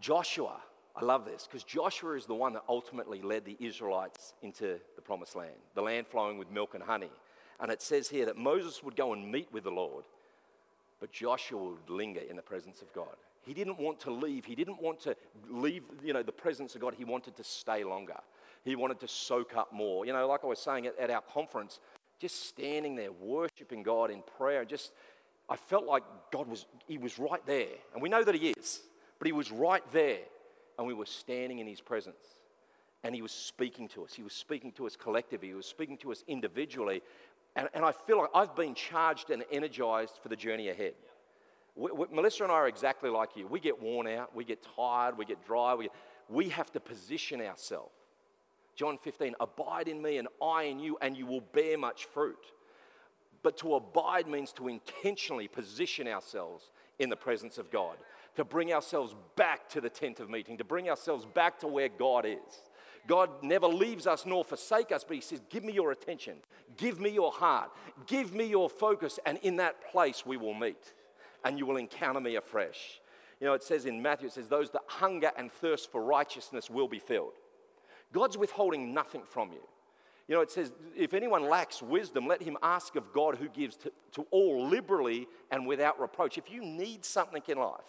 Joshua, 0.00 0.60
I 0.94 1.04
love 1.04 1.24
this 1.24 1.46
because 1.46 1.64
Joshua 1.64 2.16
is 2.16 2.26
the 2.26 2.34
one 2.34 2.54
that 2.54 2.62
ultimately 2.68 3.20
led 3.20 3.44
the 3.44 3.56
Israelites 3.60 4.34
into 4.42 4.78
the 4.94 5.02
promised 5.02 5.36
land, 5.36 5.56
the 5.74 5.82
land 5.82 6.06
flowing 6.06 6.38
with 6.38 6.50
milk 6.50 6.74
and 6.74 6.82
honey. 6.82 7.10
And 7.60 7.70
it 7.70 7.82
says 7.82 8.08
here 8.08 8.26
that 8.26 8.36
Moses 8.36 8.82
would 8.82 8.96
go 8.96 9.12
and 9.12 9.30
meet 9.30 9.48
with 9.52 9.64
the 9.64 9.70
Lord, 9.70 10.04
but 11.00 11.10
Joshua 11.12 11.62
would 11.62 11.90
linger 11.90 12.20
in 12.20 12.36
the 12.36 12.42
presence 12.42 12.82
of 12.82 12.92
God. 12.92 13.16
He 13.42 13.54
didn't 13.54 13.78
want 13.78 14.00
to 14.00 14.10
leave. 14.10 14.44
He 14.44 14.54
didn't 14.54 14.82
want 14.82 15.00
to 15.00 15.16
leave, 15.48 15.84
you 16.02 16.12
know, 16.12 16.22
the 16.22 16.32
presence 16.32 16.74
of 16.74 16.80
God. 16.80 16.94
He 16.96 17.04
wanted 17.04 17.36
to 17.36 17.44
stay 17.44 17.84
longer. 17.84 18.16
He 18.66 18.76
wanted 18.76 19.00
to 19.00 19.08
soak 19.08 19.56
up 19.56 19.72
more. 19.72 20.04
You 20.04 20.12
know, 20.12 20.26
like 20.28 20.44
I 20.44 20.46
was 20.46 20.58
saying 20.58 20.86
at, 20.86 20.98
at 20.98 21.10
our 21.10 21.22
conference, 21.22 21.80
just 22.20 22.48
standing 22.48 22.96
there 22.96 23.12
worshiping 23.12 23.82
God 23.82 24.10
in 24.10 24.22
prayer, 24.36 24.64
just 24.64 24.92
I 25.48 25.56
felt 25.56 25.86
like 25.86 26.02
God 26.32 26.48
was 26.48 26.66
He 26.86 26.98
was 26.98 27.18
right 27.18 27.44
there, 27.46 27.68
and 27.94 28.02
we 28.02 28.08
know 28.08 28.22
that 28.22 28.34
He 28.34 28.50
is. 28.50 28.82
But 29.18 29.26
he 29.26 29.32
was 29.32 29.50
right 29.50 29.82
there, 29.92 30.20
and 30.78 30.86
we 30.86 30.94
were 30.94 31.06
standing 31.06 31.58
in 31.58 31.66
his 31.66 31.80
presence. 31.80 32.36
And 33.02 33.14
he 33.14 33.22
was 33.22 33.32
speaking 33.32 33.88
to 33.88 34.04
us. 34.04 34.12
He 34.14 34.22
was 34.22 34.32
speaking 34.32 34.72
to 34.72 34.86
us 34.86 34.96
collectively. 34.96 35.48
He 35.48 35.54
was 35.54 35.66
speaking 35.66 35.96
to 35.98 36.12
us 36.12 36.24
individually. 36.26 37.02
And, 37.54 37.68
and 37.72 37.84
I 37.84 37.92
feel 37.92 38.18
like 38.18 38.30
I've 38.34 38.56
been 38.56 38.74
charged 38.74 39.30
and 39.30 39.44
energized 39.52 40.18
for 40.22 40.28
the 40.28 40.36
journey 40.36 40.70
ahead. 40.70 40.94
We, 41.76 41.92
we, 41.92 42.06
Melissa 42.10 42.42
and 42.42 42.52
I 42.52 42.56
are 42.56 42.68
exactly 42.68 43.10
like 43.10 43.36
you. 43.36 43.46
We 43.46 43.60
get 43.60 43.80
worn 43.80 44.08
out, 44.08 44.34
we 44.34 44.44
get 44.44 44.66
tired, 44.76 45.16
we 45.16 45.24
get 45.24 45.44
dry. 45.46 45.74
We, 45.74 45.84
get, 45.84 45.92
we 46.28 46.48
have 46.48 46.72
to 46.72 46.80
position 46.80 47.40
ourselves. 47.40 47.92
John 48.76 48.98
15, 48.98 49.34
abide 49.40 49.88
in 49.88 50.00
me 50.00 50.18
and 50.18 50.28
I 50.42 50.64
in 50.64 50.78
you, 50.78 50.96
and 51.00 51.16
you 51.16 51.26
will 51.26 51.40
bear 51.40 51.76
much 51.76 52.04
fruit. 52.04 52.52
But 53.42 53.56
to 53.58 53.74
abide 53.74 54.28
means 54.28 54.52
to 54.54 54.68
intentionally 54.68 55.48
position 55.48 56.06
ourselves 56.06 56.70
in 56.98 57.10
the 57.10 57.16
presence 57.16 57.58
of 57.58 57.70
God, 57.70 57.96
to 58.36 58.44
bring 58.44 58.72
ourselves 58.72 59.14
back 59.34 59.68
to 59.70 59.80
the 59.80 59.90
tent 59.90 60.20
of 60.20 60.30
meeting, 60.30 60.56
to 60.58 60.64
bring 60.64 60.88
ourselves 60.88 61.24
back 61.24 61.58
to 61.60 61.66
where 61.66 61.88
God 61.88 62.24
is. 62.24 62.70
God 63.06 63.30
never 63.42 63.66
leaves 63.66 64.06
us 64.06 64.26
nor 64.26 64.44
forsake 64.44 64.92
us, 64.92 65.04
but 65.04 65.14
He 65.14 65.20
says, 65.20 65.40
Give 65.48 65.64
me 65.64 65.72
your 65.72 65.92
attention, 65.92 66.36
give 66.76 67.00
me 67.00 67.10
your 67.10 67.32
heart, 67.32 67.70
give 68.06 68.34
me 68.34 68.44
your 68.46 68.68
focus, 68.68 69.18
and 69.24 69.38
in 69.38 69.56
that 69.56 69.90
place 69.90 70.26
we 70.26 70.36
will 70.36 70.54
meet 70.54 70.92
and 71.46 71.58
you 71.58 71.64
will 71.64 71.76
encounter 71.76 72.20
me 72.20 72.34
afresh. 72.34 73.00
You 73.40 73.46
know, 73.46 73.54
it 73.54 73.62
says 73.62 73.86
in 73.86 74.02
Matthew, 74.02 74.26
it 74.26 74.32
says, 74.32 74.48
Those 74.48 74.70
that 74.70 74.82
hunger 74.86 75.30
and 75.36 75.52
thirst 75.52 75.92
for 75.92 76.02
righteousness 76.02 76.68
will 76.68 76.88
be 76.88 76.98
filled. 76.98 77.34
God's 78.12 78.38
withholding 78.38 78.94
nothing 78.94 79.22
from 79.24 79.52
you. 79.52 79.62
You 80.28 80.34
know, 80.34 80.40
it 80.40 80.50
says, 80.50 80.72
if 80.96 81.14
anyone 81.14 81.48
lacks 81.48 81.80
wisdom, 81.80 82.26
let 82.26 82.42
him 82.42 82.56
ask 82.62 82.96
of 82.96 83.12
God 83.12 83.36
who 83.36 83.48
gives 83.48 83.76
to, 83.76 83.92
to 84.12 84.26
all 84.30 84.66
liberally 84.66 85.28
and 85.52 85.66
without 85.66 86.00
reproach. 86.00 86.36
If 86.36 86.50
you 86.50 86.64
need 86.64 87.04
something 87.04 87.42
in 87.46 87.58
life, 87.58 87.80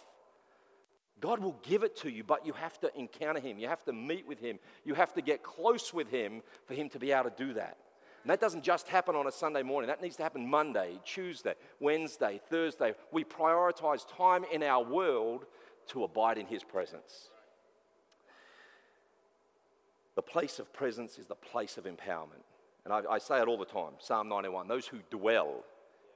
God 1.20 1.40
will 1.40 1.56
give 1.62 1.82
it 1.82 1.96
to 1.96 2.10
you, 2.10 2.22
but 2.22 2.46
you 2.46 2.52
have 2.52 2.78
to 2.80 2.96
encounter 2.96 3.40
Him. 3.40 3.58
You 3.58 3.68
have 3.68 3.84
to 3.84 3.92
meet 3.92 4.26
with 4.26 4.38
Him. 4.38 4.58
You 4.84 4.94
have 4.94 5.12
to 5.14 5.22
get 5.22 5.42
close 5.42 5.92
with 5.92 6.08
Him 6.10 6.42
for 6.66 6.74
Him 6.74 6.88
to 6.90 6.98
be 6.98 7.12
able 7.12 7.30
to 7.30 7.44
do 7.44 7.54
that. 7.54 7.76
And 8.22 8.30
that 8.30 8.40
doesn't 8.40 8.62
just 8.62 8.88
happen 8.88 9.16
on 9.16 9.26
a 9.26 9.32
Sunday 9.32 9.62
morning, 9.62 9.88
that 9.88 10.02
needs 10.02 10.16
to 10.16 10.22
happen 10.22 10.48
Monday, 10.48 11.00
Tuesday, 11.04 11.54
Wednesday, 11.80 12.40
Thursday. 12.48 12.94
We 13.10 13.24
prioritize 13.24 14.04
time 14.16 14.44
in 14.52 14.62
our 14.62 14.84
world 14.84 15.46
to 15.88 16.04
abide 16.04 16.38
in 16.38 16.46
His 16.46 16.62
presence. 16.62 17.30
The 20.18 20.22
place 20.22 20.58
of 20.58 20.72
presence 20.72 21.16
is 21.16 21.28
the 21.28 21.36
place 21.36 21.78
of 21.78 21.84
empowerment. 21.84 22.42
And 22.84 22.92
I, 22.92 23.02
I, 23.08 23.18
say 23.18 23.40
it 23.40 23.46
all 23.46 23.56
the 23.56 23.64
time 23.64 23.92
Psalm 24.00 24.28
91 24.28 24.66
those 24.66 24.84
who 24.84 24.98
dwell 25.10 25.64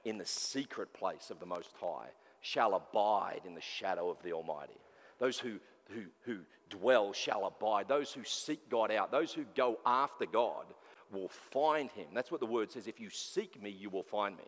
in 0.03 0.17
the 0.17 0.25
secret 0.25 0.91
place 0.93 1.29
of 1.29 1.39
the 1.39 1.45
Most 1.45 1.69
High 1.79 2.09
shall 2.41 2.75
abide 2.75 3.43
in 3.45 3.55
the 3.55 3.61
shadow 3.61 4.09
of 4.09 4.17
the 4.21 4.33
Almighty. 4.33 4.75
Those 5.19 5.39
who, 5.39 5.53
who, 5.87 6.01
who 6.23 6.39
dwell 6.69 7.13
shall 7.13 7.45
abide. 7.45 7.87
Those 7.87 8.11
who 8.11 8.25
seek 8.25 8.69
God 8.69 8.91
out, 8.91 9.09
those 9.09 9.31
who 9.31 9.45
go 9.55 9.79
after 9.85 10.25
God 10.25 10.65
will 11.09 11.29
find 11.29 11.89
him. 11.91 12.07
That's 12.13 12.29
what 12.29 12.41
the 12.41 12.45
word 12.45 12.73
says. 12.73 12.87
If 12.87 12.99
you 12.99 13.09
seek 13.09 13.61
me, 13.61 13.69
you 13.69 13.89
will 13.89 14.03
find 14.03 14.35
me. 14.35 14.43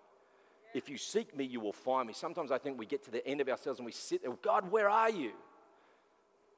If 0.73 0.89
you 0.89 0.97
seek 0.97 1.33
me, 1.33 1.45
you 1.45 1.61
will 1.61 1.71
find 1.71 2.09
me. 2.09 2.13
Sometimes 2.13 2.51
I 2.51 2.57
think 2.57 2.77
we 2.77 2.87
get 2.87 3.05
to 3.05 3.11
the 3.11 3.25
end 3.25 3.39
of 3.39 3.47
ourselves 3.47 3.79
and 3.79 3.85
we 3.85 3.93
sit 3.93 4.21
there, 4.21 4.33
God, 4.41 4.69
where 4.69 4.89
are 4.89 5.09
you? 5.09 5.31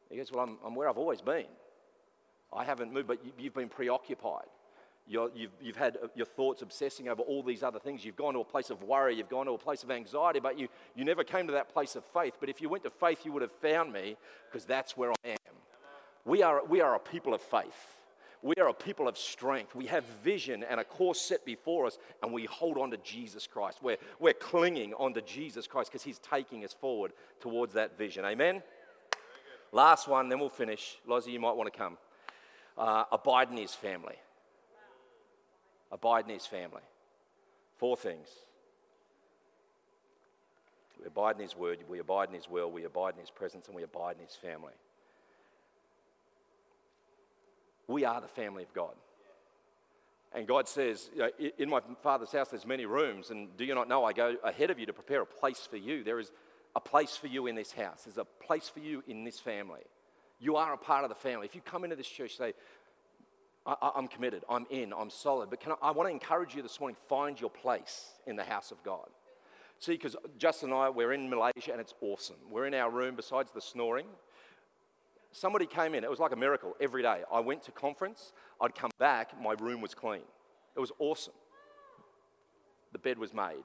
He 0.09 0.17
goes, 0.17 0.31
Well, 0.31 0.45
I'm, 0.45 0.57
I'm 0.65 0.73
where 0.73 0.89
I've 0.89 0.97
always 0.97 1.21
been. 1.21 1.45
I 2.53 2.63
haven't 2.63 2.93
moved, 2.93 3.07
but 3.07 3.19
you, 3.37 3.45
have 3.45 3.53
been 3.53 3.69
preoccupied. 3.69 4.45
you 5.07 5.31
you've, 5.35 5.51
you've 5.61 5.75
had 5.75 5.97
uh, 6.01 6.07
your 6.15 6.25
thoughts 6.25 6.61
obsessing 6.61 7.09
over 7.09 7.21
all 7.21 7.43
these 7.43 7.63
other 7.63 7.79
things. 7.79 8.05
You've 8.05 8.15
gone 8.15 8.33
to 8.33 8.39
a 8.39 8.45
place 8.45 8.69
of 8.69 8.83
worry, 8.83 9.15
you've 9.15 9.29
gone 9.29 9.45
to 9.45 9.53
a 9.53 9.57
place 9.57 9.83
of 9.83 9.91
anxiety, 9.91 10.39
but 10.39 10.57
you, 10.57 10.67
you 10.95 11.03
never 11.03 11.23
came 11.23 11.47
to 11.47 11.53
that 11.53 11.73
place 11.73 11.95
of 11.95 12.03
faith. 12.05 12.35
But 12.39 12.49
if 12.49 12.61
you 12.61 12.69
went 12.69 12.83
to 12.83 12.89
faith, 12.89 13.25
you 13.25 13.31
would 13.33 13.41
have 13.41 13.51
found 13.51 13.91
me 13.91 14.17
because 14.49 14.65
that's 14.65 14.95
where 14.95 15.11
I 15.11 15.29
am. 15.29 15.55
We 16.25 16.41
are, 16.43 16.63
we 16.65 16.81
are 16.81 16.95
a 16.95 16.99
people 16.99 17.33
of 17.33 17.41
faith. 17.41 17.97
We 18.41 18.55
are 18.55 18.69
a 18.69 18.73
people 18.73 19.07
of 19.07 19.17
strength. 19.17 19.75
We 19.75 19.87
have 19.87 20.03
vision 20.23 20.63
and 20.63 20.79
a 20.79 20.83
course 20.83 21.19
set 21.19 21.43
before 21.43 21.87
us, 21.87 21.97
and 22.21 22.31
we 22.31 22.45
hold 22.45 22.77
on 22.77 22.91
to 22.91 22.97
Jesus 22.97 23.47
Christ. 23.47 23.79
We're, 23.81 23.97
we're 24.19 24.33
clinging 24.33 24.93
onto 24.93 25.21
Jesus 25.21 25.67
Christ 25.67 25.91
because 25.91 26.03
He's 26.03 26.19
taking 26.19 26.63
us 26.63 26.73
forward 26.73 27.13
towards 27.39 27.73
that 27.73 27.97
vision. 27.97 28.25
Amen? 28.25 28.61
Last 29.71 30.07
one, 30.07 30.29
then 30.29 30.39
we'll 30.39 30.49
finish. 30.49 30.97
Lozzie, 31.05 31.31
you 31.31 31.39
might 31.39 31.55
want 31.55 31.71
to 31.71 31.77
come. 31.77 31.97
Uh, 32.77 33.05
abide 33.11 33.49
in 33.49 33.57
his 33.57 33.73
family. 33.73 34.15
Abide 35.91 36.25
in 36.25 36.33
his 36.33 36.45
family. 36.45 36.83
Four 37.77 37.97
things. 37.97 38.27
We 40.99 41.07
abide 41.07 41.35
in 41.35 41.41
his 41.41 41.55
word, 41.55 41.79
we 41.87 41.99
abide 41.99 42.29
in 42.29 42.35
his 42.35 42.49
will, 42.49 42.71
we 42.71 42.83
abide 42.83 43.13
in 43.13 43.19
his 43.19 43.29
presence, 43.29 43.67
and 43.67 43.75
we 43.75 43.83
abide 43.83 44.15
in 44.17 44.25
his 44.25 44.35
family. 44.35 44.73
We 47.87 48.03
are 48.03 48.19
the 48.19 48.27
family 48.27 48.63
of 48.63 48.73
God. 48.73 48.93
And 50.33 50.47
God 50.47 50.67
says, 50.67 51.09
In 51.57 51.69
my 51.69 51.81
Father's 52.03 52.31
house, 52.31 52.49
there's 52.49 52.65
many 52.65 52.85
rooms, 52.85 53.29
and 53.29 53.55
do 53.57 53.63
you 53.63 53.73
not 53.73 53.87
know 53.87 54.03
I 54.03 54.13
go 54.13 54.35
ahead 54.43 54.69
of 54.69 54.77
you 54.77 54.85
to 54.87 54.93
prepare 54.93 55.21
a 55.21 55.25
place 55.25 55.67
for 55.69 55.77
you? 55.77 56.03
There 56.03 56.19
is 56.19 56.31
a 56.75 56.81
place 56.81 57.15
for 57.15 57.27
you 57.27 57.47
in 57.47 57.55
this 57.55 57.71
house, 57.71 58.03
there's 58.03 58.17
a 58.17 58.25
place 58.45 58.69
for 58.69 58.79
you 58.79 59.03
in 59.07 59.23
this 59.23 59.39
family. 59.39 59.81
You 60.39 60.55
are 60.55 60.73
a 60.73 60.77
part 60.77 61.03
of 61.03 61.09
the 61.09 61.15
family. 61.15 61.45
If 61.45 61.55
you 61.55 61.61
come 61.61 61.83
into 61.83 61.95
this 61.95 62.07
church, 62.07 62.37
say, 62.37 62.53
I, 63.65 63.91
am 63.97 64.07
committed, 64.07 64.43
I'm 64.49 64.65
in, 64.69 64.93
I'm 64.93 65.09
solid. 65.09 65.49
But 65.49 65.61
I, 65.67 65.87
I 65.87 65.91
want 65.91 66.07
to 66.07 66.13
encourage 66.13 66.55
you 66.55 66.61
this 66.61 66.79
morning 66.79 66.95
find 67.09 67.39
your 67.39 67.49
place 67.49 68.11
in 68.25 68.35
the 68.35 68.43
house 68.43 68.71
of 68.71 68.81
God. 68.83 69.07
See, 69.79 69.91
because 69.93 70.15
Justin 70.37 70.69
and 70.69 70.77
I, 70.77 70.89
we're 70.89 71.13
in 71.13 71.29
Malaysia 71.29 71.71
and 71.71 71.81
it's 71.81 71.93
awesome. 72.01 72.37
We're 72.49 72.65
in 72.65 72.73
our 72.73 72.89
room, 72.89 73.15
besides 73.15 73.51
the 73.51 73.61
snoring, 73.61 74.07
somebody 75.31 75.65
came 75.65 75.93
in. 75.93 76.03
It 76.03 76.09
was 76.09 76.19
like 76.19 76.31
a 76.31 76.37
miracle 76.37 76.75
every 76.79 77.01
day. 77.01 77.21
I 77.31 77.39
went 77.41 77.63
to 77.63 77.71
conference, 77.71 78.33
I'd 78.61 78.73
come 78.73 78.91
back, 78.99 79.39
my 79.41 79.53
room 79.59 79.81
was 79.81 79.93
clean. 79.93 80.23
It 80.75 80.79
was 80.79 80.91
awesome. 80.99 81.33
The 82.93 82.99
bed 82.99 83.17
was 83.19 83.33
made, 83.33 83.63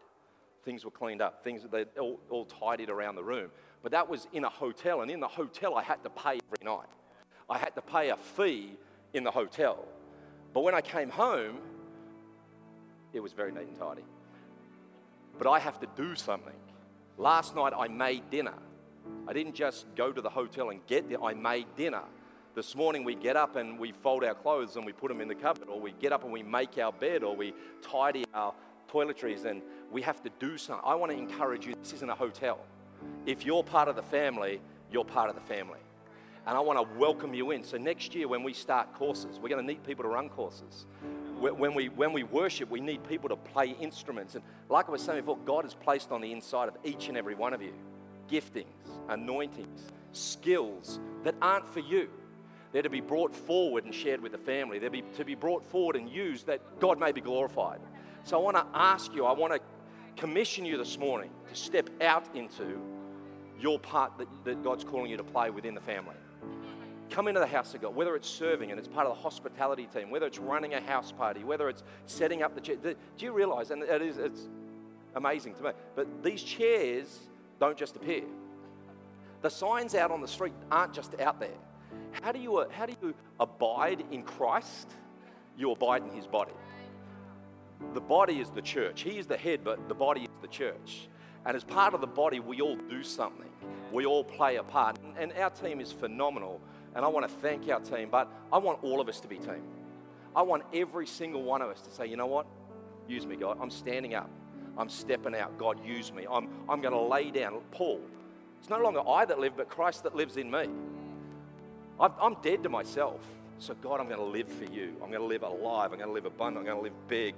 things 0.65 0.85
were 0.85 0.91
cleaned 0.91 1.23
up, 1.23 1.45
things 1.45 1.63
they 1.71 1.85
all, 1.99 2.21
all 2.29 2.45
tidied 2.45 2.91
around 2.91 3.15
the 3.15 3.25
room. 3.25 3.51
But 3.83 3.93
that 3.93 4.09
was 4.09 4.29
in 4.33 4.45
a 4.45 4.49
hotel, 4.49 5.03
and 5.03 5.11
in 5.11 5.21
the 5.21 5.29
hotel, 5.29 5.75
I 5.75 5.83
had 5.83 6.03
to 6.05 6.11
pay 6.11 6.39
every 6.47 6.65
night. 6.65 6.89
I 7.51 7.59
had 7.59 7.75
to 7.75 7.83
pay 7.83 8.11
a 8.11 8.17
fee 8.17 8.77
in 9.13 9.25
the 9.25 9.31
hotel. 9.31 9.85
But 10.55 10.63
when 10.63 10.75
I 10.75 10.81
came 10.81 11.11
home, 11.11 11.59
it 13.13 13.21
was 13.21 13.33
very 13.33 13.53
neat 13.53 13.67
and 13.67 13.79
tidy. 13.79 14.05
But 15.39 15.51
I 15.51 15.59
have 15.59 15.81
to 15.81 15.89
do 15.97 16.15
something. 16.15 16.55
Last 17.19 17.57
night, 17.57 17.73
I 17.77 17.89
made 17.89 18.31
dinner. 18.31 18.55
I 19.27 19.33
didn't 19.33 19.55
just 19.55 19.87
go 19.97 20.13
to 20.13 20.21
the 20.21 20.31
hotel 20.31 20.71
and 20.71 20.85
get 20.87 21.09
there, 21.09 21.23
I 21.23 21.35
made 21.35 21.67
dinner. 21.77 22.03
This 22.55 22.77
morning 22.77 23.03
we 23.03 23.15
get 23.15 23.37
up 23.37 23.57
and 23.57 23.79
we 23.79 23.93
fold 23.93 24.25
our 24.25 24.35
clothes 24.35 24.77
and 24.77 24.85
we 24.85 24.93
put 24.93 25.09
them 25.09 25.21
in 25.21 25.29
the 25.29 25.35
cupboard, 25.35 25.69
or 25.69 25.81
we 25.81 25.93
get 25.93 26.13
up 26.13 26.23
and 26.23 26.33
we 26.33 26.43
make 26.43 26.79
our 26.79 26.93
bed, 26.93 27.23
or 27.23 27.35
we 27.35 27.55
tidy 27.83 28.25
our 28.35 28.55
toiletries, 28.91 29.45
and 29.45 29.63
we 29.91 30.03
have 30.03 30.23
to 30.23 30.31
do 30.39 30.57
something. 30.59 30.85
I 30.87 30.95
want 30.95 31.13
to 31.13 31.19
encourage 31.19 31.67
you 31.67 31.75
this 31.83 31.95
isn't 31.95 32.11
a 32.11 32.15
hotel. 32.15 32.61
If 33.27 33.45
you're 33.47 33.63
part 33.63 33.89
of 33.89 33.97
the 33.97 34.03
family, 34.03 34.61
you're 34.91 35.05
part 35.05 35.29
of 35.29 35.35
the 35.35 35.43
family. 35.43 35.79
And 36.47 36.57
I 36.57 36.61
want 36.61 36.79
to 36.79 36.99
welcome 36.99 37.35
you 37.35 37.53
in. 37.53 37.63
So 37.63 37.77
next 37.77 38.15
year, 38.15 38.27
when 38.27 38.43
we 38.43 38.53
start 38.53 38.93
courses, 38.95 39.39
we're 39.41 39.49
going 39.49 39.65
to 39.65 39.67
need 39.67 39.85
people 39.85 40.03
to 40.03 40.09
run 40.09 40.29
courses. 40.29 40.87
When 41.39 41.75
we, 41.75 41.89
when 41.89 42.13
we 42.13 42.25
worship, 42.25 42.71
we 42.71 42.81
need 42.81 43.07
people 43.09 43.29
to 43.29 43.37
play 43.37 43.77
instruments. 43.81 44.35
And 44.35 44.45
like 44.69 44.89
I 44.89 44.93
was 44.93 45.03
saying 45.03 45.21
before, 45.21 45.39
God 45.39 45.65
has 45.65 45.75
placed 45.75 46.11
on 46.11 46.21
the 46.21 46.33
inside 46.33 46.69
of 46.69 46.77
each 46.85 47.09
and 47.09 47.17
every 47.17 47.35
one 47.35 47.53
of 47.53 47.63
you 47.63 47.73
giftings, 48.31 48.65
anointings, 49.09 49.83
skills 50.13 51.01
that 51.23 51.35
aren't 51.43 51.69
for 51.69 51.81
you. 51.81 52.09
They're 52.73 52.83
to 52.83 52.89
be 52.89 53.03
brought 53.03 53.35
forward 53.35 53.85
and 53.85 53.95
shared 53.95 54.21
with 54.23 54.33
the 54.33 54.39
family. 54.39 54.79
They're 54.79 54.89
be, 54.89 55.03
to 55.17 55.25
be 55.25 55.35
brought 55.35 55.63
forward 55.63 55.97
and 55.97 56.09
used 56.09 56.47
that 56.47 56.81
God 56.81 56.99
may 56.99 57.13
be 57.13 57.21
glorified. 57.21 57.81
So 58.25 58.39
I 58.39 58.43
want 58.43 58.57
to 58.57 58.67
ask 58.73 59.13
you, 59.15 59.27
I 59.27 59.33
want 59.33 59.53
to 59.53 59.61
commission 60.23 60.65
you 60.65 60.79
this 60.79 61.01
morning 61.01 61.31
to 61.49 61.57
step 61.57 61.91
out 62.01 62.25
into 62.37 62.81
your 63.59 63.77
part 63.77 64.17
that, 64.19 64.29
that 64.45 64.63
God's 64.63 64.85
calling 64.85 65.11
you 65.11 65.17
to 65.17 65.25
play 65.25 65.51
within 65.51 65.75
the 65.75 65.81
family. 65.81 66.15
Come 67.11 67.27
into 67.27 67.41
the 67.41 67.47
house 67.49 67.75
of 67.75 67.83
God, 67.83 67.97
whether 67.97 68.15
it's 68.15 68.29
serving 68.29 68.71
and 68.71 68.79
it's 68.79 68.87
part 68.87 69.09
of 69.09 69.17
the 69.17 69.21
hospitality 69.21 69.89
team, 69.93 70.11
whether 70.13 70.27
it's 70.27 70.39
running 70.39 70.75
a 70.75 70.81
house 70.81 71.11
party, 71.11 71.43
whether 71.43 71.69
it's 71.69 71.83
setting 72.07 72.41
up 72.41 72.55
the 72.55 72.61
chair. 72.61 72.77
Do 72.77 72.95
you 73.19 73.33
realize, 73.33 73.73
and 73.73 73.83
it 73.83 74.01
is, 74.01 74.17
it's 74.17 74.49
amazing 75.17 75.55
to 75.55 75.63
me, 75.65 75.71
but 75.97 76.23
these 76.23 76.45
chairs 76.45 77.23
don't 77.59 77.77
just 77.77 77.97
appear. 77.97 78.23
The 79.41 79.51
signs 79.51 79.97
out 79.97 80.13
on 80.13 80.21
the 80.21 80.29
street 80.29 80.55
aren't 80.71 80.95
just 80.95 81.21
out 81.21 81.41
there. 81.41 81.59
How 82.13 82.31
do 82.31 82.39
you, 82.39 82.65
how 82.71 82.87
do 82.87 82.95
you 83.03 83.13
abide 83.41 84.05
in 84.13 84.23
Christ? 84.23 84.89
You 85.59 85.73
abide 85.73 86.05
in 86.05 86.11
his 86.11 86.29
body. 86.29 86.53
The 87.95 88.01
body 88.01 88.41
is 88.41 88.51
the 88.51 88.63
church. 88.63 89.03
He 89.03 89.19
is 89.19 89.27
the 89.27 89.37
head, 89.37 89.61
but 89.65 89.89
the 89.89 89.95
body 89.95 90.23
is 90.23 90.29
the 90.41 90.49
church. 90.49 91.09
And 91.45 91.57
as 91.57 91.65
part 91.65 91.95
of 91.95 92.01
the 92.01 92.07
body, 92.07 92.41
we 92.41 92.61
all 92.61 92.77
do 92.77 93.03
something. 93.03 93.51
We 93.93 94.07
all 94.07 94.25
play 94.25 94.57
a 94.57 94.63
part. 94.63 94.99
And 95.19 95.33
our 95.35 95.51
team 95.51 95.81
is 95.81 95.93
phenomenal. 95.93 96.61
And 96.95 97.05
I 97.05 97.09
want 97.09 97.29
to 97.29 97.33
thank 97.37 97.69
our 97.69 97.81
team, 97.81 98.09
but 98.11 98.31
I 98.53 98.59
want 98.59 98.83
all 98.83 99.01
of 99.01 99.09
us 99.09 99.21
to 99.21 99.29
be 99.29 99.37
team. 99.37 99.63
I 100.35 100.43
want 100.43 100.63
every 100.73 101.07
single 101.07 101.43
one 101.43 101.63
of 101.63 101.71
us 101.71 101.81
to 101.83 101.91
say, 101.91 102.07
you 102.07 102.17
know 102.17 102.27
what? 102.27 102.47
Use 103.09 103.27
me, 103.27 103.37
God. 103.37 103.59
I'm 103.61 103.71
standing 103.71 104.15
up. 104.15 104.31
I'm 104.79 104.89
stepping 104.89 105.35
out. 105.35 105.59
God, 105.59 105.85
use 105.85 106.13
me. 106.13 106.27
I'm, 106.31 106.49
I'm 106.69 106.81
going 106.81 106.95
to 106.95 107.01
lay 107.01 107.31
down. 107.31 107.61
Paul, 107.73 108.01
It's 108.61 108.71
no 108.71 108.79
longer 108.79 109.07
I 109.07 109.25
that 109.27 109.39
live, 109.39 109.57
but 109.57 109.69
Christ 109.69 110.05
that 110.05 110.15
lives 110.15 110.37
in 110.37 110.51
me. 110.51 110.69
i 112.01 112.11
am 112.21 112.37
dead 112.43 112.63
to 112.63 112.69
myself. 112.69 113.21
So, 113.59 113.75
God, 113.75 114.01
I'm 114.01 114.09
going 114.09 114.19
to 114.19 114.25
live 114.25 114.49
for 114.49 114.65
you. 114.65 114.95
I'm 115.03 115.11
going 115.11 115.21
to 115.21 115.27
live 115.27 115.43
alive. 115.43 115.93
I'm 115.93 115.99
going 115.99 116.09
to 116.09 116.15
live 116.15 116.25
abundant. 116.25 116.67
I'm 116.67 116.73
going 116.73 116.79
to 116.79 116.83
live 116.83 117.09
big 117.09 117.35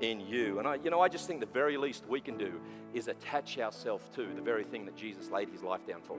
in 0.00 0.20
you. 0.20 0.58
And 0.58 0.66
I, 0.66 0.76
you 0.76 0.90
know, 0.90 1.00
I 1.00 1.08
just 1.08 1.26
think 1.26 1.40
the 1.40 1.46
very 1.46 1.76
least 1.76 2.04
we 2.08 2.20
can 2.20 2.36
do 2.36 2.60
is 2.94 3.08
attach 3.08 3.58
ourselves 3.58 4.08
to 4.16 4.26
the 4.34 4.42
very 4.42 4.64
thing 4.64 4.84
that 4.86 4.96
Jesus 4.96 5.30
laid 5.30 5.48
his 5.48 5.62
life 5.62 5.86
down 5.86 6.02
for. 6.02 6.16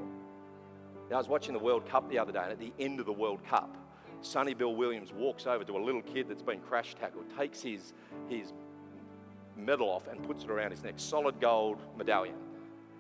Now, 1.10 1.16
I 1.16 1.20
was 1.20 1.28
watching 1.28 1.54
the 1.54 1.60
World 1.60 1.88
Cup 1.88 2.10
the 2.10 2.18
other 2.18 2.32
day, 2.32 2.40
and 2.42 2.52
at 2.52 2.60
the 2.60 2.74
end 2.80 3.00
of 3.00 3.06
the 3.06 3.14
World 3.14 3.44
Cup, 3.46 3.78
Sonny 4.22 4.54
Bill 4.54 4.74
Williams 4.74 5.12
walks 5.12 5.46
over 5.46 5.64
to 5.66 5.78
a 5.78 5.84
little 5.84 6.02
kid 6.02 6.30
that's 6.30 6.42
been 6.42 6.60
crash 6.62 6.96
tackled, 6.96 7.26
takes 7.38 7.62
his, 7.62 7.94
his 8.30 8.54
medal 9.58 9.90
off, 9.90 10.08
and 10.08 10.24
puts 10.24 10.46
it 10.46 10.50
around 10.50 10.72
his 10.72 10.82
neck. 10.82 10.94
Solid 10.98 11.40
gold 11.42 11.80
medallion. 11.98 12.36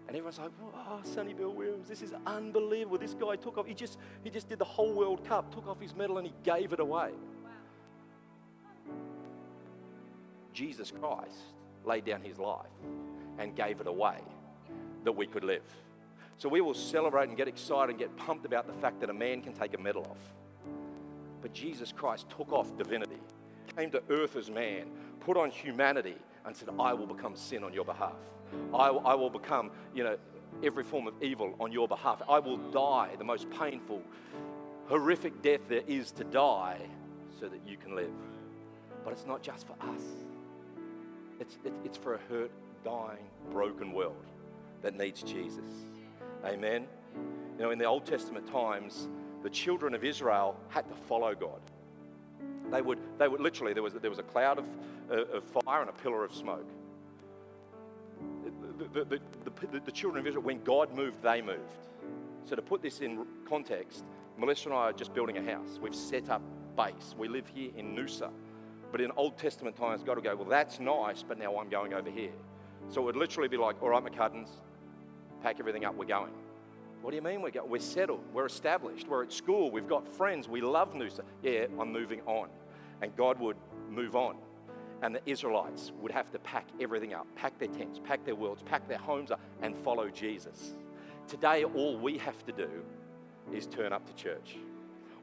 And 0.07 0.17
everyone's 0.17 0.37
like, 0.37 0.51
oh, 0.61 0.99
Sonny 1.03 1.33
Bill 1.33 1.53
Williams, 1.53 1.87
this 1.87 2.01
is 2.01 2.13
unbelievable. 2.25 2.97
This 2.97 3.13
guy 3.13 3.37
took 3.37 3.57
off, 3.57 3.65
he 3.65 3.73
just, 3.73 3.97
he 4.21 4.29
just 4.29 4.49
did 4.49 4.59
the 4.59 4.65
whole 4.65 4.93
World 4.93 5.25
Cup, 5.25 5.53
took 5.53 5.67
off 5.67 5.79
his 5.79 5.95
medal, 5.95 6.17
and 6.17 6.27
he 6.27 6.33
gave 6.43 6.73
it 6.73 6.81
away. 6.81 7.11
Jesus 10.53 10.91
Christ 10.91 11.37
laid 11.85 12.05
down 12.05 12.21
his 12.21 12.39
life 12.39 12.67
and 13.39 13.55
gave 13.55 13.81
it 13.81 13.87
away 13.87 14.17
that 15.03 15.11
we 15.11 15.27
could 15.27 15.43
live. 15.43 15.63
So 16.37 16.49
we 16.49 16.61
will 16.61 16.73
celebrate 16.73 17.29
and 17.29 17.37
get 17.37 17.47
excited 17.47 17.91
and 17.91 17.99
get 17.99 18.15
pumped 18.17 18.45
about 18.45 18.67
the 18.67 18.73
fact 18.73 18.99
that 19.01 19.09
a 19.09 19.13
man 19.13 19.41
can 19.41 19.53
take 19.53 19.73
a 19.73 19.81
medal 19.81 20.05
off. 20.09 20.33
But 21.41 21.53
Jesus 21.53 21.91
Christ 21.91 22.27
took 22.29 22.51
off 22.51 22.75
divinity, 22.77 23.19
came 23.75 23.91
to 23.91 24.01
earth 24.09 24.35
as 24.35 24.49
man, 24.49 24.87
put 25.19 25.37
on 25.37 25.51
humanity, 25.51 26.15
and 26.45 26.55
said, 26.55 26.69
I 26.79 26.93
will 26.93 27.07
become 27.07 27.35
sin 27.35 27.63
on 27.63 27.73
your 27.73 27.85
behalf. 27.85 28.15
I, 28.73 28.87
I 28.87 29.15
will 29.15 29.29
become, 29.29 29.71
you 29.95 30.03
know, 30.03 30.17
every 30.63 30.83
form 30.83 31.07
of 31.07 31.13
evil 31.21 31.55
on 31.59 31.71
your 31.71 31.87
behalf. 31.87 32.21
I 32.29 32.39
will 32.39 32.57
die 32.57 33.11
the 33.17 33.23
most 33.23 33.49
painful, 33.51 34.01
horrific 34.87 35.41
death 35.41 35.61
there 35.67 35.83
is 35.87 36.11
to 36.11 36.23
die 36.23 36.79
so 37.39 37.47
that 37.47 37.59
you 37.65 37.77
can 37.77 37.95
live. 37.95 38.11
But 39.03 39.13
it's 39.13 39.25
not 39.25 39.41
just 39.41 39.67
for 39.67 39.73
us. 39.73 40.22
It's, 41.43 41.57
it, 41.65 41.73
it's 41.83 41.97
for 41.97 42.13
a 42.13 42.19
hurt, 42.29 42.51
dying, 42.85 43.25
broken 43.51 43.91
world 43.91 44.15
that 44.81 44.97
needs 44.97 45.21
Jesus. 45.21 45.71
Amen. 46.45 46.87
You 47.57 47.65
know, 47.65 47.71
in 47.71 47.77
the 47.77 47.83
Old 47.83 48.05
Testament 48.05 48.49
times, 48.49 49.09
the 49.41 49.49
children 49.49 49.93
of 49.93 50.05
Israel 50.05 50.55
had 50.69 50.87
to 50.87 50.95
follow 50.95 51.35
God. 51.35 51.59
They 52.71 52.81
would, 52.81 52.97
they 53.17 53.27
would 53.27 53.41
literally, 53.41 53.73
there 53.73 53.83
was, 53.83 53.93
there 53.93 54.09
was 54.09 54.19
a 54.19 54.23
cloud 54.23 54.57
of, 54.57 54.65
uh, 55.11 55.35
of 55.35 55.43
fire 55.65 55.81
and 55.81 55.89
a 55.89 55.93
pillar 55.93 56.23
of 56.23 56.33
smoke. 56.33 56.69
The, 58.93 59.03
the, 59.03 59.19
the, 59.69 59.79
the, 59.81 59.91
children 59.91 60.21
of 60.21 60.27
Israel, 60.27 60.45
when 60.45 60.63
God 60.63 60.95
moved, 60.95 61.21
they 61.21 61.41
moved. 61.41 61.59
So, 62.45 62.55
to 62.55 62.61
put 62.61 62.81
this 62.81 63.01
in 63.01 63.25
context, 63.45 64.05
Melissa 64.37 64.69
and 64.69 64.77
I 64.77 64.81
are 64.83 64.93
just 64.93 65.13
building 65.13 65.37
a 65.37 65.43
house. 65.43 65.77
We've 65.81 65.93
set 65.93 66.29
up 66.29 66.41
base. 66.77 67.15
We 67.17 67.27
live 67.27 67.47
here 67.53 67.71
in 67.75 67.93
Noosa. 67.93 68.31
But 68.93 69.01
in 69.01 69.09
Old 69.17 69.39
Testament 69.39 69.75
times, 69.75 70.03
God 70.03 70.17
would 70.17 70.23
go, 70.23 70.35
Well, 70.35 70.47
that's 70.47 70.79
nice, 70.79 71.23
but 71.23 71.39
now 71.39 71.57
I'm 71.57 71.67
going 71.67 71.95
over 71.95 72.11
here. 72.11 72.31
So 72.89 73.01
it 73.01 73.05
would 73.05 73.15
literally 73.15 73.49
be 73.49 73.57
like, 73.57 73.81
All 73.81 73.89
right, 73.89 74.05
McCuttons, 74.05 74.49
pack 75.41 75.59
everything 75.59 75.83
up, 75.83 75.95
we're 75.95 76.05
going. 76.05 76.31
What 77.01 77.09
do 77.09 77.15
you 77.15 77.23
mean 77.23 77.41
we're 77.41 77.49
going? 77.49 77.71
We're 77.71 77.79
settled, 77.79 78.23
we're 78.31 78.45
established, 78.45 79.07
we're 79.07 79.23
at 79.23 79.33
school, 79.33 79.71
we've 79.71 79.89
got 79.89 80.07
friends, 80.07 80.47
we 80.47 80.61
love 80.61 80.93
Noosa. 80.93 81.21
Yeah, 81.41 81.65
I'm 81.79 81.91
moving 81.91 82.21
on. 82.27 82.49
And 83.01 83.15
God 83.15 83.39
would 83.39 83.57
move 83.89 84.15
on. 84.15 84.35
And 85.01 85.15
the 85.15 85.21
Israelites 85.25 85.91
would 85.99 86.11
have 86.11 86.29
to 86.29 86.37
pack 86.37 86.67
everything 86.79 87.15
up, 87.15 87.25
pack 87.35 87.57
their 87.57 87.69
tents, 87.69 87.99
pack 88.05 88.23
their 88.25 88.35
worlds, 88.35 88.61
pack 88.61 88.87
their 88.87 88.99
homes 88.99 89.31
up, 89.31 89.39
and 89.63 89.75
follow 89.75 90.07
Jesus. 90.09 90.75
Today, 91.27 91.63
all 91.63 91.97
we 91.97 92.19
have 92.19 92.45
to 92.45 92.51
do 92.51 92.69
is 93.51 93.65
turn 93.65 93.91
up 93.91 94.05
to 94.05 94.13
church. 94.13 94.57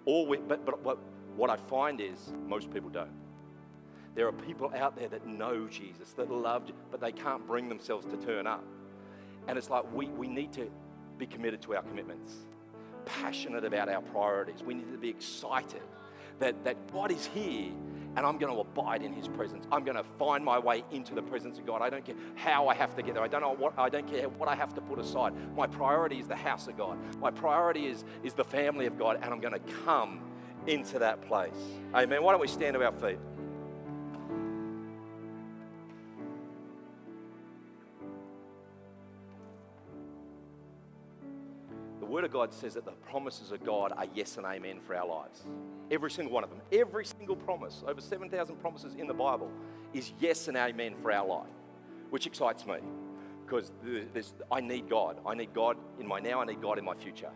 All 0.07 0.27
we, 0.27 0.39
but, 0.39 0.67
but, 0.67 0.83
but 0.83 0.99
what 1.37 1.51
I 1.51 1.57
find 1.57 2.01
is 2.01 2.33
most 2.49 2.69
people 2.73 2.91
don't. 2.91 3.30
There 4.15 4.27
are 4.27 4.33
people 4.33 4.73
out 4.75 4.97
there 4.97 5.09
that 5.09 5.27
know 5.27 5.67
Jesus, 5.69 6.13
that 6.15 6.31
love, 6.31 6.71
but 6.91 7.01
they 7.01 7.13
can't 7.13 7.47
bring 7.47 7.69
themselves 7.69 8.07
to 8.07 8.17
turn 8.27 8.47
up. 8.47 8.65
And 9.49 9.57
it's 9.57 9.71
like 9.71 9.85
we, 9.95 10.07
we 10.09 10.27
need 10.27 10.53
to 10.55 10.71
be 11.19 11.27
committed 11.27 11.63
to 11.63 11.77
our 11.77 11.83
commitments, 11.83 12.33
passionate 13.05 13.65
about 13.65 13.89
our 13.89 14.03
priorities. 14.03 14.63
We 14.63 14.75
need 14.75 14.91
to 14.93 14.99
be 14.99 15.09
excited 15.09 15.83
that, 16.41 16.65
that 16.65 16.93
God 16.93 17.13
is 17.13 17.27
here 17.27 17.73
and 18.17 18.27
I'm 18.27 18.39
going 18.39 18.53
to 18.53 18.61
abide 18.61 19.03
in 19.03 19.13
his 19.13 19.29
presence. 19.29 19.67
I'm 19.71 19.85
going 19.85 19.97
to 19.97 20.05
find 20.19 20.45
my 20.45 20.59
way 20.59 20.83
into 20.91 21.15
the 21.15 21.23
presence 21.23 21.59
of 21.59 21.67
God. 21.67 21.81
I 21.81 21.91
don't 21.91 22.05
care 22.05 22.17
how 22.35 22.67
I 22.69 22.75
have 22.75 22.97
to 22.97 23.03
get 23.03 23.15
there. 23.15 23.23
I 23.23 23.29
don't 23.29 23.41
know 23.41 23.55
what 23.55 23.79
I 23.79 23.89
don't 23.89 24.09
care 24.09 24.29
what 24.29 24.49
I 24.49 24.57
have 24.57 24.75
to 24.75 24.81
put 24.81 24.99
aside. 24.99 25.33
My 25.57 25.67
priority 25.67 26.19
is 26.19 26.27
the 26.27 26.37
house 26.37 26.67
of 26.67 26.77
God. 26.77 26.99
My 27.21 27.31
priority 27.31 27.87
is, 27.87 28.05
is 28.25 28.35
the 28.35 28.45
family 28.45 28.87
of 28.87 28.99
God, 28.99 29.21
and 29.23 29.33
I'm 29.33 29.41
going 29.41 29.55
to 29.55 29.73
come 29.85 30.21
into 30.67 30.99
that 30.99 31.23
place. 31.23 31.55
Amen. 31.95 32.23
Why 32.23 32.33
don't 32.33 32.41
we 32.41 32.49
stand 32.49 32.75
to 32.75 32.85
our 32.85 32.93
feet? 32.93 33.19
Word 42.11 42.25
of 42.25 42.33
God 42.33 42.53
says 42.53 42.75
that 42.75 42.85
the 42.85 42.91
promises 42.91 43.53
of 43.53 43.65
God 43.65 43.93
are 43.97 44.07
yes 44.15 44.37
and 44.37 44.45
amen 44.45 44.81
for 44.85 44.97
our 44.97 45.07
lives. 45.07 45.45
Every 45.93 46.11
single 46.11 46.35
one 46.35 46.43
of 46.43 46.51
them. 46.51 46.61
Every 46.73 47.05
single 47.05 47.37
promise, 47.37 47.85
over 47.87 48.01
7,000 48.01 48.57
promises 48.57 48.97
in 48.97 49.07
the 49.07 49.15
Bible, 49.15 49.49
is 49.95 50.13
yes 50.19 50.49
and 50.49 50.57
amen 50.57 50.97
for 51.01 51.13
our 51.13 51.27
life, 51.27 51.49
which 52.11 52.27
excites 52.27 52.67
me 52.67 52.79
because 53.47 53.73
I 54.51 54.61
need 54.61 54.89
God. 54.91 55.19
I 55.25 55.35
need 55.35 55.55
God 55.55 55.77
in 56.01 56.07
my 56.07 56.19
now, 56.19 56.41
I 56.41 56.47
need 56.47 56.61
God 56.61 56.79
in 56.79 56.85
my 56.85 56.95
future. 56.95 57.31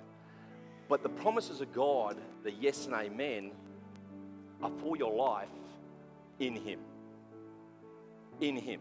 But 0.89 1.05
the 1.05 1.09
promises 1.09 1.61
of 1.61 1.73
God, 1.73 2.17
the 2.43 2.51
yes 2.51 2.87
and 2.87 2.95
amen, 2.95 3.53
are 4.61 4.73
for 4.81 4.97
your 4.97 5.15
life 5.15 5.49
in 6.41 6.57
Him. 6.57 6.81
In 8.41 8.57
Him 8.57 8.81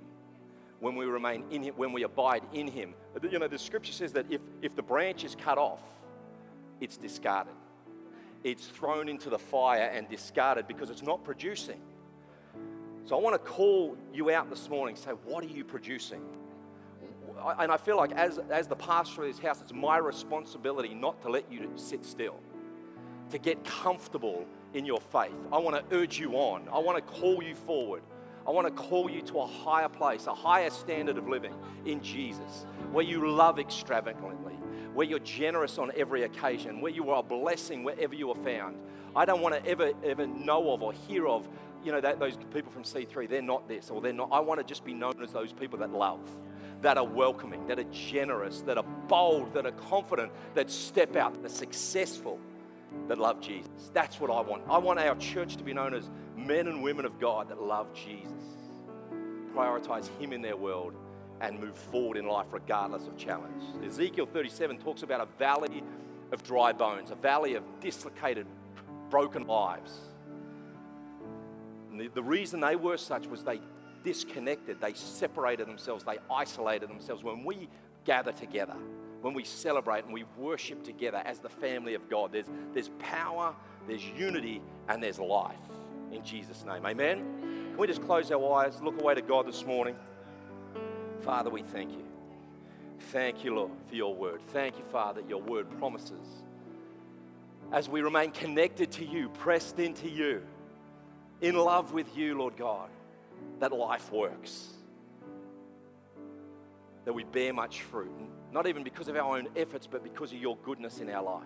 when 0.84 0.96
we 0.96 1.06
remain 1.06 1.46
in 1.50 1.64
Him, 1.64 1.74
when 1.78 1.94
we 1.94 2.04
abide 2.04 2.44
in 2.52 2.68
Him. 2.68 2.94
You 3.32 3.40
know, 3.40 3.48
the 3.48 3.58
scripture 3.58 3.94
says 3.94 4.12
that 4.12 4.26
if, 4.30 4.42
if 4.62 4.76
the 4.76 4.82
branch 4.82 5.24
is 5.24 5.34
cut 5.34 5.58
off, 5.58 5.80
it's 6.82 6.98
discarded. 6.98 7.54
It's 8.44 8.68
thrown 8.68 9.08
into 9.08 9.30
the 9.30 9.40
fire 9.40 9.90
and 9.94 10.10
discarded 10.10 10.68
because 10.68 10.90
it's 10.90 11.02
not 11.02 11.24
producing. 11.24 11.80
So 13.06 13.18
I 13.18 13.22
want 13.22 13.34
to 13.34 13.50
call 13.50 13.96
you 14.14 14.30
out 14.32 14.50
this 14.50 14.70
morning 14.70 14.98
say, 14.98 15.12
what 15.12 15.42
are 15.46 15.48
you 15.48 15.64
producing? 15.64 16.22
And 17.60 17.72
I 17.72 17.78
feel 17.78 17.96
like 17.96 18.12
as, 18.12 18.40
as 18.50 18.68
the 18.68 18.76
pastor 18.76 19.22
of 19.22 19.30
this 19.30 19.40
house, 19.40 19.62
it's 19.62 19.74
my 19.74 19.98
responsibility 19.98 20.94
not 20.94 21.22
to 21.22 21.30
let 21.30 21.50
you 21.50 21.72
sit 21.78 22.04
still, 22.04 22.42
to 23.32 23.38
get 23.38 23.64
comfortable 23.64 24.46
in 24.74 24.86
your 24.86 25.00
faith. 25.00 25.32
I 25.50 25.60
want 25.60 25.78
to 25.78 25.96
urge 25.96 26.20
you 26.20 26.34
on. 26.34 26.68
I 26.74 26.80
want 26.80 26.98
to 26.98 27.14
call 27.22 27.42
you 27.42 27.56
forward. 27.56 28.04
I 28.46 28.52
want 28.52 28.68
to 28.68 28.74
call 28.74 29.10
you 29.10 29.22
to 29.24 29.40
a 29.40 29.48
higher 29.48 29.90
place, 29.90 30.28
a 30.28 30.34
higher 30.34 30.70
standard 30.70 31.18
of 31.18 31.28
living 31.28 31.54
in 31.86 32.02
Jesus, 32.02 32.66
where 32.92 33.06
you 33.06 33.30
love 33.30 33.60
extravagantly, 33.60 34.54
where 34.94 35.08
you're 35.08 35.20
generous 35.20 35.78
on 35.78 35.92
every 35.96 36.24
occasion, 36.24 36.82
where 36.82 36.92
you 36.92 37.10
are 37.10 37.20
a 37.20 37.24
blessing 37.24 37.84
wherever 37.84 38.14
you 38.14 38.30
are 38.32 38.44
found. 38.44 38.78
I 39.16 39.26
don't 39.26 39.42
want 39.42 39.56
to 39.56 39.70
ever, 39.70 39.92
ever 40.04 40.28
know 40.28 40.72
of 40.72 40.82
or 40.82 40.92
hear 40.92 41.28
of, 41.28 41.48
you 41.84 41.92
know, 41.92 42.02
that, 42.02 42.20
those 42.20 42.38
people 42.54 42.72
from 42.72 42.84
C3, 42.84 43.30
they're 43.30 43.42
not 43.42 43.68
this 43.68 43.90
or 43.90 44.02
they're 44.02 44.14
not. 44.14 44.30
I 44.32 44.40
want 44.40 44.60
to 44.60 44.66
just 44.66 44.84
be 44.84 44.94
known 44.94 45.22
as 45.22 45.32
those 45.32 45.54
people 45.54 45.80
that 45.80 45.92
love, 45.92 46.20
that 46.82 46.98
are 46.98 47.06
welcoming, 47.06 47.66
that 47.68 47.80
are 47.80 47.86
generous, 47.86 48.62
that 48.62 48.78
are 48.78 48.86
bold, 49.08 49.54
that 49.54 49.66
are 49.66 49.72
confident, 49.72 50.32
that 50.54 50.70
step 50.70 51.16
out, 51.16 51.34
that 51.42 51.46
are 51.46 51.56
successful, 51.56 52.40
that 53.08 53.18
love 53.18 53.40
Jesus. 53.42 53.92
That's 53.94 54.20
what 54.20 54.32
I 54.32 54.42
want. 54.42 54.64
I 54.70 54.78
want 54.78 55.00
our 55.00 55.16
church 55.16 55.58
to 55.58 55.64
be 55.64 55.74
known 55.74 55.94
as 55.94 56.10
men 56.36 56.68
and 56.68 56.82
women 56.82 57.06
of 57.06 57.20
God 57.20 57.50
that 57.50 57.62
love 57.62 57.94
Jesus, 57.94 58.32
prioritize 59.56 60.10
Him 60.20 60.34
in 60.34 60.42
their 60.42 60.58
world, 60.58 60.94
and 61.42 61.60
move 61.60 61.78
forward 61.78 62.18
in 62.18 62.26
life 62.26 62.48
regardless 62.52 63.08
of 63.08 63.18
challenge. 63.18 63.64
Ezekiel 63.86 64.26
37 64.26 64.78
talks 64.80 65.04
about 65.04 65.22
a 65.22 65.28
valley 65.38 65.84
of 66.32 66.44
dry 66.44 66.72
bones, 66.72 67.12
a 67.12 67.16
valley 67.16 67.56
of 67.56 67.64
dislocated, 67.82 68.48
broken 69.10 69.46
lives. 69.46 70.00
The, 71.96 72.08
the 72.08 72.24
reason 72.24 72.60
they 72.60 72.76
were 72.76 72.98
such 72.98 73.28
was 73.28 73.44
they 73.44 73.60
disconnected, 74.04 74.80
they 74.82 74.94
separated 74.94 75.68
themselves, 75.68 76.04
they 76.04 76.18
isolated 76.32 76.90
themselves. 76.90 77.24
When 77.24 77.44
we 77.44 77.68
gather 78.06 78.32
together, 78.32 78.76
when 79.22 79.34
we 79.34 79.44
celebrate 79.44 80.06
and 80.06 80.14
we 80.14 80.26
worship 80.38 80.84
together 80.84 81.22
as 81.26 81.40
the 81.40 81.50
family 81.50 81.94
of 81.94 82.10
God, 82.10 82.32
there's, 82.32 82.50
there's 82.74 82.90
power, 83.00 83.56
there's 83.88 84.04
unity, 84.04 84.62
and 84.90 85.02
there's 85.02 85.20
life 85.20 85.56
in 86.16 86.24
Jesus' 86.24 86.66
name. 86.66 86.86
Amen. 86.86 87.24
Can 87.70 87.78
we 87.78 87.88
just 87.88 88.02
close 88.04 88.32
our 88.32 88.54
eyes, 88.54 88.82
look 88.82 89.00
away 89.02 89.16
to 89.16 89.22
God 89.22 89.48
this 89.48 89.66
morning? 89.66 89.96
Father, 91.22 91.50
we 91.50 91.64
thank 91.64 91.92
you. 91.92 92.04
Thank 93.12 93.44
you, 93.44 93.56
Lord, 93.56 93.72
for 93.88 93.96
your 93.96 94.16
word. 94.16 94.42
Thank 94.50 94.78
you, 94.78 94.84
Father, 94.92 95.22
your 95.28 95.42
word 95.42 95.70
promises. 95.80 96.44
As 97.72 97.90
we 97.90 98.02
remain 98.02 98.32
connected 98.32 98.92
to 98.94 99.06
you, 99.06 99.30
pressed 99.30 99.80
into 99.80 100.10
you, 100.10 100.44
in 101.42 101.56
love 101.56 101.94
with 101.94 102.16
you, 102.16 102.38
Lord 102.38 102.56
God, 102.58 102.90
that 103.60 103.72
life 103.74 104.12
works. 104.12 104.70
that 107.06 107.14
we 107.14 107.24
bear 107.24 107.54
much 107.54 107.82
fruit, 107.82 108.12
not 108.52 108.68
even 108.68 108.84
because 108.84 109.08
of 109.08 109.16
our 109.16 109.38
own 109.38 109.48
efforts, 109.56 109.88
but 109.88 110.04
because 110.04 110.32
of 110.32 110.38
your 110.38 110.58
goodness 110.58 111.00
in 111.00 111.10
our 111.10 111.24
life. 111.24 111.44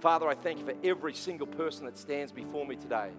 Father, 0.00 0.28
I 0.28 0.34
thank 0.34 0.58
you 0.58 0.64
for 0.64 0.74
every 0.82 1.14
single 1.14 1.46
person 1.46 1.84
that 1.86 1.96
stands 1.96 2.32
before 2.32 2.66
me 2.66 2.76
today, 2.76 3.10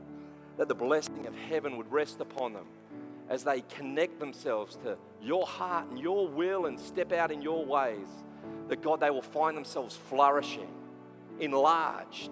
that 0.58 0.68
the 0.68 0.76
blessing 0.76 1.26
of 1.28 1.36
heaven 1.36 1.78
would 1.78 1.91
rest 1.91 2.20
upon 2.22 2.54
them 2.54 2.66
as 3.30 3.43
they 3.43 3.62
connect 3.62 4.20
themselves 4.20 4.76
to 4.84 4.97
your 5.22 5.45
heart 5.45 5.88
and 5.89 5.99
your 5.99 6.28
will 6.28 6.66
and 6.66 6.80
step 6.80 7.12
out 7.12 7.32
in 7.32 7.41
your 7.41 7.66
ways, 7.66 8.08
that 8.68 8.82
God, 8.82 8.99
they 8.99 9.10
will 9.10 9.22
find 9.22 9.56
themselves 9.56 9.95
flourishing, 9.95 10.68
enlarged, 11.39 12.32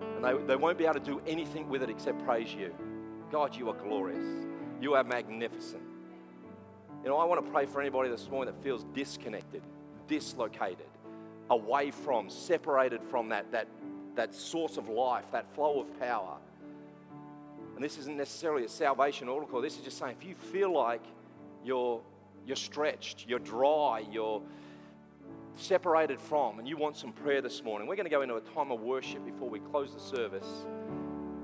and 0.00 0.24
they, 0.24 0.34
they 0.46 0.56
won't 0.56 0.78
be 0.78 0.84
able 0.84 0.94
to 0.94 1.00
do 1.00 1.20
anything 1.26 1.68
with 1.68 1.82
it 1.82 1.90
except 1.90 2.24
praise 2.24 2.52
you. 2.54 2.72
God, 3.30 3.56
you 3.56 3.68
are 3.68 3.74
glorious. 3.74 4.46
You 4.80 4.94
are 4.94 5.04
magnificent. 5.04 5.82
You 7.02 7.10
know, 7.10 7.18
I 7.18 7.24
want 7.24 7.44
to 7.44 7.50
pray 7.50 7.66
for 7.66 7.80
anybody 7.80 8.08
this 8.08 8.28
morning 8.30 8.54
that 8.54 8.62
feels 8.62 8.84
disconnected, 8.94 9.62
dislocated, 10.08 10.86
away 11.50 11.90
from, 11.90 12.30
separated 12.30 13.02
from 13.10 13.28
that, 13.30 13.50
that, 13.52 13.66
that 14.14 14.34
source 14.34 14.76
of 14.76 14.88
life, 14.88 15.24
that 15.32 15.52
flow 15.54 15.80
of 15.80 16.00
power. 16.00 16.36
And 17.74 17.82
this 17.82 17.98
isn't 17.98 18.16
necessarily 18.16 18.64
a 18.64 18.68
salvation 18.68 19.28
altar 19.28 19.46
call. 19.46 19.60
This 19.60 19.76
is 19.76 19.82
just 19.82 19.98
saying 19.98 20.16
if 20.20 20.26
you 20.26 20.34
feel 20.34 20.72
like 20.72 21.02
you're, 21.64 22.00
you're 22.46 22.56
stretched, 22.56 23.26
you're 23.28 23.38
dry, 23.38 24.04
you're 24.10 24.42
separated 25.56 26.20
from, 26.20 26.58
and 26.58 26.68
you 26.68 26.76
want 26.76 26.96
some 26.96 27.12
prayer 27.12 27.40
this 27.40 27.62
morning, 27.62 27.88
we're 27.88 27.96
going 27.96 28.06
to 28.06 28.10
go 28.10 28.22
into 28.22 28.36
a 28.36 28.40
time 28.40 28.70
of 28.70 28.80
worship 28.80 29.24
before 29.24 29.48
we 29.48 29.60
close 29.60 29.94
the 29.94 30.00
service. 30.00 30.66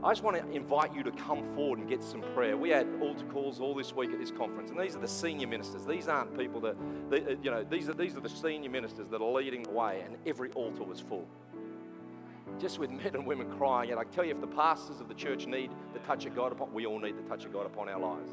I 0.03 0.11
just 0.13 0.23
want 0.23 0.37
to 0.39 0.51
invite 0.57 0.95
you 0.95 1.03
to 1.03 1.11
come 1.11 1.45
forward 1.55 1.79
and 1.79 1.89
get 1.89 2.03
some 2.03 2.23
prayer. 2.35 2.57
We 2.57 2.71
had 2.71 2.87
altar 3.03 3.27
calls 3.27 3.61
all 3.61 3.75
this 3.75 3.95
week 3.95 4.11
at 4.13 4.19
this 4.19 4.31
conference, 4.31 4.71
and 4.71 4.81
these 4.81 4.97
are 4.97 5.01
the 5.01 5.07
senior 5.09 5.47
ministers. 5.47 5.85
These 5.85 6.09
aren't 6.09 6.37
people 6.39 6.59
that, 6.63 6.77
uh, 7.13 7.35
you 7.43 7.51
know, 7.51 7.65
these 7.69 7.91
are, 7.91 7.93
these 7.93 8.17
are 8.17 8.21
the 8.21 8.29
senior 8.29 8.71
ministers 8.71 9.11
that 9.11 9.21
are 9.21 9.31
leading 9.31 9.63
the 9.63 9.71
way, 9.71 10.03
and 10.05 10.17
every 10.27 10.51
altar 10.53 10.85
was 10.85 11.01
full. 11.01 11.29
Just 12.61 12.79
with 12.79 12.91
men 12.91 13.15
and 13.15 13.27
women 13.27 13.51
crying, 13.57 13.91
and 13.91 13.99
I 13.99 14.05
tell 14.05 14.25
you, 14.25 14.35
if 14.35 14.41
the 14.41 14.47
pastors 14.47 15.01
of 15.01 15.09
the 15.09 15.15
church 15.15 15.47
need 15.47 15.71
the 15.95 15.99
touch 16.01 16.27
of 16.27 16.37
God 16.37 16.53
upon, 16.53 16.73
we 16.75 16.85
all 16.85 16.99
need 16.99 17.17
the 17.17 17.23
touch 17.23 17.45
of 17.45 17.53
God 17.53 17.65
upon 17.65 17.89
our 17.89 17.99
lives. 17.99 18.33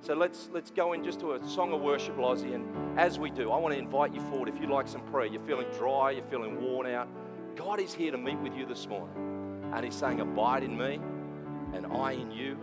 So 0.00 0.14
let's 0.14 0.48
let's 0.52 0.70
go 0.70 0.92
in 0.92 1.02
just 1.02 1.20
to 1.20 1.32
a 1.32 1.48
song 1.48 1.72
of 1.72 1.80
worship, 1.80 2.16
Lozzie, 2.18 2.52
and 2.52 2.98
as 2.98 3.18
we 3.18 3.30
do, 3.30 3.50
I 3.50 3.58
want 3.58 3.74
to 3.74 3.78
invite 3.78 4.14
you 4.14 4.20
forward. 4.22 4.48
If 4.48 4.60
you'd 4.60 4.70
like 4.70 4.86
some 4.86 5.00
prayer, 5.02 5.26
you're 5.26 5.42
feeling 5.42 5.66
dry, 5.76 6.12
you're 6.12 6.26
feeling 6.26 6.62
worn 6.62 6.86
out, 6.86 7.08
God 7.56 7.80
is 7.80 7.94
here 7.94 8.10
to 8.10 8.18
meet 8.18 8.38
with 8.38 8.54
you 8.54 8.66
this 8.66 8.86
morning. 8.86 9.72
And 9.74 9.84
he's 9.84 9.94
saying, 9.94 10.20
Abide 10.20 10.62
in 10.62 10.76
me, 10.76 11.00
and 11.72 11.86
I 11.86 12.12
in 12.12 12.30
you, 12.30 12.58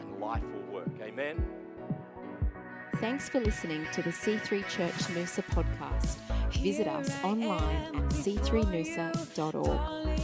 and 0.00 0.20
life 0.20 0.42
will 0.42 0.74
work. 0.74 0.90
Amen. 1.00 1.42
Thanks 2.96 3.28
for 3.28 3.40
listening 3.40 3.86
to 3.92 4.02
the 4.02 4.10
C3 4.10 4.66
Church 4.68 4.92
Noosa 5.14 5.44
podcast. 5.50 6.16
Visit 6.62 6.88
us 6.88 7.10
online 7.22 7.94
at 7.94 8.10
c3noosa.org. 8.10 10.15